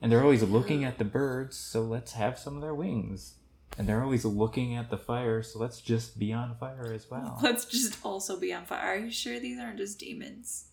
And 0.02 0.12
they're 0.12 0.24
always 0.24 0.42
looking 0.42 0.84
at 0.84 0.98
the 0.98 1.06
birds, 1.06 1.56
so 1.56 1.82
let's 1.82 2.14
have 2.14 2.40
some 2.40 2.56
of 2.56 2.62
their 2.62 2.74
wings. 2.74 3.36
And 3.78 3.88
they're 3.88 4.04
always 4.04 4.26
looking 4.26 4.76
at 4.76 4.90
the 4.90 4.98
fire, 4.98 5.44
so 5.44 5.60
let's 5.60 5.80
just 5.80 6.18
be 6.18 6.34
on 6.34 6.56
fire 6.56 6.92
as 6.92 7.10
well. 7.10 7.40
Let's 7.44 7.64
just 7.64 8.06
also 8.06 8.38
be 8.38 8.52
on 8.54 8.66
fire. 8.66 8.96
Are 8.96 8.98
you 8.98 9.12
sure 9.12 9.40
these 9.40 9.60
aren't 9.60 9.78
just 9.78 9.98
demons? 9.98 10.66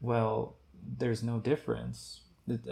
Well, 0.00 0.56
there's 0.82 1.22
no 1.22 1.38
difference. 1.38 2.22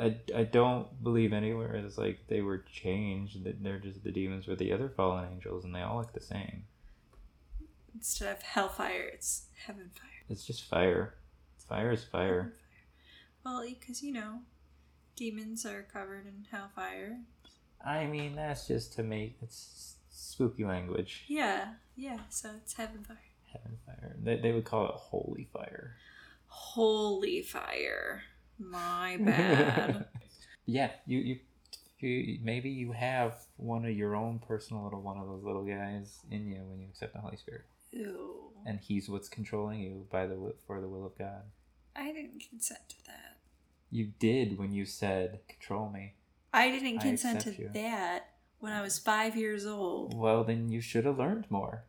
I, 0.00 0.16
I 0.34 0.44
don't 0.44 1.02
believe 1.02 1.32
anywhere 1.32 1.74
it's 1.74 1.98
like 1.98 2.20
they 2.28 2.40
were 2.40 2.64
changed, 2.72 3.44
that 3.44 3.62
they're 3.62 3.78
just 3.78 4.04
the 4.04 4.12
demons 4.12 4.46
with 4.46 4.58
the 4.58 4.72
other 4.72 4.88
fallen 4.88 5.28
angels, 5.32 5.64
and 5.64 5.74
they 5.74 5.82
all 5.82 5.98
look 5.98 6.12
the 6.12 6.20
same. 6.20 6.64
Instead 7.94 8.32
of 8.32 8.42
hellfire, 8.42 9.10
it's 9.12 9.46
heaven 9.66 9.90
fire. 9.94 10.10
It's 10.28 10.44
just 10.44 10.64
fire. 10.64 11.14
Fire 11.68 11.92
is 11.92 12.04
fire. 12.04 12.54
Well, 13.44 13.64
because 13.66 14.02
you 14.02 14.12
know, 14.12 14.40
demons 15.16 15.64
are 15.64 15.86
covered 15.92 16.26
in 16.26 16.46
hellfire. 16.50 17.18
I 17.84 18.06
mean, 18.06 18.36
that's 18.36 18.66
just 18.66 18.94
to 18.94 19.02
make 19.02 19.36
it's 19.42 19.96
spooky 20.10 20.64
language. 20.64 21.24
Yeah, 21.28 21.74
yeah. 21.96 22.18
So 22.28 22.50
it's 22.56 22.74
heaven 22.74 23.04
fire. 23.04 23.16
Heaven 23.52 23.78
fire. 23.86 24.16
They, 24.22 24.36
they 24.36 24.52
would 24.52 24.64
call 24.64 24.86
it 24.86 24.94
holy 24.94 25.48
fire. 25.52 25.96
Holy 26.48 27.42
fire. 27.42 28.22
My 28.58 29.16
bad. 29.20 30.06
yeah, 30.64 30.90
you, 31.06 31.18
you 31.18 31.38
you 31.98 32.38
maybe 32.42 32.70
you 32.70 32.92
have 32.92 33.36
one 33.56 33.84
of 33.84 33.96
your 33.96 34.14
own 34.14 34.38
personal 34.38 34.84
little 34.84 35.00
one 35.00 35.18
of 35.18 35.26
those 35.26 35.42
little 35.42 35.64
guys 35.64 36.20
in 36.30 36.46
you 36.46 36.62
when 36.64 36.80
you 36.80 36.86
accept 36.88 37.14
the 37.14 37.20
Holy 37.20 37.36
Spirit, 37.36 37.64
Ew. 37.90 38.50
and 38.66 38.80
he's 38.80 39.08
what's 39.08 39.28
controlling 39.28 39.80
you 39.80 40.06
by 40.10 40.26
the 40.26 40.54
for 40.66 40.80
the 40.80 40.88
will 40.88 41.06
of 41.06 41.16
God. 41.18 41.42
I 41.94 42.12
didn't 42.12 42.42
consent 42.50 42.88
to 42.90 42.96
that. 43.06 43.38
You 43.90 44.12
did 44.18 44.58
when 44.58 44.72
you 44.72 44.84
said, 44.84 45.40
"Control 45.48 45.88
me." 45.90 46.14
I 46.52 46.70
didn't 46.70 46.98
I 46.98 47.02
consent 47.02 47.40
to 47.42 47.52
you. 47.52 47.70
that 47.74 48.30
when 48.58 48.72
I 48.72 48.82
was 48.82 48.98
five 48.98 49.36
years 49.36 49.66
old. 49.66 50.14
Well, 50.14 50.44
then 50.44 50.70
you 50.70 50.80
should 50.80 51.04
have 51.04 51.18
learned 51.18 51.46
more. 51.50 51.84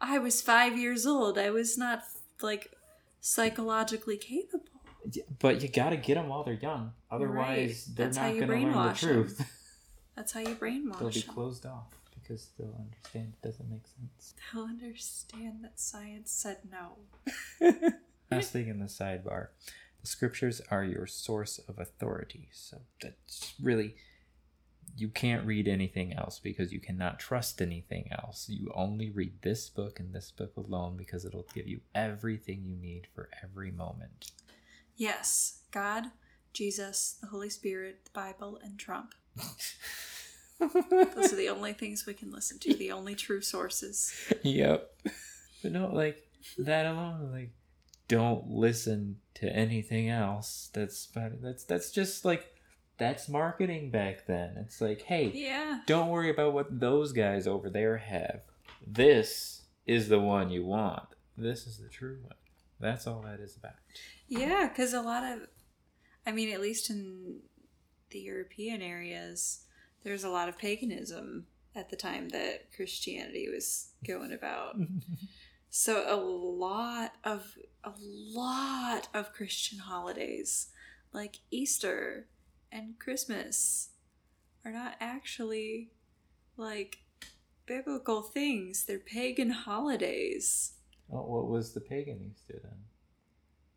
I 0.00 0.18
was 0.18 0.42
five 0.42 0.78
years 0.78 1.06
old. 1.06 1.38
I 1.38 1.50
was 1.50 1.78
not 1.78 2.02
like 2.42 2.72
psychologically 3.20 4.16
capable. 4.16 4.75
Y- 5.14 5.22
But 5.38 5.62
you 5.62 5.68
got 5.68 5.90
to 5.90 5.96
get 5.96 6.14
them 6.14 6.28
while 6.28 6.42
they're 6.44 6.54
young. 6.54 6.92
You're 7.12 7.28
right. 7.28 7.48
Otherwise, 7.60 7.84
they're 7.86 8.06
That's 8.06 8.16
not 8.18 8.24
going 8.34 8.40
to 8.40 8.46
learn 8.46 8.62
the 8.62 8.68
brainwash 8.68 9.02
'em. 9.02 9.08
truth. 9.08 9.52
That's 10.16 10.32
how 10.32 10.40
you 10.40 10.54
brainwash 10.54 10.98
They'll 10.98 11.10
be 11.10 11.20
them. 11.20 11.34
closed 11.34 11.66
off 11.66 11.86
because 12.14 12.48
they'll 12.58 12.74
understand 12.78 13.34
it 13.40 13.46
doesn't 13.46 13.68
make 13.70 13.86
sense. 13.86 14.34
They'll 14.52 14.64
understand 14.64 15.62
that 15.62 15.78
science 15.78 16.32
said 16.32 16.58
no. 16.70 16.96
Last 18.30 18.52
thing 18.52 18.68
in 18.68 18.78
the 18.80 18.86
sidebar. 18.86 19.48
The 20.00 20.06
scriptures 20.06 20.60
are 20.70 20.84
your 20.84 21.06
source 21.06 21.58
of 21.68 21.78
authority. 21.78 22.48
So 22.52 22.78
that's 23.00 23.54
really 23.62 23.96
you 24.96 25.08
can't 25.08 25.44
read 25.44 25.68
anything 25.68 26.14
else 26.14 26.38
because 26.42 26.72
you 26.72 26.80
cannot 26.80 27.18
trust 27.18 27.60
anything 27.60 28.08
else. 28.10 28.48
You 28.48 28.72
only 28.74 29.10
read 29.10 29.42
this 29.42 29.68
book 29.68 30.00
and 30.00 30.14
this 30.14 30.30
book 30.30 30.52
alone 30.56 30.96
because 30.96 31.24
it'll 31.26 31.46
give 31.54 31.66
you 31.66 31.80
everything 31.94 32.62
you 32.64 32.76
need 32.76 33.06
for 33.14 33.28
every 33.42 33.70
moment. 33.70 34.30
Yes, 34.96 35.60
God, 35.70 36.06
Jesus, 36.52 37.16
the 37.20 37.26
Holy 37.28 37.50
Spirit, 37.50 38.00
the 38.04 38.10
Bible, 38.12 38.58
and 38.62 38.78
Trump. 38.78 39.14
Those 40.58 41.32
are 41.32 41.36
the 41.36 41.50
only 41.50 41.74
things 41.74 42.06
we 42.06 42.14
can 42.14 42.32
listen 42.32 42.58
to, 42.60 42.74
the 42.74 42.92
only 42.92 43.14
true 43.14 43.42
sources. 43.42 44.14
yep. 44.42 44.90
But 45.62 45.72
no, 45.72 45.90
like 45.92 46.26
that 46.58 46.86
alone, 46.86 47.30
like 47.32 47.50
don't 48.08 48.48
listen 48.48 49.16
to 49.34 49.48
anything 49.54 50.08
else. 50.08 50.70
That's 50.72 51.08
that's 51.14 51.64
that's 51.64 51.90
just 51.90 52.24
like 52.24 52.46
that's 52.98 53.28
marketing 53.28 53.90
back 53.90 54.26
then. 54.26 54.54
It's 54.58 54.80
like, 54.80 55.02
hey, 55.02 55.30
Yeah. 55.34 55.80
don't 55.86 56.08
worry 56.08 56.30
about 56.30 56.54
what 56.54 56.80
those 56.80 57.12
guys 57.12 57.46
over 57.46 57.68
there 57.68 57.98
have. 57.98 58.40
This 58.86 59.62
is 59.86 60.08
the 60.08 60.20
one 60.20 60.48
you 60.50 60.64
want. 60.64 61.04
This 61.36 61.66
is 61.66 61.76
the 61.78 61.88
true 61.88 62.18
one. 62.22 62.32
That's 62.80 63.06
all 63.06 63.22
that 63.22 63.40
is 63.40 63.56
about. 63.56 63.74
Yeah, 64.28 64.68
because 64.68 64.92
a 64.92 65.00
lot 65.00 65.24
of, 65.24 65.48
I 66.26 66.32
mean, 66.32 66.52
at 66.52 66.60
least 66.60 66.90
in 66.90 67.40
the 68.10 68.20
European 68.20 68.82
areas, 68.82 69.64
there's 70.02 70.24
a 70.24 70.30
lot 70.30 70.48
of 70.48 70.58
paganism 70.58 71.46
at 71.74 71.90
the 71.90 71.96
time 71.96 72.28
that 72.30 72.72
Christianity 72.74 73.48
was 73.52 73.90
going 74.06 74.32
about. 74.32 74.76
So 75.78 76.06
a 76.08 76.16
lot 76.16 77.12
of 77.22 77.58
a 77.84 77.92
lot 77.98 79.08
of 79.12 79.34
Christian 79.34 79.78
holidays 79.78 80.68
like 81.12 81.40
Easter 81.50 82.28
and 82.72 82.98
Christmas 82.98 83.90
are 84.64 84.72
not 84.72 84.94
actually 85.00 85.90
like 86.56 87.00
biblical 87.66 88.22
things. 88.22 88.86
They're 88.86 88.98
pagan 88.98 89.50
holidays. 89.50 90.72
Oh, 91.12 91.22
what 91.22 91.46
was 91.48 91.72
the 91.72 91.80
pagan 91.80 92.20
Easter 92.30 92.60
then? 92.62 92.84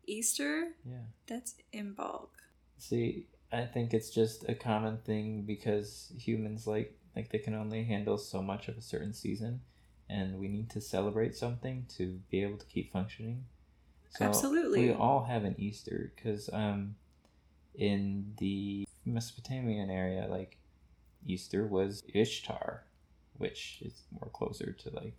Easter, 0.06 0.72
Yeah. 0.84 1.04
that's 1.26 1.54
in 1.72 1.92
bulk. 1.94 2.32
See, 2.78 3.26
I 3.52 3.66
think 3.66 3.94
it's 3.94 4.10
just 4.10 4.48
a 4.48 4.54
common 4.54 4.98
thing 4.98 5.42
because 5.42 6.12
humans 6.16 6.66
like 6.66 6.96
like 7.14 7.30
they 7.30 7.38
can 7.38 7.54
only 7.54 7.84
handle 7.84 8.18
so 8.18 8.40
much 8.40 8.68
of 8.68 8.78
a 8.78 8.82
certain 8.82 9.12
season, 9.12 9.60
and 10.08 10.38
we 10.38 10.48
need 10.48 10.70
to 10.70 10.80
celebrate 10.80 11.36
something 11.36 11.86
to 11.96 12.20
be 12.30 12.42
able 12.42 12.56
to 12.58 12.66
keep 12.66 12.92
functioning. 12.92 13.44
Absolutely. 14.20 14.80
we 14.88 14.92
all 14.92 15.24
have 15.24 15.44
an 15.44 15.54
Easter 15.58 16.12
because 16.16 16.50
um, 16.52 16.96
in 17.74 18.34
the 18.38 18.86
Mesopotamian 19.04 19.90
area, 19.90 20.26
like 20.28 20.56
Easter 21.26 21.66
was 21.66 22.02
Ishtar, 22.12 22.84
which 23.38 23.78
is 23.82 24.02
more 24.10 24.30
closer 24.32 24.72
to 24.72 24.90
like 24.90 25.14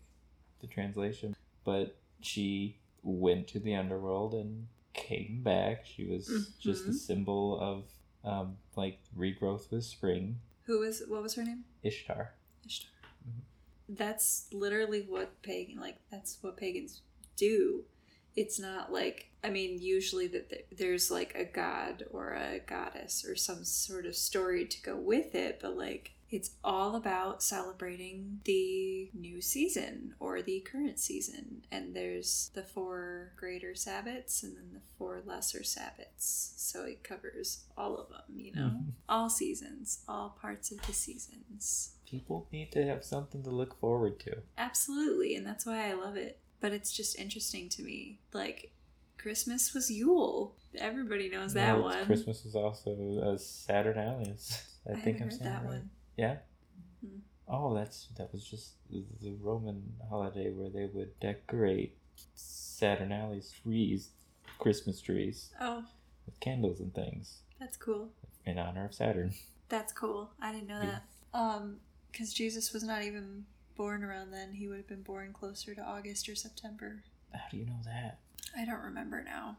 the 0.59 0.67
translation, 0.67 1.35
but 1.63 1.95
she 2.21 2.77
went 3.03 3.47
to 3.49 3.59
the 3.59 3.75
underworld 3.75 4.33
and 4.33 4.67
came 4.93 5.41
back. 5.43 5.85
She 5.85 6.05
was 6.05 6.49
just 6.59 6.85
a 6.85 6.89
Mhm. 6.89 6.95
symbol 6.95 7.59
of 7.59 7.85
um, 8.23 8.57
like 8.75 8.99
regrowth 9.17 9.71
with 9.71 9.83
spring. 9.83 10.39
Who 10.65 10.79
was 10.79 11.01
what 11.07 11.23
was 11.23 11.33
her 11.35 11.43
name? 11.43 11.63
Ishtar. 11.83 12.33
Ishtar. 12.65 12.91
Mhm. 13.27 13.41
That's 13.89 14.47
literally 14.53 15.01
what 15.01 15.41
pagan 15.41 15.79
like 15.79 15.97
that's 16.11 16.37
what 16.41 16.55
pagans 16.57 17.01
do. 17.35 17.85
It's 18.35 18.59
not 18.59 18.93
like 18.93 19.31
I 19.43 19.49
mean 19.49 19.79
usually 19.81 20.27
that 20.27 20.67
there's 20.71 21.09
like 21.09 21.33
a 21.35 21.43
god 21.45 22.05
or 22.11 22.33
a 22.33 22.59
goddess 22.59 23.25
or 23.25 23.35
some 23.35 23.63
sort 23.65 24.05
of 24.05 24.15
story 24.15 24.65
to 24.67 24.81
go 24.83 24.95
with 24.97 25.33
it, 25.33 25.59
but 25.61 25.75
like 25.75 26.11
it's 26.31 26.51
all 26.63 26.95
about 26.95 27.43
celebrating 27.43 28.39
the 28.45 29.09
new 29.13 29.41
season 29.41 30.15
or 30.19 30.41
the 30.41 30.61
current 30.61 30.97
season. 30.97 31.63
And 31.71 31.93
there's 31.93 32.51
the 32.53 32.63
four 32.63 33.33
greater 33.35 33.71
Sabbats 33.73 34.41
and 34.41 34.55
then 34.55 34.69
the 34.73 34.79
four 34.97 35.21
lesser 35.25 35.59
Sabbats. 35.59 36.53
So 36.57 36.85
it 36.85 37.03
covers 37.03 37.65
all 37.77 37.97
of 37.97 38.09
them, 38.09 38.39
you 38.39 38.53
know? 38.53 38.67
Mhm. 38.69 38.91
All 39.09 39.29
seasons, 39.29 40.03
all 40.07 40.29
parts 40.41 40.71
of 40.71 40.81
the 40.87 40.93
seasons. 40.93 41.95
People 42.05 42.47
need 42.51 42.71
to 42.71 42.85
have 42.85 43.03
something 43.03 43.43
to 43.43 43.49
look 43.49 43.77
forward 43.79 44.19
to. 44.21 44.41
Absolutely, 44.57 45.35
and 45.35 45.45
that's 45.45 45.65
why 45.65 45.89
I 45.89 45.93
love 45.93 46.15
it. 46.15 46.39
But 46.61 46.71
it's 46.71 46.91
just 46.93 47.17
interesting 47.19 47.67
to 47.69 47.83
me. 47.83 48.19
Like 48.33 48.71
Christmas 49.17 49.73
was 49.73 49.91
Yule. 49.91 50.55
Everybody 50.75 51.29
knows 51.29 51.53
that 51.53 51.75
No, 51.77 51.81
one. 51.83 52.05
Christmas 52.05 52.45
is 52.45 52.55
also 52.55 52.91
a 53.21 53.37
Saturnalia. 53.37 54.35
I, 54.87 54.93
I 54.93 54.95
think 54.95 55.17
I'm 55.17 55.23
heard 55.23 55.33
saying 55.33 55.43
that 55.43 55.61
right. 55.63 55.65
one. 55.65 55.89
Yeah. 56.21 56.35
Hmm. 57.03 57.17
Oh, 57.47 57.73
that's 57.73 58.09
that 58.17 58.31
was 58.31 58.43
just 58.45 58.73
the 58.91 59.33
Roman 59.41 59.81
holiday 60.07 60.51
where 60.51 60.69
they 60.69 60.85
would 60.85 61.19
decorate 61.19 61.97
Saturnali's 62.35 63.51
trees, 63.63 64.09
Christmas 64.59 65.01
trees, 65.01 65.49
Oh, 65.59 65.83
with 66.27 66.39
candles 66.39 66.79
and 66.79 66.93
things 66.93 67.39
that's 67.59 67.75
cool. 67.75 68.09
in 68.45 68.59
honor 68.59 68.85
of 68.85 68.93
Saturn. 68.93 69.33
That's 69.69 69.91
cool. 69.93 70.29
I 70.39 70.51
didn't 70.51 70.67
know 70.67 70.81
Yeah. 70.81 70.99
that. 70.99 71.03
Um, 71.39 71.79
because 72.11 72.33
Jesus 72.33 72.71
was 72.73 72.83
not 72.83 73.01
even 73.03 73.45
born 73.75 74.03
around 74.03 74.29
then. 74.31 74.53
He 74.53 74.67
would 74.67 74.77
have 74.77 74.87
been 74.87 75.01
born 75.01 75.31
closer 75.33 75.73
to 75.73 75.81
August 75.81 76.27
or 76.29 76.35
September. 76.35 77.03
How 77.33 77.45
do 77.49 77.57
you 77.57 77.65
know 77.65 77.79
that? 77.85 78.19
I 78.55 78.65
don't 78.65 78.83
remember 78.83 79.23
now. 79.23 79.57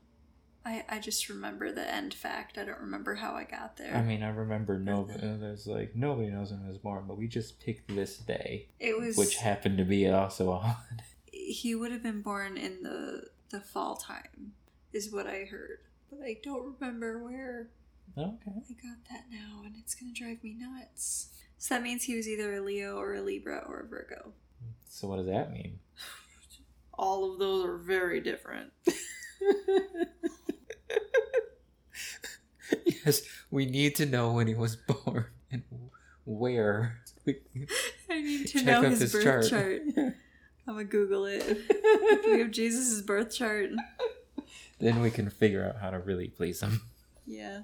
I, 0.65 0.85
I 0.89 0.99
just 1.01 1.29
remember 1.29 1.73
the 1.73 1.93
end 1.93 2.15
fact. 2.15 2.57
I 2.59 2.65
don't 2.65 2.81
remember 2.81 3.17
how 3.17 3.35
I 3.35 3.45
got 3.45 3.77
there. 3.77 3.95
I 3.95 4.03
mean, 4.03 4.23
I 4.23 4.29
remember 4.31 4.79
no. 4.79 5.09
uh, 5.13 5.37
There's 5.41 5.67
like 5.67 5.97
nobody 5.97 6.29
knows 6.31 6.51
when 6.53 6.63
he 6.63 6.69
was 6.69 6.79
born, 6.79 7.05
but 7.09 7.19
we 7.19 7.27
just 7.27 7.59
picked 7.61 7.89
this 7.95 8.19
day, 8.19 8.69
it 8.79 8.99
was 8.99 9.17
which 9.17 9.37
happened 9.37 9.79
to 9.79 9.85
be 9.85 10.09
also 10.09 10.53
a 10.53 10.59
holiday. 10.59 11.05
he 11.33 11.75
would 11.75 11.91
have 11.93 12.03
been 12.03 12.23
born 12.23 12.57
in 12.57 12.83
the 12.83 13.25
the 13.51 13.61
fall 13.61 13.97
time 13.97 14.53
is 14.95 15.11
what 15.13 15.27
i 15.27 15.45
heard 15.51 15.79
but 16.09 16.21
i 16.25 16.37
don't 16.43 16.75
remember 16.79 17.19
where 17.23 17.69
Okay. 18.17 18.53
i 18.71 18.73
got 18.75 18.99
that 19.11 19.25
now 19.31 19.63
and 19.65 19.75
it's 19.79 19.95
gonna 19.95 20.13
drive 20.15 20.43
me 20.45 20.55
nuts 20.59 21.29
so 21.59 21.75
that 21.75 21.83
means 21.83 22.05
he 22.05 22.15
was 22.17 22.29
either 22.29 22.55
a 22.55 22.61
leo 22.61 22.97
or 22.99 23.15
a 23.15 23.21
libra 23.23 23.63
or 23.69 23.81
a 23.81 23.87
virgo 23.87 24.33
So 24.89 25.09
what 25.09 25.17
does 25.17 25.27
that 25.27 25.53
mean? 25.53 25.81
all 26.95 27.33
of 27.33 27.39
those 27.39 27.65
are 27.67 27.77
very 27.77 28.21
different 28.21 28.73
yes, 33.05 33.23
we 33.51 33.67
need 33.67 33.95
to 33.97 34.07
know 34.07 34.33
when 34.33 34.47
he 34.47 34.55
was 34.55 34.77
born 34.77 35.27
and 35.51 35.63
where. 36.25 36.99
I 38.11 38.21
need 38.21 38.47
to 38.49 38.53
Check 38.55 38.65
know 38.67 38.79
out 38.87 38.93
his 38.93 39.13
birth 39.13 39.23
chart. 39.25 39.49
chart. 39.49 39.83
i'm 40.69 40.75
gonna 40.75 40.85
google 40.85 41.25
it 41.27 41.45
we 42.27 42.39
have 42.39 42.53
jesus' 42.53 43.01
birth 43.03 43.35
chart 43.35 43.71
then 44.79 45.01
we 45.01 45.11
can 45.11 45.29
figure 45.29 45.65
out 45.69 45.81
how 45.81 45.91
to 45.91 45.99
really 45.99 46.29
please 46.29 46.61
him. 46.61 46.83
yeah 47.27 47.63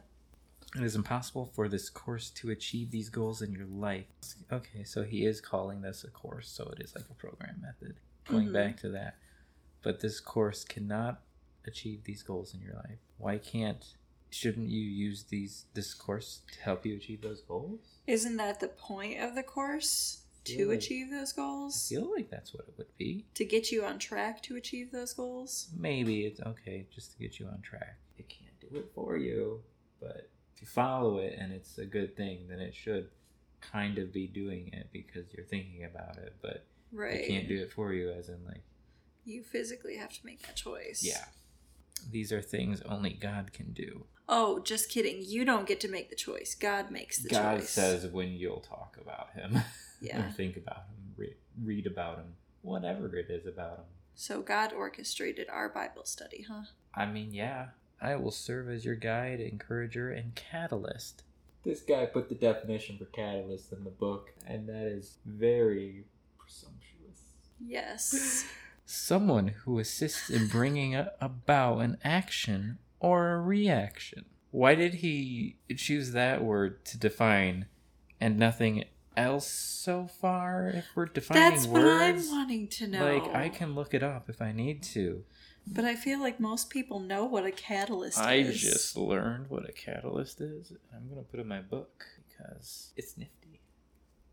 It 0.75 0.83
is 0.83 0.97
impossible 0.97 1.47
for 1.55 1.69
this 1.69 1.91
course 1.91 2.29
to 2.31 2.51
achieve 2.51 2.91
these 2.91 3.09
goals 3.09 3.41
in 3.41 3.53
your 3.53 3.67
life. 3.67 4.07
Okay, 4.53 4.83
so 4.85 5.03
he 5.05 5.25
is 5.25 5.41
calling 5.41 5.81
this 5.81 6.03
a 6.05 6.09
course, 6.11 6.49
so 6.49 6.69
it 6.77 6.83
is 6.83 6.95
like 6.97 7.05
a 7.09 7.15
program 7.15 7.61
method. 7.63 7.97
Going 8.29 8.49
Mhm. 8.49 8.53
back 8.53 8.77
to 8.81 8.89
that. 8.91 9.17
But 9.83 10.01
this 10.01 10.19
course 10.21 10.65
cannot 10.65 11.23
achieve 11.67 12.05
these 12.05 12.23
goals 12.23 12.55
in 12.55 12.61
your 12.61 12.75
life. 12.75 12.99
Why 13.19 13.39
can't 13.39 13.85
shouldn't 14.31 14.69
you 14.69 14.81
use 14.83 15.25
these 15.25 15.65
this 15.75 15.95
course 15.95 16.43
to 16.53 16.61
help 16.61 16.85
you 16.85 16.97
achieve 16.97 17.23
those 17.23 17.41
goals? 17.41 17.81
isn't 18.07 18.37
that 18.37 18.61
the 18.61 18.69
point 18.69 19.21
of 19.21 19.35
the 19.35 19.43
course 19.43 20.23
to 20.45 20.69
like- 20.69 20.79
achieve 20.79 21.11
those 21.11 21.33
goals? 21.33 21.91
I 21.91 21.95
feel 21.95 22.11
like 22.15 22.31
that's 22.31 22.53
what 22.55 22.65
it 22.69 22.75
would 22.77 22.97
be. 22.97 23.25
to 23.35 23.45
get 23.45 23.71
you 23.71 23.85
on 23.85 23.99
track 23.99 24.43
to 24.45 24.57
achieve 24.57 24.93
those 24.93 25.13
goals 25.15 25.69
Maybe 25.77 26.25
it's 26.27 26.41
okay 26.41 26.87
just 26.95 27.13
to 27.13 27.19
get 27.19 27.39
you 27.41 27.47
on 27.47 27.61
track. 27.63 27.97
It 28.19 28.29
can't 28.29 28.59
do 28.61 28.79
it 28.79 28.91
for 28.95 29.17
you, 29.17 29.61
but 30.01 30.29
if 30.55 30.63
you 30.63 30.67
follow 30.67 31.19
it 31.19 31.37
and 31.39 31.53
it's 31.53 31.79
a 31.79 31.85
good 31.87 32.17
thing, 32.17 32.47
then 32.49 32.61
it 32.61 32.75
should 32.75 33.09
kind 33.61 33.99
of 33.99 34.13
be 34.13 34.27
doing 34.27 34.71
it 34.73 34.89
because 34.93 35.33
you're 35.35 35.47
thinking 35.47 35.85
about 35.85 36.17
it, 36.19 36.35
but 36.43 36.65
right 36.93 37.15
it 37.21 37.29
can't 37.29 37.49
do 37.49 37.61
it 37.61 37.71
for 37.73 37.93
you 37.93 38.11
as 38.11 38.29
in 38.31 38.43
like 38.47 38.63
you 39.25 39.43
physically 39.43 39.97
have 39.97 40.11
to 40.11 40.25
make 40.25 40.41
that 40.47 40.57
choice. 40.57 41.03
yeah. 41.05 41.25
These 42.11 42.33
are 42.33 42.43
things 42.43 42.81
only 42.83 43.13
God 43.15 43.53
can 43.53 43.73
do. 43.73 44.05
Oh, 44.29 44.61
just 44.61 44.91
kidding. 44.91 45.19
You 45.21 45.45
don't 45.45 45.67
get 45.67 45.81
to 45.81 45.89
make 45.89 46.11
the 46.11 46.17
choice. 46.17 46.55
God 46.55 46.91
makes 46.91 47.19
the 47.19 47.29
God 47.31 47.61
choice. 47.61 47.61
God 47.61 47.69
says 47.69 48.07
when 48.07 48.33
you'll 48.33 48.61
talk 48.61 48.97
about 49.01 49.31
him 49.35 49.63
Yeah. 50.01 50.31
think 50.33 50.57
about 50.57 50.77
him, 50.89 51.15
read, 51.17 51.35
read 51.63 51.87
about 51.87 52.19
him, 52.19 52.35
whatever 52.63 53.17
it 53.17 53.31
is 53.31 53.47
about 53.47 53.79
him. 53.79 53.85
So 54.15 54.43
God 54.43 54.73
orchestrated 54.73 55.49
our 55.49 55.69
Bible 55.69 56.05
study, 56.05 56.45
huh? 56.49 56.65
I 56.95 57.07
mean, 57.07 57.33
yeah, 57.33 57.69
I 58.01 58.17
will 58.17 58.31
serve 58.31 58.69
as 58.69 58.85
your 58.85 58.97
guide, 58.97 59.41
encourager, 59.41 60.11
and 60.11 60.35
catalyst. 60.35 61.23
This 61.65 61.81
guy 61.81 62.07
put 62.07 62.29
the 62.29 62.35
definition 62.35 62.99
for 62.99 63.07
catalyst 63.07 63.73
in 63.73 63.85
the 63.85 63.91
book, 63.91 64.33
and 64.47 64.69
that 64.69 64.87
is 64.87 65.19
very 65.25 66.05
presumptuous. 66.39 67.21
Yes. 67.65 68.45
Someone 68.91 69.49
who 69.49 69.79
assists 69.79 70.31
in 70.31 70.47
bringing 70.47 70.95
about 71.21 71.81
an 71.81 71.99
action 72.03 72.79
or 73.01 73.33
a 73.33 73.41
reaction? 73.43 74.25
Why 74.51 74.75
did 74.75 74.95
he 74.95 75.59
choose 75.77 76.13
that 76.13 76.43
word 76.43 76.87
to 76.87 76.99
define 76.99 77.67
and 78.19 78.39
nothing 78.39 78.85
else 79.15 79.47
so 79.47 80.07
far 80.07 80.71
if 80.75 80.87
we're 80.95 81.05
defining 81.05 81.51
That's 81.51 81.67
words? 81.67 81.85
what 81.85 82.03
I'm 82.03 82.29
wanting 82.31 82.69
to 82.69 82.87
know. 82.87 83.19
Like 83.19 83.35
I 83.35 83.51
can 83.51 83.75
look 83.75 83.93
it 83.93 84.03
up 84.03 84.31
if 84.31 84.41
I 84.41 84.53
need 84.53 84.83
to. 84.85 85.23
But 85.67 85.85
I 85.85 85.95
feel 85.95 86.19
like 86.19 86.41
most 86.41 86.71
people 86.71 86.99
know 86.99 87.27
what 87.27 87.45
a 87.45 87.51
catalyst 87.51 88.19
I 88.19 88.37
is. 88.37 88.49
I 88.49 88.69
just 88.71 88.97
learned 88.97 89.51
what 89.51 89.69
a 89.69 89.73
catalyst 89.73 90.41
is. 90.41 90.73
I'm 90.97 91.11
gonna 91.11 91.25
put 91.25 91.41
it 91.41 91.43
in 91.43 91.49
my 91.49 91.61
book 91.61 92.07
because 92.27 92.93
it's 92.97 93.19
nifty. 93.19 93.61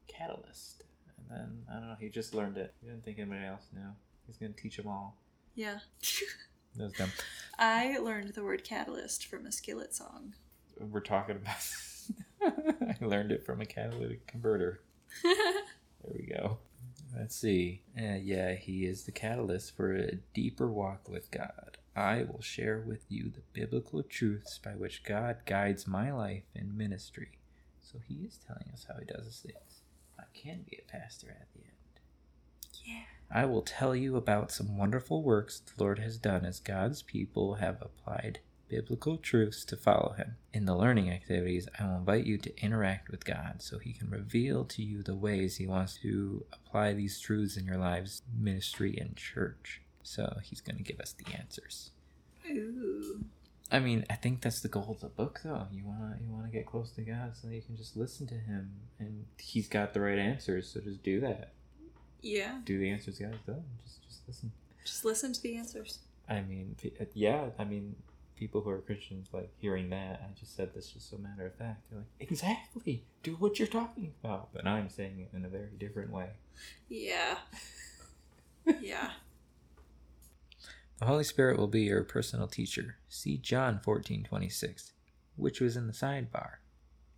Catalyst. 0.08 0.86
And 1.18 1.28
then 1.30 1.64
I 1.70 1.74
don't 1.74 1.90
know. 1.90 1.98
He 2.00 2.08
just 2.08 2.34
learned 2.34 2.56
it. 2.56 2.74
He 2.80 2.88
didn't 2.88 3.04
think 3.04 3.20
anybody 3.20 3.44
else 3.44 3.66
knew. 3.74 3.82
He's 4.28 4.38
gonna 4.38 4.54
teach 4.54 4.78
them 4.78 4.88
all. 4.88 5.18
Yeah. 5.56 5.80
That 6.76 6.84
was 6.86 6.94
dumb. 6.94 7.12
I 7.60 7.98
learned 8.00 8.34
the 8.34 8.44
word 8.44 8.64
catalyst 8.64 9.26
from 9.28 9.46
a 9.46 9.52
skillet 9.52 9.96
song. 9.96 10.34
We're 10.80 11.00
talking 11.00 11.38
about. 11.38 11.56
I 13.02 13.06
learned 13.06 13.32
it 13.32 13.46
from 13.46 13.62
a 13.62 13.66
catalytic 13.66 14.28
converter. 14.28 14.82
There 16.04 16.14
we 16.20 16.28
go. 16.28 16.60
Let's 17.18 17.36
see. 17.36 17.82
Uh, 18.00 18.18
yeah, 18.22 18.54
he 18.54 18.86
is 18.86 19.06
the 19.06 19.12
catalyst 19.12 19.76
for 19.76 19.96
a 19.96 20.18
deeper 20.36 20.68
walk 20.68 21.10
with 21.10 21.32
God. 21.32 21.78
I 21.96 22.24
will 22.26 22.42
share 22.44 22.84
with 22.86 23.06
you 23.10 23.32
the 23.32 23.42
biblical 23.54 24.04
truths 24.04 24.60
by 24.60 24.72
which 24.72 25.04
God 25.04 25.38
guides 25.48 25.88
my 25.88 26.12
life 26.12 26.44
and 26.54 26.78
ministry. 26.78 27.40
So 27.82 27.98
he 28.08 28.16
is 28.26 28.38
telling 28.46 28.70
us 28.72 28.86
how 28.88 29.00
he 29.00 29.06
does 29.06 29.26
his 29.26 29.40
things. 29.40 29.82
I 30.20 30.26
can 30.36 30.64
be 30.70 30.78
a 30.78 30.92
pastor 30.92 31.30
at 31.42 31.48
the 31.54 31.62
end. 31.62 32.02
yeah. 32.86 33.06
I 33.32 33.46
will 33.46 33.62
tell 33.62 33.96
you 33.96 34.16
about 34.16 34.52
some 34.52 34.78
wonderful 34.78 35.24
works 35.24 35.60
the 35.60 35.84
Lord 35.84 36.00
has 36.00 36.18
done 36.18 36.46
as 36.46 36.60
God's 36.60 37.02
people 37.02 37.56
have 37.56 37.82
applied 37.82 38.40
biblical 38.68 39.18
truths 39.18 39.64
to 39.66 39.78
follow 39.78 40.14
Him. 40.18 40.36
In 40.54 40.66
the 40.66 40.76
learning 40.76 41.10
activities, 41.10 41.68
I 41.80 41.86
will 41.86 41.98
invite 41.98 42.26
you 42.26 42.38
to 42.40 42.64
interact 42.64 43.10
with 43.10 43.26
God 43.26 43.62
so 43.62 43.80
He 43.80 43.94
can 43.94 44.10
reveal 44.10 44.66
to 44.66 44.84
you 44.84 45.04
the 45.04 45.16
ways 45.16 45.58
He 45.58 45.68
wants 45.68 45.98
to 46.02 46.46
apply 46.52 46.94
these 46.94 47.20
truths 47.20 47.58
in 47.58 47.66
your 47.66 47.78
lives, 47.78 48.22
ministry, 48.38 48.98
and 49.00 49.16
church. 49.16 49.82
So 50.04 50.38
He's 50.44 50.62
going 50.62 50.78
to 50.78 50.84
give 50.84 51.00
us 51.00 51.14
the 51.14 51.34
answers. 51.36 51.92
Ooh. 52.50 53.26
I 53.72 53.80
mean, 53.80 54.06
I 54.10 54.16
think 54.16 54.42
that's 54.42 54.62
the 54.62 54.68
goal 54.68 54.92
of 54.92 55.00
the 55.00 55.10
book, 55.10 55.42
though. 55.44 55.66
You 55.72 55.86
wanna 55.86 56.18
you 56.22 56.32
wanna 56.32 56.50
get 56.50 56.68
close 56.68 56.92
to 56.92 57.02
God 57.02 57.36
so 57.36 57.48
that 57.48 57.56
you 57.56 57.64
can 57.64 57.76
just 57.76 57.98
listen 57.98 58.28
to 58.28 58.36
Him, 58.36 58.72
and 59.00 59.26
He's 59.40 59.68
got 59.68 59.94
the 59.94 60.02
right 60.02 60.20
answers. 60.20 60.70
So 60.70 60.82
just 60.82 61.02
do 61.02 61.20
that. 61.22 61.54
Yeah. 62.22 62.60
Do 62.64 62.80
the 62.80 62.90
answers 62.90 63.20
guys. 63.20 63.36
done. 63.46 63.64
Just 63.84 64.04
just 64.08 64.22
listen. 64.28 64.52
Just 64.84 65.06
listen 65.06 65.34
to 65.34 65.42
the 65.42 65.56
answers. 65.58 66.00
I 66.28 66.42
mean, 66.42 66.76
uh, 67.00 67.06
yeah. 67.14 67.50
I 67.60 67.64
mean, 67.64 67.96
people 68.36 68.62
who 68.62 68.70
are 68.70 68.80
Christians 68.80 69.30
like 69.34 69.52
hearing 69.58 69.90
that. 69.90 70.22
I 70.24 70.40
just 70.40 70.56
said 70.56 70.74
this 70.74 70.90
just 70.90 71.14
a 71.14 71.18
matter 71.18 71.46
of 71.46 71.56
fact. 71.56 71.88
They're 71.90 72.00
like, 72.00 72.08
exactly. 72.20 73.04
Do 73.24 73.36
what 73.36 73.60
you're 73.60 73.68
talking 73.68 74.14
about. 74.24 74.50
But 74.54 74.68
I'm 74.68 74.90
saying 74.90 75.20
it 75.20 75.36
in 75.36 75.46
a 75.46 75.50
very 75.50 75.72
different 75.80 76.12
way. 76.12 76.30
Yeah. 76.90 77.38
yeah. 78.82 79.12
The 81.00 81.06
Holy 81.06 81.24
Spirit 81.24 81.58
will 81.58 81.68
be 81.68 81.82
your 81.84 82.04
personal 82.04 82.48
teacher. 82.48 82.98
See 83.10 83.38
John 83.38 83.80
fourteen 83.84 84.24
twenty 84.24 84.50
six, 84.50 84.94
which 85.36 85.60
was 85.60 85.76
in 85.76 85.88
the 85.88 85.94
sidebar. 85.94 86.58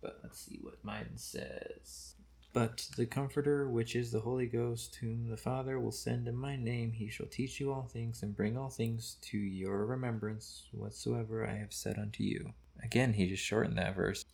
But 0.00 0.18
let's 0.22 0.38
see 0.40 0.58
what 0.62 0.84
mine 0.84 1.16
says. 1.16 2.14
But 2.58 2.88
the 2.96 3.06
Comforter, 3.06 3.68
which 3.68 3.94
is 3.94 4.10
the 4.10 4.18
Holy 4.18 4.46
Ghost, 4.46 4.96
whom 4.96 5.28
the 5.28 5.36
Father 5.36 5.78
will 5.78 5.92
send 5.92 6.26
in 6.26 6.34
my 6.34 6.56
name, 6.56 6.90
he 6.90 7.08
shall 7.08 7.28
teach 7.28 7.60
you 7.60 7.72
all 7.72 7.84
things 7.84 8.24
and 8.24 8.34
bring 8.34 8.58
all 8.58 8.68
things 8.68 9.16
to 9.26 9.38
your 9.38 9.86
remembrance 9.86 10.64
whatsoever 10.72 11.46
I 11.46 11.54
have 11.54 11.72
said 11.72 12.00
unto 12.00 12.24
you. 12.24 12.54
Again, 12.82 13.12
he 13.12 13.28
just 13.28 13.44
shortened 13.44 13.78
that 13.78 13.94
verse. 13.94 14.24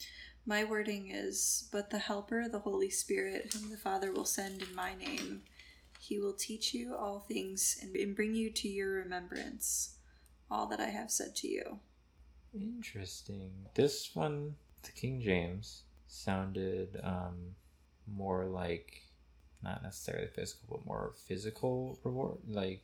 My 0.47 0.65
wording 0.65 1.11
is 1.11 1.69
But 1.71 1.91
the 1.91 1.99
Helper, 1.99 2.49
the 2.49 2.61
Holy 2.61 2.89
Spirit, 2.89 3.53
whom 3.53 3.69
the 3.69 3.77
Father 3.77 4.11
will 4.11 4.25
send 4.25 4.63
in 4.63 4.75
my 4.75 4.95
name, 4.95 5.43
he 6.01 6.19
will 6.19 6.33
teach 6.33 6.73
you 6.73 6.97
all 6.97 7.21
things 7.21 7.79
and, 7.83 8.17
bring 8.17 8.35
you 8.35 8.49
to 8.53 8.69
your 8.69 8.93
remembrance 8.93 9.97
all 10.51 10.67
that 10.69 10.81
I 10.81 10.89
have 10.89 11.11
said 11.11 11.37
to 11.37 11.47
you. 11.47 11.79
Interesting. 12.55 13.51
This 13.75 14.13
one, 14.15 14.55
the 14.83 14.93
King 14.93 15.21
James, 15.21 15.83
sounded 16.09 16.99
um, 17.03 17.55
more 18.07 18.45
like 18.47 19.03
not 19.63 19.83
necessarily 19.83 20.29
physical, 20.29 20.67
but 20.77 20.87
more 20.87 21.15
physical 21.27 21.99
reward, 22.05 22.39
like 22.49 22.83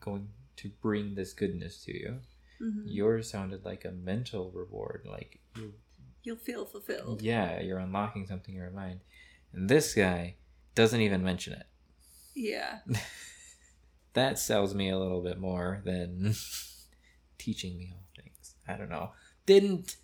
going 0.00 0.28
to 0.56 0.68
bring 0.80 1.14
this 1.14 1.32
goodness 1.32 1.82
to 1.84 1.92
you. 1.92 2.20
Mhm. 2.60 2.82
Yours 2.86 3.28
sounded 3.30 3.64
like 3.64 3.84
a 3.84 3.90
mental 3.90 4.50
reward, 4.52 5.02
like 5.04 5.40
you, 5.56 5.74
You'll 6.22 6.36
feel 6.36 6.64
fulfilled. 6.64 7.22
yeah, 7.22 7.60
you're 7.60 7.78
unlocking 7.78 8.26
something 8.26 8.54
in 8.54 8.60
your 8.60 8.70
mind. 8.70 9.00
And 9.52 9.68
this 9.68 9.94
guy 9.94 10.36
doesn't 10.76 11.00
even 11.00 11.22
mention 11.24 11.54
it. 11.54 11.66
Yeah. 12.34 12.78
that 14.14 14.38
sells 14.38 14.74
me 14.74 14.88
a 14.90 14.98
little 14.98 15.22
bit 15.22 15.38
more 15.38 15.80
than 15.84 16.34
teaching 17.38 17.76
me 17.78 17.90
all 17.92 18.04
things. 18.16 18.54
I 18.68 18.76
don't 18.76 18.90
know. 18.90 19.10
Didn't 19.46 19.96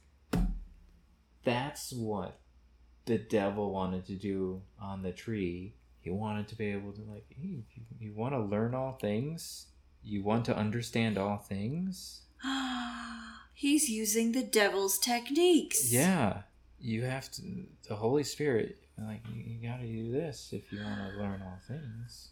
that's 1.45 1.93
what 1.93 2.39
the 3.09 3.19
devil 3.19 3.73
wanted 3.73 4.05
to 4.07 4.13
do 4.13 4.61
on 4.81 5.03
the 5.03 5.13
tree. 5.13 5.75
He 6.01 6.11
wanted 6.11 6.47
to 6.49 6.55
be 6.57 6.67
able 6.67 6.93
to 6.93 7.01
like, 7.11 7.25
hey, 7.31 7.65
you, 7.75 7.83
you 7.99 8.13
want 8.15 8.35
to 8.35 8.39
learn 8.39 8.75
all 8.75 8.93
things? 8.93 9.67
You 10.05 10.23
want 10.23 10.45
to 10.45 10.57
understand 10.57 11.17
all 11.17 11.39
things? 11.39 12.21
He's 13.55 13.89
using 13.89 14.33
the 14.33 14.43
devil's 14.43 14.99
techniques. 14.99 15.91
Yeah. 15.91 16.43
You 16.79 17.05
have 17.05 17.33
to 17.33 17.43
the 17.89 17.97
Holy 17.97 18.23
Spirit 18.23 18.77
like 18.99 19.23
you, 19.33 19.43
you 19.43 19.69
got 19.69 19.81
to 19.81 19.87
do 19.87 20.13
this 20.13 20.51
if 20.53 20.71
you 20.71 20.79
want 20.85 21.11
to 21.11 21.19
learn 21.19 21.43
all 21.43 21.59
things. 21.67 22.29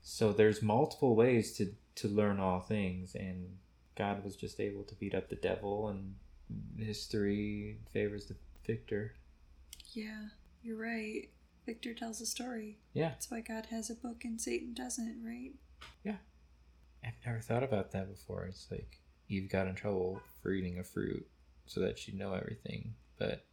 So 0.00 0.32
there's 0.32 0.62
multiple 0.62 1.16
ways 1.16 1.52
to 1.56 1.72
to 1.96 2.08
learn 2.08 2.38
all 2.38 2.60
things 2.60 3.14
and 3.16 3.58
God 3.96 4.24
was 4.24 4.36
just 4.36 4.60
able 4.60 4.84
to 4.84 4.94
beat 4.94 5.14
up 5.14 5.28
the 5.28 5.36
devil 5.36 5.88
and 5.88 6.14
history 6.78 7.78
favors 7.92 8.26
the 8.26 8.36
victor. 8.64 9.12
Yeah, 9.92 10.28
you're 10.62 10.80
right. 10.80 11.28
Victor 11.66 11.94
tells 11.94 12.20
a 12.20 12.26
story. 12.26 12.78
Yeah. 12.92 13.10
That's 13.10 13.30
why 13.30 13.40
God 13.40 13.66
has 13.66 13.90
a 13.90 13.94
book 13.94 14.24
and 14.24 14.40
Satan 14.40 14.74
doesn't, 14.74 15.22
right? 15.24 15.52
Yeah. 16.04 16.16
I've 17.04 17.14
never 17.24 17.40
thought 17.40 17.62
about 17.62 17.92
that 17.92 18.10
before. 18.10 18.44
It's 18.44 18.68
like 18.70 18.98
Eve 19.28 19.50
got 19.50 19.66
in 19.66 19.74
trouble 19.74 20.20
for 20.42 20.52
eating 20.52 20.78
a 20.78 20.84
fruit 20.84 21.26
so 21.66 21.80
that 21.80 21.98
she'd 21.98 22.18
know 22.18 22.34
everything. 22.34 22.94
But 23.18 23.44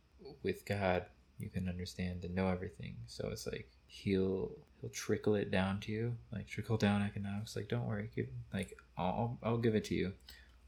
with 0.43 0.65
God, 0.65 1.05
you 1.37 1.49
can 1.49 1.69
understand 1.69 2.23
and 2.23 2.35
know 2.35 2.47
everything. 2.47 2.97
So 3.05 3.29
it's 3.31 3.47
like 3.47 3.69
he'll 3.85 4.51
he'll 4.81 4.89
trickle 4.89 5.35
it 5.35 5.51
down 5.51 5.79
to 5.81 5.91
you, 5.91 6.15
like 6.31 6.47
trickle 6.47 6.77
down 6.77 7.01
economics. 7.01 7.55
Like 7.55 7.69
don't 7.69 7.85
worry, 7.85 8.09
give 8.15 8.27
like 8.53 8.77
I'll 8.97 9.37
I'll 9.43 9.57
give 9.57 9.75
it 9.75 9.85
to 9.85 9.95
you, 9.95 10.13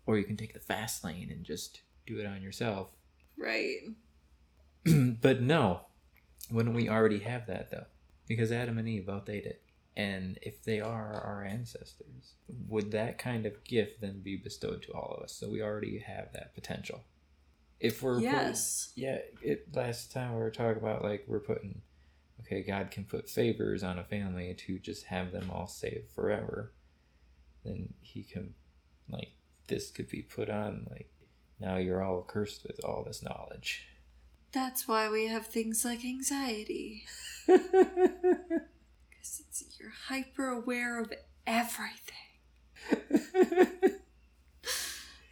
or 0.05 0.17
you 0.17 0.23
can 0.23 0.37
take 0.37 0.53
the 0.53 0.59
fast 0.59 1.03
lane 1.03 1.29
and 1.31 1.43
just 1.43 1.81
do 2.05 2.19
it 2.19 2.25
on 2.25 2.41
yourself. 2.41 2.91
Right. 3.37 3.79
but 5.21 5.41
no, 5.41 5.81
wouldn't 6.51 6.75
we 6.75 6.89
already 6.89 7.19
have 7.19 7.47
that 7.47 7.71
though? 7.71 7.85
Because 8.27 8.51
Adam 8.51 8.77
and 8.77 8.87
Eve 8.87 9.07
both 9.07 9.29
ate 9.29 9.45
it. 9.45 9.61
And 9.95 10.39
if 10.41 10.63
they 10.63 10.79
are 10.79 11.21
our 11.25 11.43
ancestors, 11.43 12.35
would 12.67 12.91
that 12.91 13.17
kind 13.17 13.45
of 13.45 13.63
gift 13.65 13.99
then 13.99 14.21
be 14.21 14.37
bestowed 14.37 14.81
to 14.83 14.93
all 14.93 15.15
of 15.17 15.23
us? 15.23 15.33
So 15.33 15.49
we 15.49 15.61
already 15.61 15.99
have 15.99 16.31
that 16.33 16.53
potential. 16.55 17.03
If 17.79 18.01
we're 18.01 18.19
Yes. 18.19 18.91
yeah. 18.95 19.17
It 19.41 19.75
last 19.75 20.11
time 20.11 20.33
we 20.33 20.39
were 20.39 20.51
talking 20.51 20.81
about 20.81 21.03
like 21.03 21.25
we're 21.27 21.39
putting, 21.39 21.81
okay, 22.41 22.61
God 22.61 22.91
can 22.91 23.03
put 23.05 23.29
favors 23.29 23.83
on 23.83 23.99
a 23.99 24.03
family 24.03 24.53
to 24.53 24.79
just 24.79 25.05
have 25.05 25.31
them 25.31 25.49
all 25.51 25.67
saved 25.67 26.11
forever. 26.11 26.71
Then 27.65 27.93
He 28.01 28.23
can, 28.23 28.53
like, 29.09 29.31
this 29.67 29.91
could 29.91 30.07
be 30.09 30.21
put 30.21 30.49
on 30.49 30.87
like, 30.89 31.09
now 31.59 31.75
you're 31.75 32.01
all 32.01 32.21
cursed 32.21 32.63
with 32.65 32.79
all 32.85 33.03
this 33.03 33.21
knowledge. 33.21 33.87
That's 34.51 34.87
why 34.87 35.09
we 35.09 35.27
have 35.27 35.47
things 35.47 35.83
like 35.85 36.03
anxiety. 36.03 37.05
Because 37.47 39.41
it's 39.49 39.77
you're 39.79 39.89
hyper 40.07 40.47
aware 40.49 40.99
of 41.01 41.11
everything. 41.45 42.15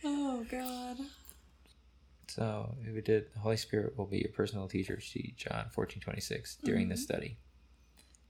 Oh 0.03 0.45
God. 0.49 0.97
So 2.27 2.75
if 2.85 2.93
we 2.93 3.01
did, 3.01 3.33
the 3.33 3.39
Holy 3.39 3.57
Spirit 3.57 3.97
will 3.97 4.05
be 4.05 4.19
your 4.19 4.29
personal 4.31 4.67
teacher. 4.67 5.01
See 5.01 5.33
John 5.37 5.65
fourteen 5.71 5.99
twenty 6.01 6.21
six 6.21 6.55
during 6.63 6.87
this 6.89 7.01
Mhm. 7.01 7.03
study. 7.03 7.37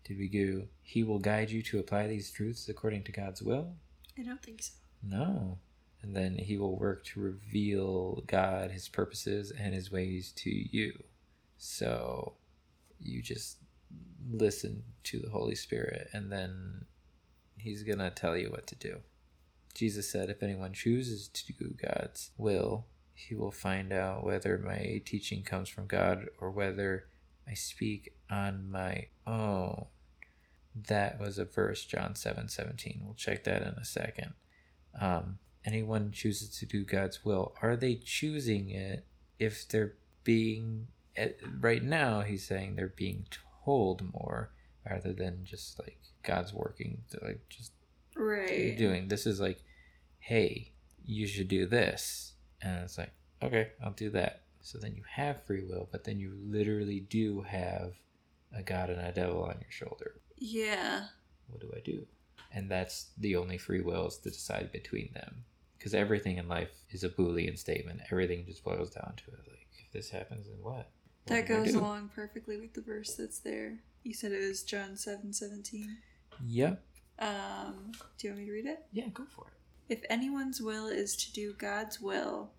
Did 0.05 0.17
we 0.17 0.27
go? 0.29 0.67
He 0.83 1.03
will 1.03 1.19
guide 1.19 1.51
you 1.51 1.61
to 1.63 1.79
apply 1.79 2.07
these 2.07 2.31
truths 2.31 2.69
according 2.69 3.03
to 3.03 3.11
God's 3.11 3.41
will. 3.43 3.75
I 4.17 4.23
don't 4.23 4.41
think 4.41 4.63
so. 4.63 4.73
No, 5.03 5.59
and 6.01 6.15
then 6.15 6.37
He 6.37 6.57
will 6.57 6.77
work 6.77 7.03
to 7.05 7.19
reveal 7.19 8.23
God, 8.27 8.71
His 8.71 8.87
purposes, 8.87 9.51
and 9.51 9.73
His 9.73 9.91
ways 9.91 10.31
to 10.37 10.49
you. 10.49 11.03
So 11.57 12.33
you 12.99 13.21
just 13.21 13.57
listen 14.29 14.83
to 15.03 15.19
the 15.19 15.29
Holy 15.29 15.55
Spirit, 15.55 16.09
and 16.13 16.31
then 16.31 16.85
He's 17.57 17.83
gonna 17.83 18.11
tell 18.11 18.37
you 18.37 18.49
what 18.49 18.67
to 18.67 18.75
do. 18.75 18.99
Jesus 19.73 20.09
said, 20.09 20.29
"If 20.29 20.41
anyone 20.41 20.73
chooses 20.73 21.27
to 21.27 21.53
do 21.53 21.75
God's 21.81 22.31
will, 22.37 22.85
he 23.17 23.33
will 23.33 23.51
find 23.51 23.91
out 23.91 24.23
whether 24.23 24.59
my 24.59 25.01
teaching 25.03 25.41
comes 25.41 25.69
from 25.69 25.87
God 25.87 26.27
or 26.39 26.51
whether 26.51 27.07
I 27.47 27.55
speak 27.55 28.13
on 28.29 28.69
my 28.69 29.07
own. 29.25 29.87
That 30.75 31.19
was 31.19 31.39
a 31.39 31.45
verse, 31.45 31.83
John 31.83 32.13
7 32.13 32.47
17. 32.47 33.01
We'll 33.03 33.15
check 33.15 33.43
that 33.45 33.63
in 33.63 33.69
a 33.69 33.83
second. 33.83 34.33
Um, 35.01 35.39
anyone 35.67 36.11
chooses 36.11 36.49
to 36.59 36.65
do 36.65 36.83
God's 36.85 37.23
will, 37.25 37.53
are 37.61 37.75
they 37.75 37.95
choosing 37.95 38.69
it 38.69 39.05
if 39.37 39.67
they're 39.67 39.93
being, 40.23 40.87
eh, 41.15 41.31
right 41.59 41.83
now, 41.83 42.21
he's 42.21 42.47
saying 42.47 42.75
they're 42.75 42.87
being 42.95 43.25
told 43.65 44.01
more 44.13 44.51
rather 44.89 45.13
than 45.13 45.43
just 45.43 45.77
like 45.79 45.99
God's 46.23 46.53
working, 46.53 47.03
to 47.11 47.19
like 47.23 47.47
just 47.49 47.73
Right. 48.15 48.75
doing. 48.77 49.07
This 49.09 49.27
is 49.27 49.39
like, 49.39 49.59
hey, 50.19 50.71
you 51.05 51.27
should 51.27 51.47
do 51.47 51.65
this. 51.67 52.33
And 52.61 52.83
it's 52.83 52.97
like, 52.97 53.11
okay, 53.43 53.71
I'll 53.83 53.91
do 53.91 54.09
that. 54.11 54.41
So 54.61 54.77
then 54.79 54.95
you 54.95 55.03
have 55.09 55.43
free 55.45 55.63
will, 55.63 55.87
but 55.91 56.03
then 56.03 56.19
you 56.19 56.33
literally 56.43 56.99
do 56.99 57.41
have 57.41 57.93
a 58.51 58.63
God 58.63 58.89
and 58.89 58.99
a 58.99 59.11
devil 59.11 59.43
on 59.43 59.57
your 59.61 59.69
shoulder. 59.71 60.19
Yeah. 60.35 61.05
What 61.47 61.61
do 61.61 61.71
I 61.75 61.79
do? 61.79 62.07
And 62.51 62.69
that's 62.71 63.11
the 63.17 63.35
only 63.35 63.57
free 63.57 63.81
will 63.81 64.07
is 64.07 64.17
to 64.17 64.29
decide 64.31 64.71
between 64.71 65.11
them. 65.13 65.45
Because 65.77 65.93
everything 65.93 66.37
in 66.37 66.47
life 66.47 66.71
is 66.89 67.03
a 67.03 67.09
Boolean 67.09 67.57
statement. 67.57 68.01
Everything 68.11 68.45
just 68.45 68.63
boils 68.63 68.89
down 68.89 69.13
to 69.17 69.31
it. 69.31 69.39
Like, 69.47 69.67
if 69.79 69.91
this 69.91 70.09
happens, 70.09 70.47
then 70.47 70.57
what? 70.61 70.89
That 71.27 71.47
goes 71.47 71.73
along 71.73 72.11
perfectly 72.15 72.57
with 72.57 72.73
the 72.73 72.81
verse 72.81 73.15
that's 73.15 73.39
there. 73.39 73.79
You 74.03 74.13
said 74.13 74.31
it 74.31 74.47
was 74.47 74.63
John 74.63 74.95
seven 74.95 75.33
seventeen. 75.33 75.97
Yep. 76.45 76.81
Um, 77.19 77.91
do 78.17 78.27
you 78.27 78.33
want 78.33 78.39
me 78.39 78.45
to 78.45 78.51
read 78.53 78.65
it? 78.65 78.85
Yeah, 78.91 79.07
go 79.13 79.25
for 79.35 79.47
it. 79.47 79.93
If 79.93 80.03
anyone's 80.09 80.61
will 80.61 80.87
is 80.87 81.15
to 81.17 81.33
do 81.33 81.53
God's 81.53 81.99
will, 81.99 82.51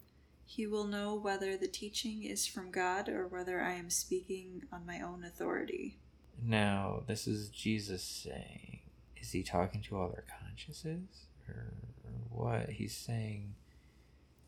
he 0.44 0.66
will 0.66 0.86
know 0.86 1.14
whether 1.14 1.56
the 1.56 1.68
teaching 1.68 2.24
is 2.24 2.46
from 2.46 2.70
God 2.70 3.08
or 3.08 3.26
whether 3.26 3.60
I 3.60 3.72
am 3.72 3.90
speaking 3.90 4.64
on 4.72 4.86
my 4.86 5.00
own 5.00 5.24
authority. 5.24 5.98
Now, 6.42 7.02
this 7.06 7.26
is 7.26 7.50
Jesus 7.50 8.02
saying, 8.02 8.80
is 9.16 9.32
he 9.32 9.42
talking 9.42 9.82
to 9.82 9.96
all 9.96 10.08
their 10.08 10.24
consciences? 10.42 11.26
Or 11.48 11.72
what? 12.30 12.70
He's 12.70 12.96
saying 12.96 13.54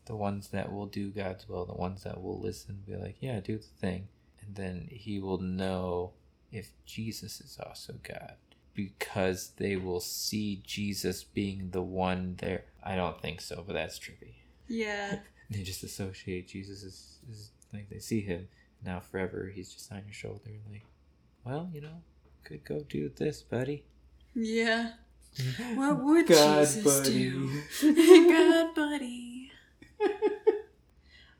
the 0.05 0.15
ones 0.15 0.49
that 0.49 0.71
will 0.71 0.87
do 0.87 1.09
God's 1.09 1.47
will, 1.47 1.65
the 1.65 1.73
ones 1.73 2.03
that 2.03 2.21
will 2.21 2.39
listen, 2.39 2.83
be 2.85 2.95
like, 2.95 3.17
yeah, 3.19 3.39
do 3.39 3.57
the 3.57 3.63
thing. 3.63 4.07
And 4.45 4.55
then 4.55 4.87
he 4.91 5.19
will 5.19 5.37
know 5.37 6.13
if 6.51 6.71
Jesus 6.85 7.39
is 7.39 7.59
also 7.63 7.93
God 8.03 8.35
because 8.73 9.51
they 9.57 9.75
will 9.75 9.99
see 9.99 10.61
Jesus 10.65 11.23
being 11.23 11.69
the 11.71 11.81
one 11.81 12.35
there. 12.39 12.65
I 12.83 12.95
don't 12.95 13.21
think 13.21 13.41
so, 13.41 13.63
but 13.65 13.73
that's 13.73 13.99
trippy. 13.99 14.35
Yeah. 14.67 15.19
They 15.49 15.63
just 15.63 15.83
associate 15.83 16.47
Jesus 16.47 16.81
as, 16.85 17.17
as 17.29 17.49
like 17.73 17.89
they 17.89 17.99
see 17.99 18.21
him 18.21 18.47
now 18.85 19.01
forever. 19.01 19.51
He's 19.53 19.73
just 19.73 19.91
on 19.91 20.03
your 20.05 20.13
shoulder, 20.13 20.49
like, 20.71 20.85
well, 21.43 21.69
you 21.73 21.81
know, 21.81 22.03
could 22.45 22.63
go 22.63 22.85
do 22.87 23.09
this, 23.09 23.41
buddy. 23.41 23.83
Yeah. 24.33 24.91
What 25.75 26.03
would 26.03 26.27
God, 26.27 26.65
Jesus 26.67 26.83
buddy. 26.83 27.29
do? 27.29 27.61
God, 28.31 28.75
buddy. 28.75 29.51
I 30.01 30.09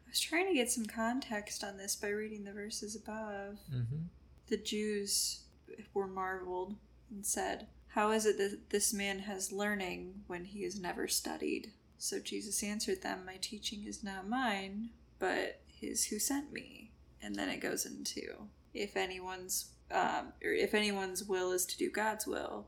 was 0.07 0.19
trying 0.19 0.47
to 0.47 0.53
get 0.53 0.71
some 0.71 0.85
context 0.85 1.63
on 1.63 1.77
this 1.77 1.95
by 1.95 2.09
reading 2.09 2.43
the 2.43 2.53
verses 2.53 2.95
above. 2.95 3.59
Mm-hmm. 3.73 4.03
The 4.47 4.57
Jews 4.57 5.41
were 5.93 6.07
marveled 6.07 6.75
and 7.09 7.25
said, 7.25 7.67
How 7.89 8.11
is 8.11 8.25
it 8.25 8.37
that 8.37 8.69
this 8.69 8.93
man 8.93 9.19
has 9.19 9.51
learning 9.51 10.23
when 10.27 10.45
he 10.45 10.63
has 10.63 10.79
never 10.79 11.07
studied? 11.07 11.71
So 11.97 12.19
Jesus 12.19 12.63
answered 12.63 13.01
them, 13.01 13.25
My 13.25 13.37
teaching 13.41 13.85
is 13.85 14.03
not 14.03 14.27
mine, 14.27 14.89
but 15.19 15.61
his 15.67 16.05
who 16.05 16.19
sent 16.19 16.51
me. 16.51 16.91
And 17.21 17.35
then 17.35 17.49
it 17.49 17.61
goes 17.61 17.85
into 17.85 18.47
if 18.73 18.95
anyone's 18.95 19.71
um, 19.91 20.33
or 20.43 20.51
if 20.51 20.73
anyone's 20.73 21.23
will 21.23 21.51
is 21.51 21.65
to 21.65 21.77
do 21.77 21.89
God's 21.89 22.25
will, 22.25 22.67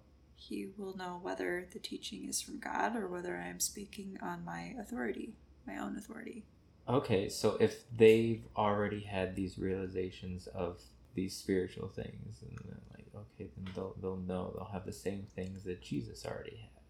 he 0.49 0.67
will 0.77 0.95
know 0.97 1.19
whether 1.21 1.67
the 1.71 1.79
teaching 1.79 2.27
is 2.27 2.41
from 2.41 2.59
God 2.59 2.95
or 2.95 3.07
whether 3.07 3.37
I 3.37 3.47
am 3.47 3.59
speaking 3.59 4.17
on 4.21 4.43
my 4.43 4.75
authority, 4.79 5.35
my 5.65 5.77
own 5.77 5.97
authority. 5.97 6.43
Okay, 6.87 7.29
so 7.29 7.55
if 7.61 7.83
they've 7.95 8.43
already 8.57 9.01
had 9.01 9.35
these 9.35 9.57
realizations 9.57 10.47
of 10.47 10.81
these 11.15 11.35
spiritual 11.35 11.87
things, 11.87 12.41
and 12.41 12.57
then 12.65 12.81
like, 12.91 13.07
okay, 13.15 13.49
then 13.55 13.73
they'll 13.73 13.95
they'll 14.01 14.17
know 14.17 14.51
they'll 14.53 14.65
have 14.73 14.85
the 14.85 14.91
same 14.91 15.25
things 15.35 15.63
that 15.63 15.81
Jesus 15.81 16.25
already 16.25 16.57
had, 16.57 16.81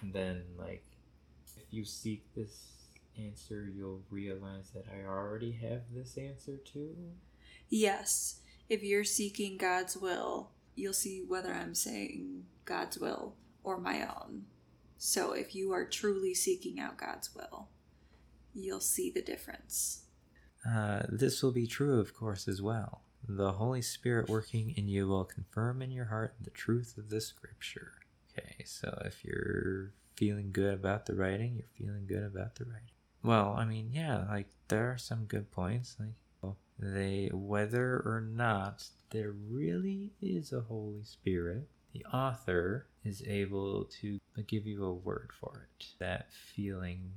and 0.00 0.12
then 0.14 0.42
like, 0.56 0.84
if 1.56 1.64
you 1.70 1.84
seek 1.84 2.24
this 2.34 2.68
answer, 3.18 3.68
you'll 3.76 4.02
realize 4.10 4.70
that 4.74 4.86
I 4.90 5.06
already 5.06 5.52
have 5.52 5.82
this 5.94 6.16
answer 6.16 6.56
too. 6.64 6.96
Yes, 7.68 8.40
if 8.70 8.82
you're 8.82 9.04
seeking 9.04 9.58
God's 9.58 9.98
will, 9.98 10.52
you'll 10.74 10.92
see 10.92 11.22
whether 11.26 11.52
I'm 11.52 11.74
saying 11.74 12.44
God's 12.64 12.98
will 12.98 13.34
or 13.62 13.78
my 13.78 14.02
own. 14.02 14.44
So 14.98 15.32
if 15.32 15.54
you 15.54 15.72
are 15.72 15.84
truly 15.84 16.34
seeking 16.34 16.78
out 16.78 16.98
God's 16.98 17.34
will, 17.34 17.68
you'll 18.54 18.80
see 18.80 19.10
the 19.10 19.22
difference. 19.22 20.04
Uh, 20.68 21.02
this 21.08 21.42
will 21.42 21.52
be 21.52 21.66
true, 21.66 21.98
of 21.98 22.14
course, 22.14 22.46
as 22.46 22.62
well. 22.62 23.02
The 23.28 23.52
Holy 23.52 23.82
Spirit 23.82 24.28
working 24.28 24.74
in 24.76 24.88
you 24.88 25.08
will 25.08 25.24
confirm 25.24 25.82
in 25.82 25.90
your 25.90 26.06
heart 26.06 26.34
the 26.40 26.50
truth 26.50 26.96
of 26.98 27.10
the 27.10 27.20
Scripture. 27.20 27.92
Okay, 28.30 28.64
so 28.64 29.02
if 29.04 29.24
you're 29.24 29.92
feeling 30.16 30.50
good 30.52 30.74
about 30.74 31.06
the 31.06 31.14
writing, 31.14 31.54
you're 31.56 31.86
feeling 31.86 32.06
good 32.06 32.24
about 32.24 32.56
the 32.56 32.64
writing. 32.64 32.90
Well, 33.22 33.54
I 33.56 33.64
mean, 33.64 33.90
yeah, 33.92 34.24
like 34.28 34.48
there 34.68 34.90
are 34.90 34.98
some 34.98 35.24
good 35.24 35.50
points. 35.52 35.96
Like 35.98 36.14
they, 36.82 37.30
whether 37.32 37.98
or 38.04 38.20
not 38.28 38.88
there 39.10 39.30
really 39.32 40.10
is 40.20 40.52
a 40.52 40.60
Holy 40.60 41.04
Spirit, 41.04 41.68
the 41.92 42.04
author 42.06 42.86
is 43.04 43.22
able 43.26 43.84
to 44.00 44.18
give 44.46 44.66
you 44.66 44.84
a 44.84 44.92
word 44.92 45.30
for 45.38 45.68
it. 45.78 45.86
That 45.98 46.32
feeling 46.32 47.12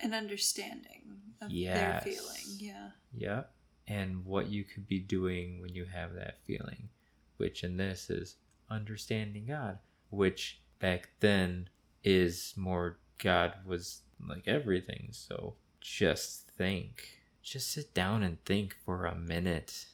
An 0.00 0.12
understanding 0.14 1.02
of 1.40 1.50
Yes. 1.50 2.04
their 2.04 2.12
feeling. 2.14 2.58
Yeah. 2.58 2.90
Yep. 3.16 3.54
And 3.86 4.24
what 4.24 4.48
you 4.48 4.64
could 4.64 4.88
be 4.88 4.98
doing 4.98 5.60
when 5.60 5.74
you 5.74 5.84
have 5.84 6.14
that 6.14 6.38
feeling, 6.44 6.88
which 7.36 7.62
in 7.62 7.76
this 7.76 8.10
is 8.10 8.36
understanding 8.70 9.46
God, 9.46 9.78
which 10.10 10.60
back 10.80 11.10
then 11.20 11.68
is 12.02 12.54
more 12.56 12.98
God 13.18 13.54
was 13.64 14.00
like 14.26 14.48
everything. 14.48 15.08
So 15.12 15.54
just 15.80 16.48
think. 16.50 17.08
Just 17.44 17.70
sit 17.72 17.92
down 17.94 18.22
and 18.22 18.42
think 18.44 18.74
for 18.84 19.04
a 19.04 19.14
minute. 19.14 19.86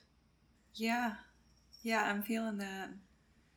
Yeah. 0.74 1.14
Yeah, 1.82 2.05
I'm 2.11 2.22
feeling 2.22 2.59
that. 2.59 2.90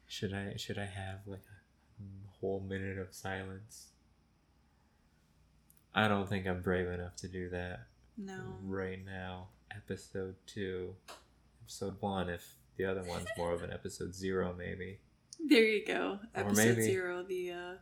Should 0.08 0.34
I 0.34 0.56
should 0.58 0.78
I 0.80 0.86
have 0.86 1.20
like 1.28 1.44
a 1.48 2.30
whole 2.40 2.60
minute 2.60 2.98
of 2.98 3.14
silence? 3.14 3.88
I 5.96 6.08
don't 6.08 6.28
think 6.28 6.48
I'm 6.48 6.62
brave 6.62 6.88
enough 6.88 7.16
to 7.18 7.28
do 7.28 7.50
that. 7.50 7.88
No. 8.16 8.36
right 8.64 9.00
now 9.04 9.48
episode 9.76 10.36
two 10.46 10.94
episode 11.64 11.96
one 12.00 12.30
if 12.30 12.58
the 12.78 12.86
other 12.86 13.02
one's 13.02 13.26
more 13.36 13.54
of 13.54 13.64
an 13.64 13.72
episode 13.74 14.14
zero 14.14 14.54
maybe 14.56 15.00
There 15.44 15.64
you 15.66 15.84
go. 15.84 16.20
Or 16.36 16.42
Episode 16.42 16.64
maybe- 16.78 16.82
zero, 16.84 17.24
the 17.24 17.52
uh 17.52 17.74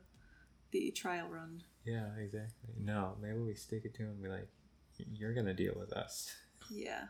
the 0.72 0.91
trial 0.91 1.28
run. 1.28 1.64
yeah 1.86 2.05
exactly 2.18 2.70
no 2.80 3.16
maybe 3.22 3.39
we 3.39 3.55
stick 3.55 3.82
it 3.84 3.93
to 3.95 4.03
him 4.03 4.09
and 4.12 4.24
be 4.24 4.30
like 4.30 4.47
you're 5.14 5.34
gonna 5.34 5.54
deal 5.54 5.74
with 5.78 5.93
us 5.93 6.32
Yeah. 6.70 7.06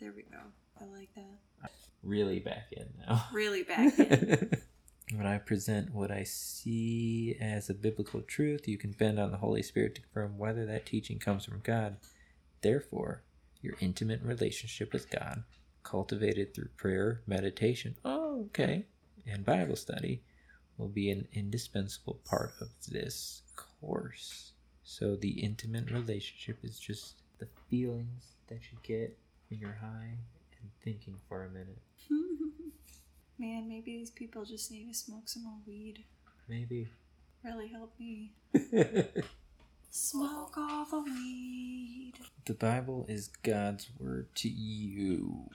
There 0.00 0.12
we 0.14 0.22
go. 0.22 0.38
I 0.80 0.84
like 0.96 1.10
that. 1.16 1.70
really 2.02 2.38
back 2.38 2.68
in 2.72 2.86
now 3.06 3.24
Really 3.32 3.62
back 3.64 3.98
in. 3.98 4.50
when 5.16 5.26
i 5.26 5.38
present 5.38 5.92
what 5.94 6.10
i 6.10 6.22
see 6.22 7.34
as 7.40 7.68
a 7.70 7.74
biblical 7.74 8.20
truth 8.20 8.68
you 8.68 8.76
can 8.78 8.90
depend 8.90 9.18
on 9.18 9.30
the 9.30 9.38
holy 9.38 9.62
spirit 9.62 9.94
to 9.94 10.02
confirm 10.02 10.36
whether 10.38 10.66
that 10.66 10.84
teaching 10.86 11.18
comes 11.18 11.44
from 11.46 11.60
god 11.60 11.96
therefore 12.60 13.22
your 13.62 13.74
intimate 13.80 14.20
relationship 14.22 14.92
with 14.92 15.10
god 15.10 15.42
cultivated 15.82 16.54
through 16.54 16.68
prayer 16.76 17.22
meditation 17.26 17.96
oh 18.04 18.42
okay 18.46 18.84
and 19.26 19.44
bible 19.46 19.76
study 19.76 20.22
will 20.76 20.88
be 20.88 21.10
an 21.10 21.26
indispensable 21.32 22.20
part 22.24 22.52
of 22.60 22.68
this 22.88 23.42
course. 23.56 24.52
So, 24.84 25.16
the 25.16 25.40
intimate 25.40 25.90
relationship 25.90 26.58
is 26.62 26.78
just 26.78 27.20
the 27.38 27.48
feelings 27.70 28.34
that 28.48 28.60
you 28.70 28.78
get 28.82 29.16
when 29.48 29.60
you're 29.60 29.78
high 29.80 30.18
and 30.60 30.70
thinking 30.82 31.16
for 31.28 31.44
a 31.44 31.48
minute. 31.48 31.78
Man, 33.38 33.68
maybe 33.68 33.98
these 33.98 34.10
people 34.10 34.44
just 34.44 34.70
need 34.70 34.88
to 34.88 34.94
smoke 34.94 35.28
some 35.28 35.44
more 35.44 35.58
weed. 35.66 36.04
Maybe. 36.48 36.88
Really 37.44 37.68
help 37.68 37.92
me. 37.98 38.32
Smoke 39.90 40.54
all 40.56 40.84
the 40.84 41.00
weed. 41.00 42.14
The 42.44 42.54
Bible 42.54 43.06
is 43.08 43.28
God's 43.42 43.88
word 43.98 44.34
to 44.36 44.48
you. 44.48 45.48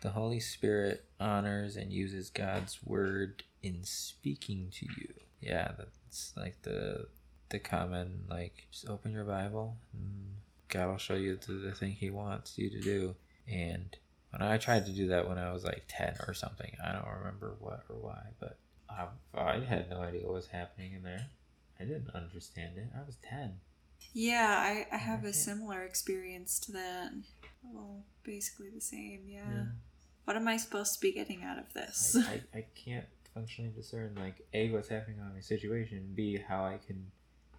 The 0.00 0.10
Holy 0.10 0.40
Spirit 0.40 1.04
honors 1.20 1.76
and 1.76 1.92
uses 1.92 2.28
God's 2.28 2.80
word 2.84 3.44
in 3.62 3.84
speaking 3.84 4.68
to 4.72 4.86
you. 4.86 5.14
Yeah, 5.40 5.72
that's 5.78 6.32
like 6.36 6.62
the 6.62 7.06
the 7.48 7.58
common 7.58 8.24
like 8.28 8.66
just 8.70 8.88
open 8.88 9.12
your 9.12 9.24
Bible 9.24 9.76
and 9.92 10.36
God 10.72 10.88
will 10.88 10.98
show 10.98 11.14
you 11.14 11.38
the, 11.46 11.52
the 11.52 11.72
thing 11.72 11.92
He 11.92 12.10
wants 12.10 12.56
you 12.56 12.70
to 12.70 12.80
do. 12.80 13.14
And 13.46 13.94
when 14.30 14.42
I 14.42 14.56
tried 14.56 14.86
to 14.86 14.92
do 14.92 15.08
that 15.08 15.28
when 15.28 15.38
I 15.38 15.52
was 15.52 15.64
like 15.64 15.84
10 15.88 16.16
or 16.26 16.32
something, 16.32 16.72
I 16.82 16.92
don't 16.92 17.06
remember 17.18 17.54
what 17.60 17.84
or 17.90 17.96
why, 17.96 18.22
but 18.40 18.56
I, 18.88 19.08
I 19.34 19.60
had 19.60 19.90
no 19.90 20.00
idea 20.00 20.22
what 20.22 20.34
was 20.34 20.46
happening 20.46 20.94
in 20.94 21.02
there. 21.02 21.26
I 21.78 21.84
didn't 21.84 22.10
understand 22.14 22.78
it. 22.78 22.88
I 22.96 23.04
was 23.04 23.16
10. 23.28 23.52
Yeah, 24.14 24.56
I, 24.58 24.86
I 24.94 24.98
have 24.98 25.24
a 25.24 25.32
similar 25.32 25.82
experience 25.82 26.58
to 26.60 26.72
that. 26.72 27.12
Well, 27.62 28.04
basically 28.24 28.70
the 28.74 28.80
same, 28.80 29.24
yeah. 29.28 29.40
Yeah. 29.46 29.64
What 30.24 30.36
am 30.36 30.48
I 30.48 30.56
supposed 30.56 30.94
to 30.94 31.00
be 31.00 31.12
getting 31.12 31.42
out 31.42 31.58
of 31.58 31.72
this? 31.74 32.16
I, 32.16 32.40
I, 32.54 32.58
I 32.58 32.66
can't 32.74 33.06
functionally 33.34 33.72
discern, 33.74 34.14
like, 34.18 34.46
A, 34.54 34.70
what's 34.70 34.88
happening 34.88 35.20
on 35.20 35.34
my 35.34 35.40
situation, 35.40 36.12
B, 36.14 36.38
how 36.48 36.64
I 36.64 36.78
can 36.86 37.06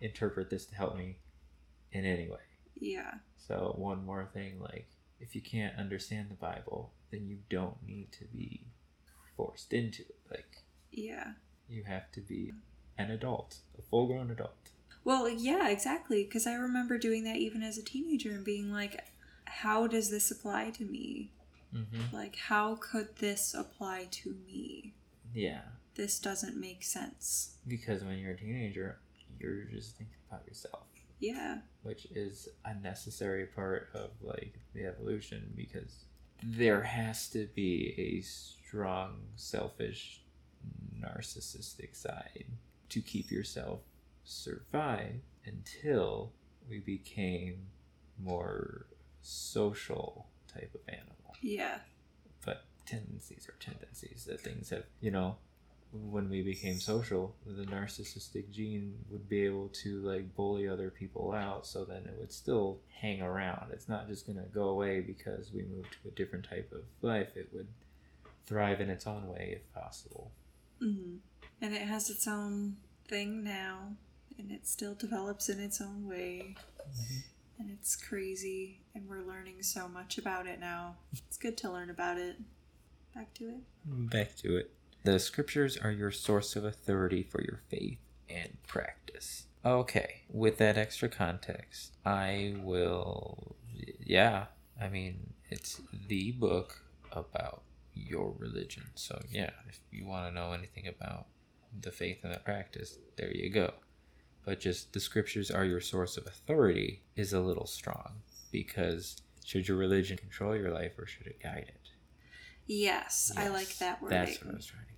interpret 0.01 0.49
this 0.49 0.66
to 0.66 0.76
help 0.76 0.97
me 0.97 1.18
in 1.91 2.05
any 2.05 2.30
way. 2.30 2.38
Yeah. 2.84 3.16
So, 3.48 3.74
one 3.78 4.06
more 4.06 4.30
thing, 4.34 4.60
like, 4.60 4.88
if 5.20 5.36
you 5.36 5.42
can't 5.42 5.78
understand 5.78 6.30
the 6.30 6.36
Bible, 6.36 6.92
then 7.12 7.28
you 7.28 7.38
don't 7.50 7.78
need 7.86 8.12
to 8.14 8.26
be 8.26 8.62
forced 9.36 9.74
into 9.74 10.04
it. 10.04 10.16
Like, 10.30 10.64
Yeah. 10.92 11.34
you 11.70 11.84
have 11.84 12.12
to 12.14 12.22
be 12.22 12.54
an 12.98 13.12
adult, 13.12 13.58
a 13.78 13.82
full 13.82 14.08
grown 14.08 14.32
adult. 14.32 14.70
Well, 15.04 15.28
yeah, 15.30 15.70
exactly. 15.70 16.24
Because 16.24 16.48
I 16.48 16.54
remember 16.54 16.98
doing 16.98 17.24
that 17.26 17.36
even 17.38 17.64
as 17.64 17.78
a 17.78 17.84
teenager 17.84 18.32
and 18.32 18.46
being 18.46 18.72
like, 18.72 19.04
how 19.46 19.88
does 19.88 20.10
this 20.10 20.32
apply 20.32 20.70
to 20.72 20.86
me? 20.86 21.32
Mm-hmm. 21.76 22.16
Like, 22.16 22.36
how 22.38 22.76
could 22.76 23.16
this 23.18 23.54
apply 23.54 24.08
to 24.12 24.36
me? 24.48 24.94
Yeah, 25.34 25.62
This 25.96 26.20
doesn't 26.20 26.56
make 26.60 26.84
sense. 26.84 27.56
because 27.68 28.04
when 28.04 28.18
you're 28.20 28.32
a 28.34 28.38
teenager, 28.38 29.00
you're 29.40 29.64
just 29.66 29.98
thinking 29.98 30.16
about 30.30 30.46
yourself. 30.48 30.84
Yeah. 31.24 31.59
which 31.84 32.05
is 32.15 32.47
a 32.65 32.74
necessary 32.76 33.45
part 33.45 33.89
of 33.93 34.09
like 34.21 34.55
the 34.74 34.86
evolution 34.86 35.51
because 35.55 36.05
there 36.43 36.82
has 36.84 37.30
to 37.30 37.47
be 37.55 37.93
a 37.97 38.21
strong 38.21 39.21
selfish 39.36 40.21
narcissistic 40.99 41.95
side 41.95 42.45
to 42.89 43.01
keep 43.01 43.32
yourself 43.32 43.80
survive 44.24 45.21
until 45.45 46.32
we 46.69 46.80
became 46.80 47.67
more 48.21 48.86
social 49.21 50.28
type 50.47 50.71
of 50.76 50.82
animal 50.88 51.36
Yeah. 51.41 51.80
but 52.45 52.63
tendencies 52.86 53.47
are 53.49 53.55
tendencies 53.59 54.26
that 54.28 54.39
things 54.41 54.69
have 54.69 54.86
you 55.01 55.11
know 55.11 55.38
when 55.94 56.30
we 56.30 56.41
became 56.41 56.80
social 56.80 57.36
the 57.46 57.66
narcissistic 57.66 58.50
gene 58.52 58.98
would 59.10 59.30
be 59.30 59.46
able 59.46 59.70
to 59.70 60.00
like 60.02 60.36
bully 60.36 60.68
other 60.68 60.89
people 60.89 61.32
out 61.34 61.66
so 61.68 61.86
then 61.86 62.04
it 62.06 62.16
would 62.20 62.32
still 62.32 62.80
hang 63.02 63.22
around 63.22 63.72
it's 63.72 63.88
not 63.88 64.08
just 64.08 64.26
going 64.26 64.38
to 64.38 64.50
go 64.54 64.70
away 64.70 65.00
because 65.00 65.52
we 65.54 65.62
moved 65.64 65.91
to 65.91 66.08
a 66.08 66.12
different 66.12 66.48
type 66.50 66.72
of 66.72 66.82
life 67.02 67.30
it 67.36 67.48
would 67.54 67.68
thrive 68.46 68.82
in 68.82 68.89
its 68.89 69.06
own 69.08 69.28
way 69.28 69.58
if 69.62 69.74
possible 69.74 70.32
hmm 70.80 71.18
And 71.62 71.74
it 71.74 71.84
has 71.84 72.10
its 72.10 72.28
own 72.28 72.76
thing 73.08 73.44
now, 73.44 73.94
and 74.38 74.52
it 74.52 74.68
still 74.68 74.96
develops 74.96 75.48
in 75.50 75.60
its 75.60 75.80
own 75.80 76.08
way. 76.08 76.56
And 77.60 77.70
it's 77.72 77.96
crazy, 77.96 78.82
and 78.94 79.08
we're 79.08 79.22
learning 79.22 79.62
so 79.64 79.88
much 79.88 80.18
about 80.18 80.46
it 80.48 80.60
now. 80.60 80.98
It's 81.28 81.38
good 81.38 81.56
to 81.60 81.72
learn 81.72 81.89
about 81.89 82.18
it. 82.18 82.36
Back 83.16 83.34
to 83.36 83.46
it. 83.46 84.10
back 84.10 84.36
to 84.38 84.58
it 84.58 84.72
the 85.04 85.20
scriptures 85.20 85.78
are 85.78 85.91
your 85.91 86.12
source 86.12 86.56
of 86.56 86.64
authority 86.66 87.24
for 87.24 87.41
your 87.41 87.60
faith 87.70 87.99
and 88.30 88.58
practice. 88.68 89.45
Okay 89.66 90.24
with 90.34 90.58
that 90.58 90.78
extra 90.78 91.08
context 91.08 91.93
i 92.06 92.56
will 92.64 93.56
yeah 94.04 94.45
i 94.82 94.89
mean 94.89 95.34
it's 95.49 95.80
the 96.08 96.32
book 96.32 96.82
about 97.12 97.62
your 97.95 98.34
religion. 98.39 98.84
So 98.95 99.22
yeah 99.32 99.51
if 99.70 99.80
you 99.91 100.08
want 100.08 100.28
to 100.28 100.34
know 100.34 100.51
anything 100.54 100.88
about 100.88 101.28
the 101.80 101.91
faith 101.91 102.20
and 102.24 102.34
the 102.34 102.39
practice 102.39 102.97
there 103.18 103.32
you 103.32 103.49
go. 103.51 103.74
But 104.45 104.60
just 104.60 104.91
the 104.93 104.99
scriptures 104.99 105.51
are 105.51 105.64
your 105.64 105.80
source 105.80 106.18
of 106.18 106.26
authority 106.26 107.04
is 107.16 107.32
a 107.34 107.39
little 107.39 107.68
strong 107.68 108.24
because 108.51 109.22
should 109.45 109.68
your 109.68 109.78
religion 109.78 110.18
control 110.18 110.56
your 110.56 110.72
life 110.72 110.97
or 110.97 111.06
should 111.06 111.28
it 111.28 111.41
guide 111.41 111.66
it? 111.68 111.89
Yes, 112.66 113.32
I 113.38 113.49
like 113.49 113.78
that 113.78 114.01
wording. 114.01 114.18
that's 114.18 114.41
what 114.43 114.54
i 114.54 114.56
was 114.56 114.66
trying 114.66 114.86
to 114.86 114.93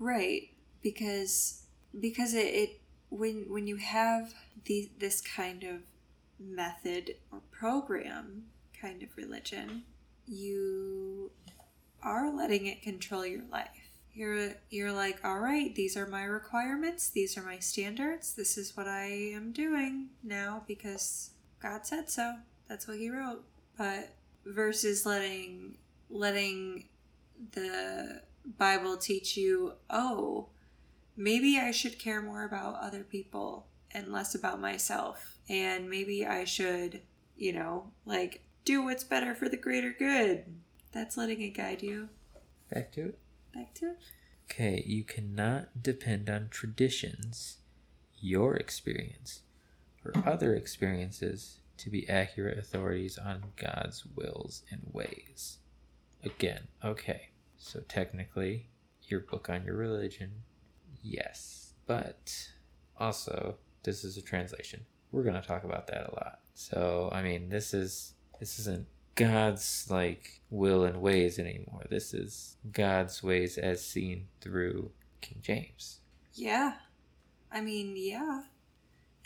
Right, 0.00 0.48
because 0.82 1.64
because 2.00 2.32
it, 2.32 2.46
it 2.46 2.80
when 3.10 3.44
when 3.48 3.66
you 3.66 3.76
have 3.76 4.32
the 4.64 4.90
this 4.98 5.20
kind 5.20 5.62
of 5.62 5.80
method 6.38 7.16
or 7.30 7.40
program 7.50 8.44
kind 8.80 9.02
of 9.02 9.14
religion, 9.16 9.82
you 10.26 11.30
are 12.02 12.34
letting 12.34 12.64
it 12.66 12.80
control 12.80 13.26
your 13.26 13.44
life. 13.52 13.68
You're 14.14 14.54
you're 14.70 14.92
like, 14.92 15.22
all 15.22 15.38
right, 15.38 15.74
these 15.74 15.98
are 15.98 16.06
my 16.06 16.24
requirements, 16.24 17.10
these 17.10 17.36
are 17.36 17.42
my 17.42 17.58
standards, 17.58 18.32
this 18.34 18.56
is 18.56 18.74
what 18.76 18.88
I 18.88 19.04
am 19.34 19.52
doing 19.52 20.08
now 20.24 20.64
because 20.66 21.32
God 21.60 21.84
said 21.84 22.08
so. 22.08 22.36
That's 22.68 22.88
what 22.88 22.96
he 22.96 23.10
wrote. 23.10 23.44
But 23.76 24.14
versus 24.46 25.04
letting 25.04 25.76
letting 26.08 26.86
the 27.52 28.22
Bible 28.44 28.96
teach 28.96 29.36
you, 29.36 29.74
oh, 29.88 30.48
maybe 31.16 31.58
I 31.58 31.70
should 31.70 31.98
care 31.98 32.22
more 32.22 32.44
about 32.44 32.80
other 32.80 33.04
people 33.04 33.66
and 33.92 34.12
less 34.12 34.34
about 34.34 34.60
myself. 34.60 35.38
And 35.48 35.90
maybe 35.90 36.26
I 36.26 36.44
should, 36.44 37.02
you 37.36 37.52
know, 37.52 37.90
like 38.06 38.42
do 38.64 38.82
what's 38.84 39.04
better 39.04 39.34
for 39.34 39.48
the 39.48 39.56
greater 39.56 39.94
good. 39.96 40.44
That's 40.92 41.16
letting 41.16 41.40
it 41.40 41.50
guide 41.50 41.82
you. 41.82 42.08
back 42.72 42.92
to 42.92 43.06
it 43.06 43.18
Back 43.54 43.74
to 43.74 43.90
it. 43.90 43.98
Okay, 44.50 44.82
you 44.86 45.04
cannot 45.04 45.82
depend 45.82 46.28
on 46.28 46.48
traditions, 46.50 47.58
your 48.20 48.56
experience, 48.56 49.42
or 50.04 50.12
other 50.26 50.54
experiences 50.54 51.58
to 51.78 51.90
be 51.90 52.08
accurate 52.08 52.58
authorities 52.58 53.18
on 53.18 53.52
God's 53.56 54.04
wills 54.06 54.62
and 54.70 54.82
ways. 54.92 55.58
Again, 56.24 56.68
okay, 56.84 57.29
so 57.60 57.80
technically, 57.88 58.66
your 59.02 59.20
book 59.20 59.50
on 59.50 59.64
your 59.64 59.76
religion, 59.76 60.30
yes, 61.02 61.74
but 61.86 62.48
also, 62.96 63.56
this 63.82 64.02
is 64.02 64.16
a 64.16 64.22
translation. 64.22 64.86
We're 65.12 65.24
going 65.24 65.40
to 65.40 65.46
talk 65.46 65.64
about 65.64 65.86
that 65.88 66.08
a 66.08 66.14
lot. 66.14 66.40
So, 66.54 67.10
I 67.12 67.22
mean, 67.22 67.50
this 67.50 67.74
is 67.74 68.14
this 68.38 68.58
isn't 68.60 68.86
God's 69.14 69.86
like 69.90 70.40
will 70.48 70.84
and 70.84 71.02
ways 71.02 71.38
anymore. 71.38 71.84
This 71.90 72.14
is 72.14 72.56
God's 72.72 73.22
ways 73.22 73.58
as 73.58 73.84
seen 73.84 74.28
through 74.40 74.90
King 75.20 75.40
James. 75.42 76.00
Yeah. 76.32 76.76
I 77.52 77.60
mean, 77.60 77.94
yeah. 77.96 78.44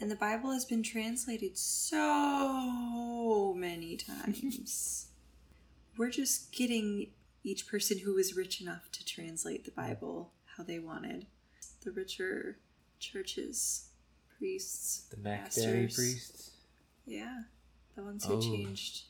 And 0.00 0.10
the 0.10 0.16
Bible 0.16 0.50
has 0.50 0.64
been 0.64 0.82
translated 0.82 1.56
so 1.56 3.54
many 3.56 3.96
times. 4.24 5.06
We're 5.96 6.10
just 6.10 6.50
getting 6.50 7.10
each 7.44 7.66
person 7.68 7.98
who 7.98 8.14
was 8.14 8.34
rich 8.36 8.60
enough 8.60 8.90
to 8.92 9.04
translate 9.04 9.64
the 9.64 9.70
Bible 9.70 10.32
how 10.56 10.64
they 10.64 10.78
wanted. 10.78 11.26
The 11.82 11.92
richer 11.92 12.56
churches, 12.98 13.88
priests, 14.38 15.06
The 15.10 15.18
Mac. 15.18 15.52
Daddy 15.54 15.88
priests. 15.94 16.50
Yeah. 17.06 17.42
The 17.94 18.02
ones 18.02 18.24
who 18.24 18.34
Oh. 18.34 18.40
changed 18.40 19.02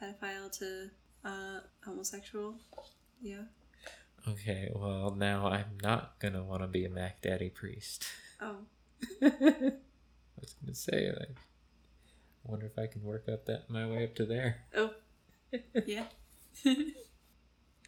pedophile 0.00 0.50
to 0.58 0.90
uh, 1.24 1.60
homosexual. 1.84 2.56
Yeah. 3.22 3.44
Okay, 4.28 4.70
well 4.74 5.14
now 5.16 5.46
I'm 5.48 5.78
not 5.82 6.18
gonna 6.20 6.44
want 6.44 6.62
to 6.62 6.68
be 6.68 6.84
a 6.84 6.90
Mac 6.90 7.22
Daddy 7.22 7.48
priest. 7.48 8.04
Oh. 8.40 8.58
I 9.22 9.30
was 10.40 10.54
gonna 10.60 10.74
say 10.74 11.10
like, 11.18 11.36
I 12.46 12.50
wonder 12.50 12.66
if 12.66 12.78
I 12.78 12.86
can 12.86 13.02
work 13.02 13.28
up 13.32 13.46
that 13.46 13.70
my 13.70 13.86
way 13.86 14.04
up 14.04 14.14
to 14.16 14.26
there. 14.26 14.58
Oh. 14.76 14.90
Yeah. 15.86 16.04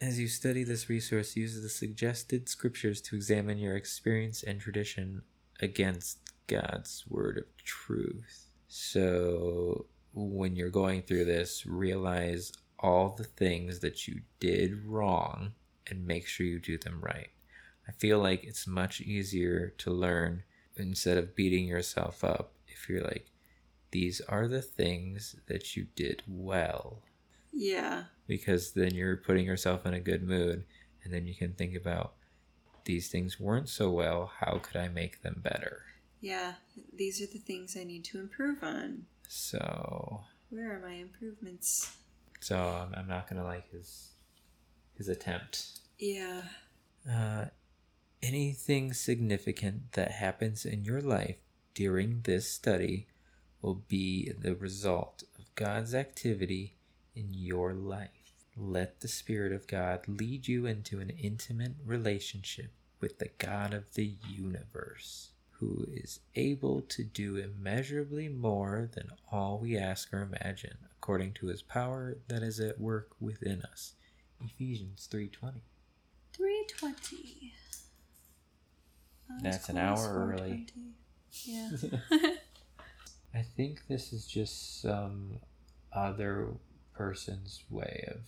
As 0.01 0.19
you 0.19 0.27
study 0.27 0.63
this 0.63 0.89
resource, 0.89 1.35
use 1.35 1.61
the 1.61 1.69
suggested 1.69 2.49
scriptures 2.49 3.01
to 3.01 3.15
examine 3.15 3.59
your 3.59 3.75
experience 3.75 4.41
and 4.41 4.59
tradition 4.59 5.21
against 5.59 6.17
God's 6.47 7.03
word 7.07 7.37
of 7.37 7.63
truth. 7.63 8.47
So, 8.67 9.85
when 10.11 10.55
you're 10.55 10.71
going 10.71 11.03
through 11.03 11.25
this, 11.25 11.67
realize 11.67 12.51
all 12.79 13.09
the 13.09 13.25
things 13.25 13.81
that 13.81 14.07
you 14.07 14.21
did 14.39 14.87
wrong 14.87 15.51
and 15.85 16.07
make 16.07 16.25
sure 16.25 16.47
you 16.47 16.57
do 16.57 16.79
them 16.79 16.99
right. 16.99 17.29
I 17.87 17.91
feel 17.91 18.17
like 18.17 18.43
it's 18.43 18.65
much 18.65 19.01
easier 19.01 19.71
to 19.77 19.91
learn 19.91 20.41
instead 20.75 21.19
of 21.19 21.35
beating 21.35 21.67
yourself 21.67 22.23
up 22.23 22.53
if 22.67 22.89
you're 22.89 23.03
like, 23.03 23.27
these 23.91 24.19
are 24.21 24.47
the 24.47 24.63
things 24.63 25.35
that 25.45 25.75
you 25.75 25.85
did 25.95 26.23
well 26.27 27.03
yeah. 27.51 28.03
Because 28.31 28.71
then 28.71 28.93
you're 28.95 29.17
putting 29.27 29.45
yourself 29.45 29.85
in 29.85 29.93
a 29.93 29.99
good 29.99 30.23
mood 30.23 30.63
and 31.03 31.13
then 31.13 31.27
you 31.27 31.35
can 31.35 31.51
think 31.53 31.75
about 31.75 32.13
these 32.85 33.09
things 33.09 33.37
weren't 33.39 33.67
so 33.67 33.89
well 33.91 34.31
how 34.39 34.53
could 34.63 34.77
i 34.79 34.87
make 34.87 35.21
them 35.21 35.41
better 35.43 35.83
Yeah. 36.21 36.53
These 37.01 37.17
are 37.21 37.31
the 37.35 37.39
things 37.49 37.75
I 37.75 37.83
need 37.83 38.03
to 38.11 38.19
improve 38.19 38.59
on. 38.63 39.05
so 39.27 40.21
Where 40.49 40.69
are 40.75 40.79
my 40.87 40.93
improvements? 41.07 41.97
So 42.39 42.55
I'm, 42.57 42.91
I'm 42.97 43.07
not 43.07 43.27
gonna 43.27 43.43
like 43.53 43.67
his 43.71 43.89
his 44.97 45.07
attempt. 45.09 45.79
Yeah. 45.99 46.41
Uh, 47.17 47.45
anything 48.21 48.93
significant 48.93 49.93
that 49.93 50.11
happens 50.25 50.63
in 50.73 50.85
your 50.85 51.01
life 51.01 51.37
during 51.73 52.21
this 52.23 52.45
study 52.59 53.07
will 53.61 53.81
be 53.87 54.31
the 54.45 54.53
result 54.55 55.23
of 55.39 55.43
God's 55.55 55.93
activity 55.95 56.75
in 57.15 57.27
your 57.33 57.73
life. 57.73 58.20
Let 58.57 58.99
the 58.99 59.07
Spirit 59.07 59.53
of 59.53 59.67
God 59.67 60.07
lead 60.07 60.47
you 60.47 60.65
into 60.65 60.99
an 60.99 61.09
intimate 61.09 61.75
relationship 61.85 62.71
with 62.99 63.19
the 63.19 63.29
God 63.37 63.73
of 63.73 63.93
the 63.93 64.13
universe, 64.29 65.29
who 65.51 65.87
is 65.91 66.19
able 66.35 66.81
to 66.81 67.03
do 67.03 67.37
immeasurably 67.37 68.27
more 68.29 68.89
than 68.93 69.11
all 69.31 69.57
we 69.57 69.77
ask 69.77 70.13
or 70.13 70.21
imagine, 70.21 70.77
according 70.97 71.33
to 71.33 71.47
his 71.47 71.61
power 71.61 72.17
that 72.27 72.43
is 72.43 72.59
at 72.59 72.79
work 72.79 73.11
within 73.19 73.61
us. 73.63 73.93
Ephesians 74.43 75.07
3:20. 75.11 75.61
320. 76.33 77.53
That's 79.41 79.69
an 79.69 79.77
hour 79.77 80.33
early. 80.33 80.67
Yeah. 81.43 81.71
I 83.33 83.41
think 83.41 83.87
this 83.87 84.11
is 84.11 84.27
just 84.27 84.81
some 84.81 85.39
other 85.93 86.49
person's 86.93 87.63
way 87.69 88.03
of. 88.09 88.21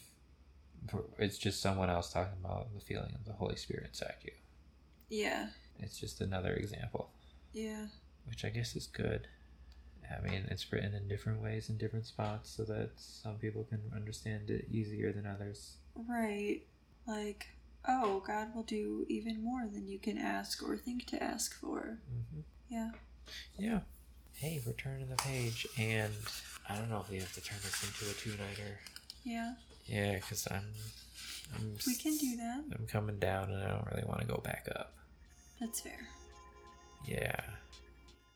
It's 1.17 1.37
just 1.37 1.61
someone 1.61 1.89
else 1.89 2.11
talking 2.11 2.37
about 2.43 2.73
the 2.73 2.79
feeling 2.81 3.13
of 3.15 3.25
the 3.25 3.33
Holy 3.33 3.55
Spirit 3.55 3.87
inside 3.87 4.15
you. 4.23 4.31
yeah. 5.09 5.47
It's 5.79 5.97
just 5.99 6.21
another 6.21 6.53
example, 6.53 7.09
Yeah. 7.51 7.87
which 8.27 8.45
I 8.45 8.49
guess 8.49 8.75
is 8.75 8.87
good. 8.87 9.27
I 10.09 10.21
mean, 10.21 10.45
it's 10.51 10.71
written 10.71 10.93
in 10.93 11.07
different 11.07 11.41
ways 11.41 11.69
in 11.69 11.77
different 11.77 12.05
spots 12.05 12.49
so 12.51 12.63
that 12.65 12.91
some 12.97 13.35
people 13.37 13.63
can 13.63 13.81
understand 13.95 14.49
it 14.51 14.67
easier 14.69 15.11
than 15.11 15.25
others. 15.25 15.77
Right. 15.95 16.61
Like, 17.07 17.47
oh, 17.87 18.21
God 18.25 18.53
will 18.53 18.63
do 18.63 19.05
even 19.09 19.43
more 19.43 19.65
than 19.71 19.87
you 19.87 19.97
can 19.99 20.17
ask 20.17 20.61
or 20.61 20.77
think 20.77 21.05
to 21.07 21.21
ask 21.23 21.53
for. 21.59 21.97
hmm 22.07 22.41
Yeah. 22.69 22.91
Yeah. 23.57 23.79
Hey, 24.33 24.61
we're 24.65 24.73
turning 24.73 25.09
the 25.09 25.15
page, 25.15 25.65
and 25.77 26.13
I 26.69 26.75
don't 26.77 26.89
know 26.89 26.99
if 27.01 27.09
we 27.09 27.17
have 27.19 27.33
to 27.33 27.41
turn 27.41 27.57
this 27.63 27.83
into 27.83 28.11
a 28.11 28.13
two-nighter. 28.13 28.79
Yeah. 29.23 29.53
Yeah, 29.85 30.15
because 30.15 30.47
I'm, 30.49 30.65
I'm, 31.55 31.77
We 31.85 31.95
can 31.95 32.17
do 32.17 32.35
that. 32.37 32.63
I'm 32.77 32.87
coming 32.87 33.19
down, 33.19 33.51
and 33.51 33.63
I 33.63 33.69
don't 33.69 33.87
really 33.91 34.07
want 34.07 34.21
to 34.21 34.27
go 34.27 34.41
back 34.43 34.67
up. 34.75 34.93
That's 35.59 35.81
fair. 35.81 36.07
Yeah. 37.05 37.39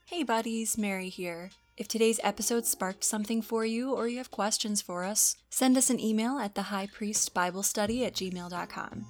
Hey 0.06 0.24
buddies, 0.24 0.78
Mary 0.78 1.10
here. 1.10 1.52
If 1.76 1.88
today's 1.88 2.20
episode 2.24 2.66
sparked 2.66 3.04
something 3.04 3.42
for 3.42 3.66
you 3.66 3.94
or 3.94 4.08
you 4.08 4.18
have 4.18 4.32
questions 4.32 4.82
for 4.82 5.04
us, 5.04 5.36
send 5.50 5.78
us 5.78 5.90
an 5.90 6.00
email 6.00 6.40
at 6.40 6.56
thehighpriestbiblestudy 6.56 8.06
at 8.06 8.14
gmail.com. 8.14 9.06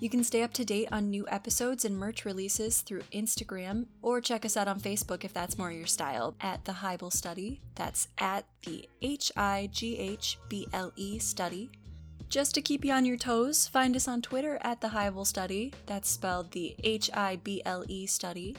You 0.00 0.08
can 0.08 0.22
stay 0.22 0.44
up 0.44 0.52
to 0.52 0.64
date 0.64 0.88
on 0.92 1.10
new 1.10 1.26
episodes 1.28 1.84
and 1.84 1.98
merch 1.98 2.24
releases 2.24 2.82
through 2.82 3.02
Instagram 3.12 3.86
or 4.00 4.20
check 4.20 4.44
us 4.44 4.56
out 4.56 4.68
on 4.68 4.78
Facebook 4.78 5.24
if 5.24 5.34
that's 5.34 5.58
more 5.58 5.72
your 5.72 5.86
style 5.86 6.36
at 6.40 6.64
the 6.64 6.72
Highble 6.72 7.12
Study. 7.12 7.60
That's 7.74 8.06
at 8.18 8.44
the 8.64 8.88
H 9.02 9.32
I 9.36 9.68
G 9.72 9.98
H 9.98 10.38
B 10.48 10.68
L 10.72 10.92
E 10.94 11.18
study. 11.18 11.70
Just 12.28 12.54
to 12.54 12.62
keep 12.62 12.84
you 12.84 12.92
on 12.92 13.06
your 13.06 13.16
toes, 13.16 13.66
find 13.66 13.96
us 13.96 14.06
on 14.06 14.22
Twitter 14.22 14.58
at 14.62 14.80
the 14.80 14.88
Highble 14.88 15.26
Study. 15.26 15.72
That's 15.86 16.08
spelled 16.08 16.52
the 16.52 16.76
H 16.84 17.10
I 17.12 17.36
B 17.42 17.60
L 17.64 17.84
E 17.88 18.06
study. 18.06 18.56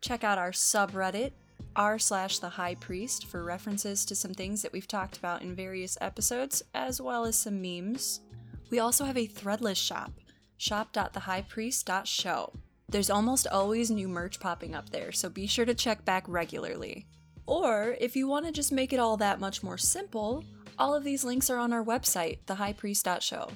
Check 0.00 0.24
out 0.24 0.38
our 0.38 0.50
subreddit, 0.50 1.30
r 1.76 2.00
slash 2.00 2.40
the 2.40 2.48
high 2.48 2.74
priest, 2.74 3.26
for 3.26 3.44
references 3.44 4.04
to 4.06 4.16
some 4.16 4.34
things 4.34 4.62
that 4.62 4.72
we've 4.72 4.88
talked 4.88 5.18
about 5.18 5.42
in 5.42 5.54
various 5.54 5.96
episodes, 6.00 6.64
as 6.74 7.00
well 7.00 7.26
as 7.26 7.38
some 7.38 7.62
memes. 7.62 8.22
We 8.70 8.80
also 8.80 9.04
have 9.04 9.18
a 9.18 9.28
threadless 9.28 9.76
shop, 9.76 10.12
shop.thehighpriest.show. 10.60 12.52
There's 12.86 13.08
almost 13.08 13.46
always 13.46 13.90
new 13.90 14.08
merch 14.08 14.38
popping 14.38 14.74
up 14.74 14.90
there, 14.90 15.10
so 15.10 15.30
be 15.30 15.46
sure 15.46 15.64
to 15.64 15.72
check 15.72 16.04
back 16.04 16.24
regularly. 16.26 17.06
Or, 17.46 17.96
if 17.98 18.14
you 18.14 18.28
want 18.28 18.44
to 18.44 18.52
just 18.52 18.70
make 18.70 18.92
it 18.92 19.00
all 19.00 19.16
that 19.16 19.40
much 19.40 19.62
more 19.62 19.78
simple, 19.78 20.44
all 20.78 20.94
of 20.94 21.02
these 21.02 21.24
links 21.24 21.48
are 21.48 21.56
on 21.56 21.72
our 21.72 21.82
website, 21.82 22.40
thehighpriest.show. 22.46 23.48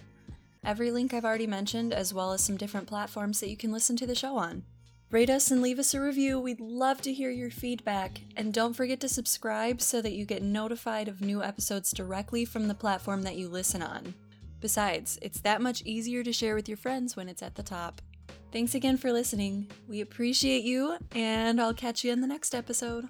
Every 0.64 0.90
link 0.90 1.12
I've 1.12 1.26
already 1.26 1.46
mentioned, 1.46 1.92
as 1.92 2.14
well 2.14 2.32
as 2.32 2.42
some 2.42 2.56
different 2.56 2.86
platforms 2.86 3.38
that 3.40 3.50
you 3.50 3.56
can 3.58 3.70
listen 3.70 3.96
to 3.98 4.06
the 4.06 4.14
show 4.14 4.38
on. 4.38 4.62
Rate 5.10 5.28
us 5.28 5.50
and 5.50 5.60
leave 5.60 5.78
us 5.78 5.92
a 5.92 6.00
review. 6.00 6.40
We'd 6.40 6.58
love 6.58 7.02
to 7.02 7.12
hear 7.12 7.30
your 7.30 7.50
feedback. 7.50 8.22
And 8.34 8.54
don't 8.54 8.72
forget 8.72 8.98
to 9.00 9.10
subscribe 9.10 9.82
so 9.82 10.00
that 10.00 10.14
you 10.14 10.24
get 10.24 10.42
notified 10.42 11.06
of 11.06 11.20
new 11.20 11.42
episodes 11.42 11.92
directly 11.92 12.46
from 12.46 12.66
the 12.66 12.74
platform 12.74 13.24
that 13.24 13.36
you 13.36 13.48
listen 13.48 13.82
on. 13.82 14.14
Besides, 14.64 15.18
it's 15.20 15.40
that 15.40 15.60
much 15.60 15.82
easier 15.82 16.24
to 16.24 16.32
share 16.32 16.54
with 16.54 16.70
your 16.70 16.78
friends 16.78 17.16
when 17.16 17.28
it's 17.28 17.42
at 17.42 17.54
the 17.54 17.62
top. 17.62 18.00
Thanks 18.50 18.74
again 18.74 18.96
for 18.96 19.12
listening. 19.12 19.70
We 19.86 20.00
appreciate 20.00 20.64
you, 20.64 20.96
and 21.14 21.60
I'll 21.60 21.74
catch 21.74 22.02
you 22.02 22.10
in 22.10 22.22
the 22.22 22.26
next 22.26 22.54
episode. 22.54 23.06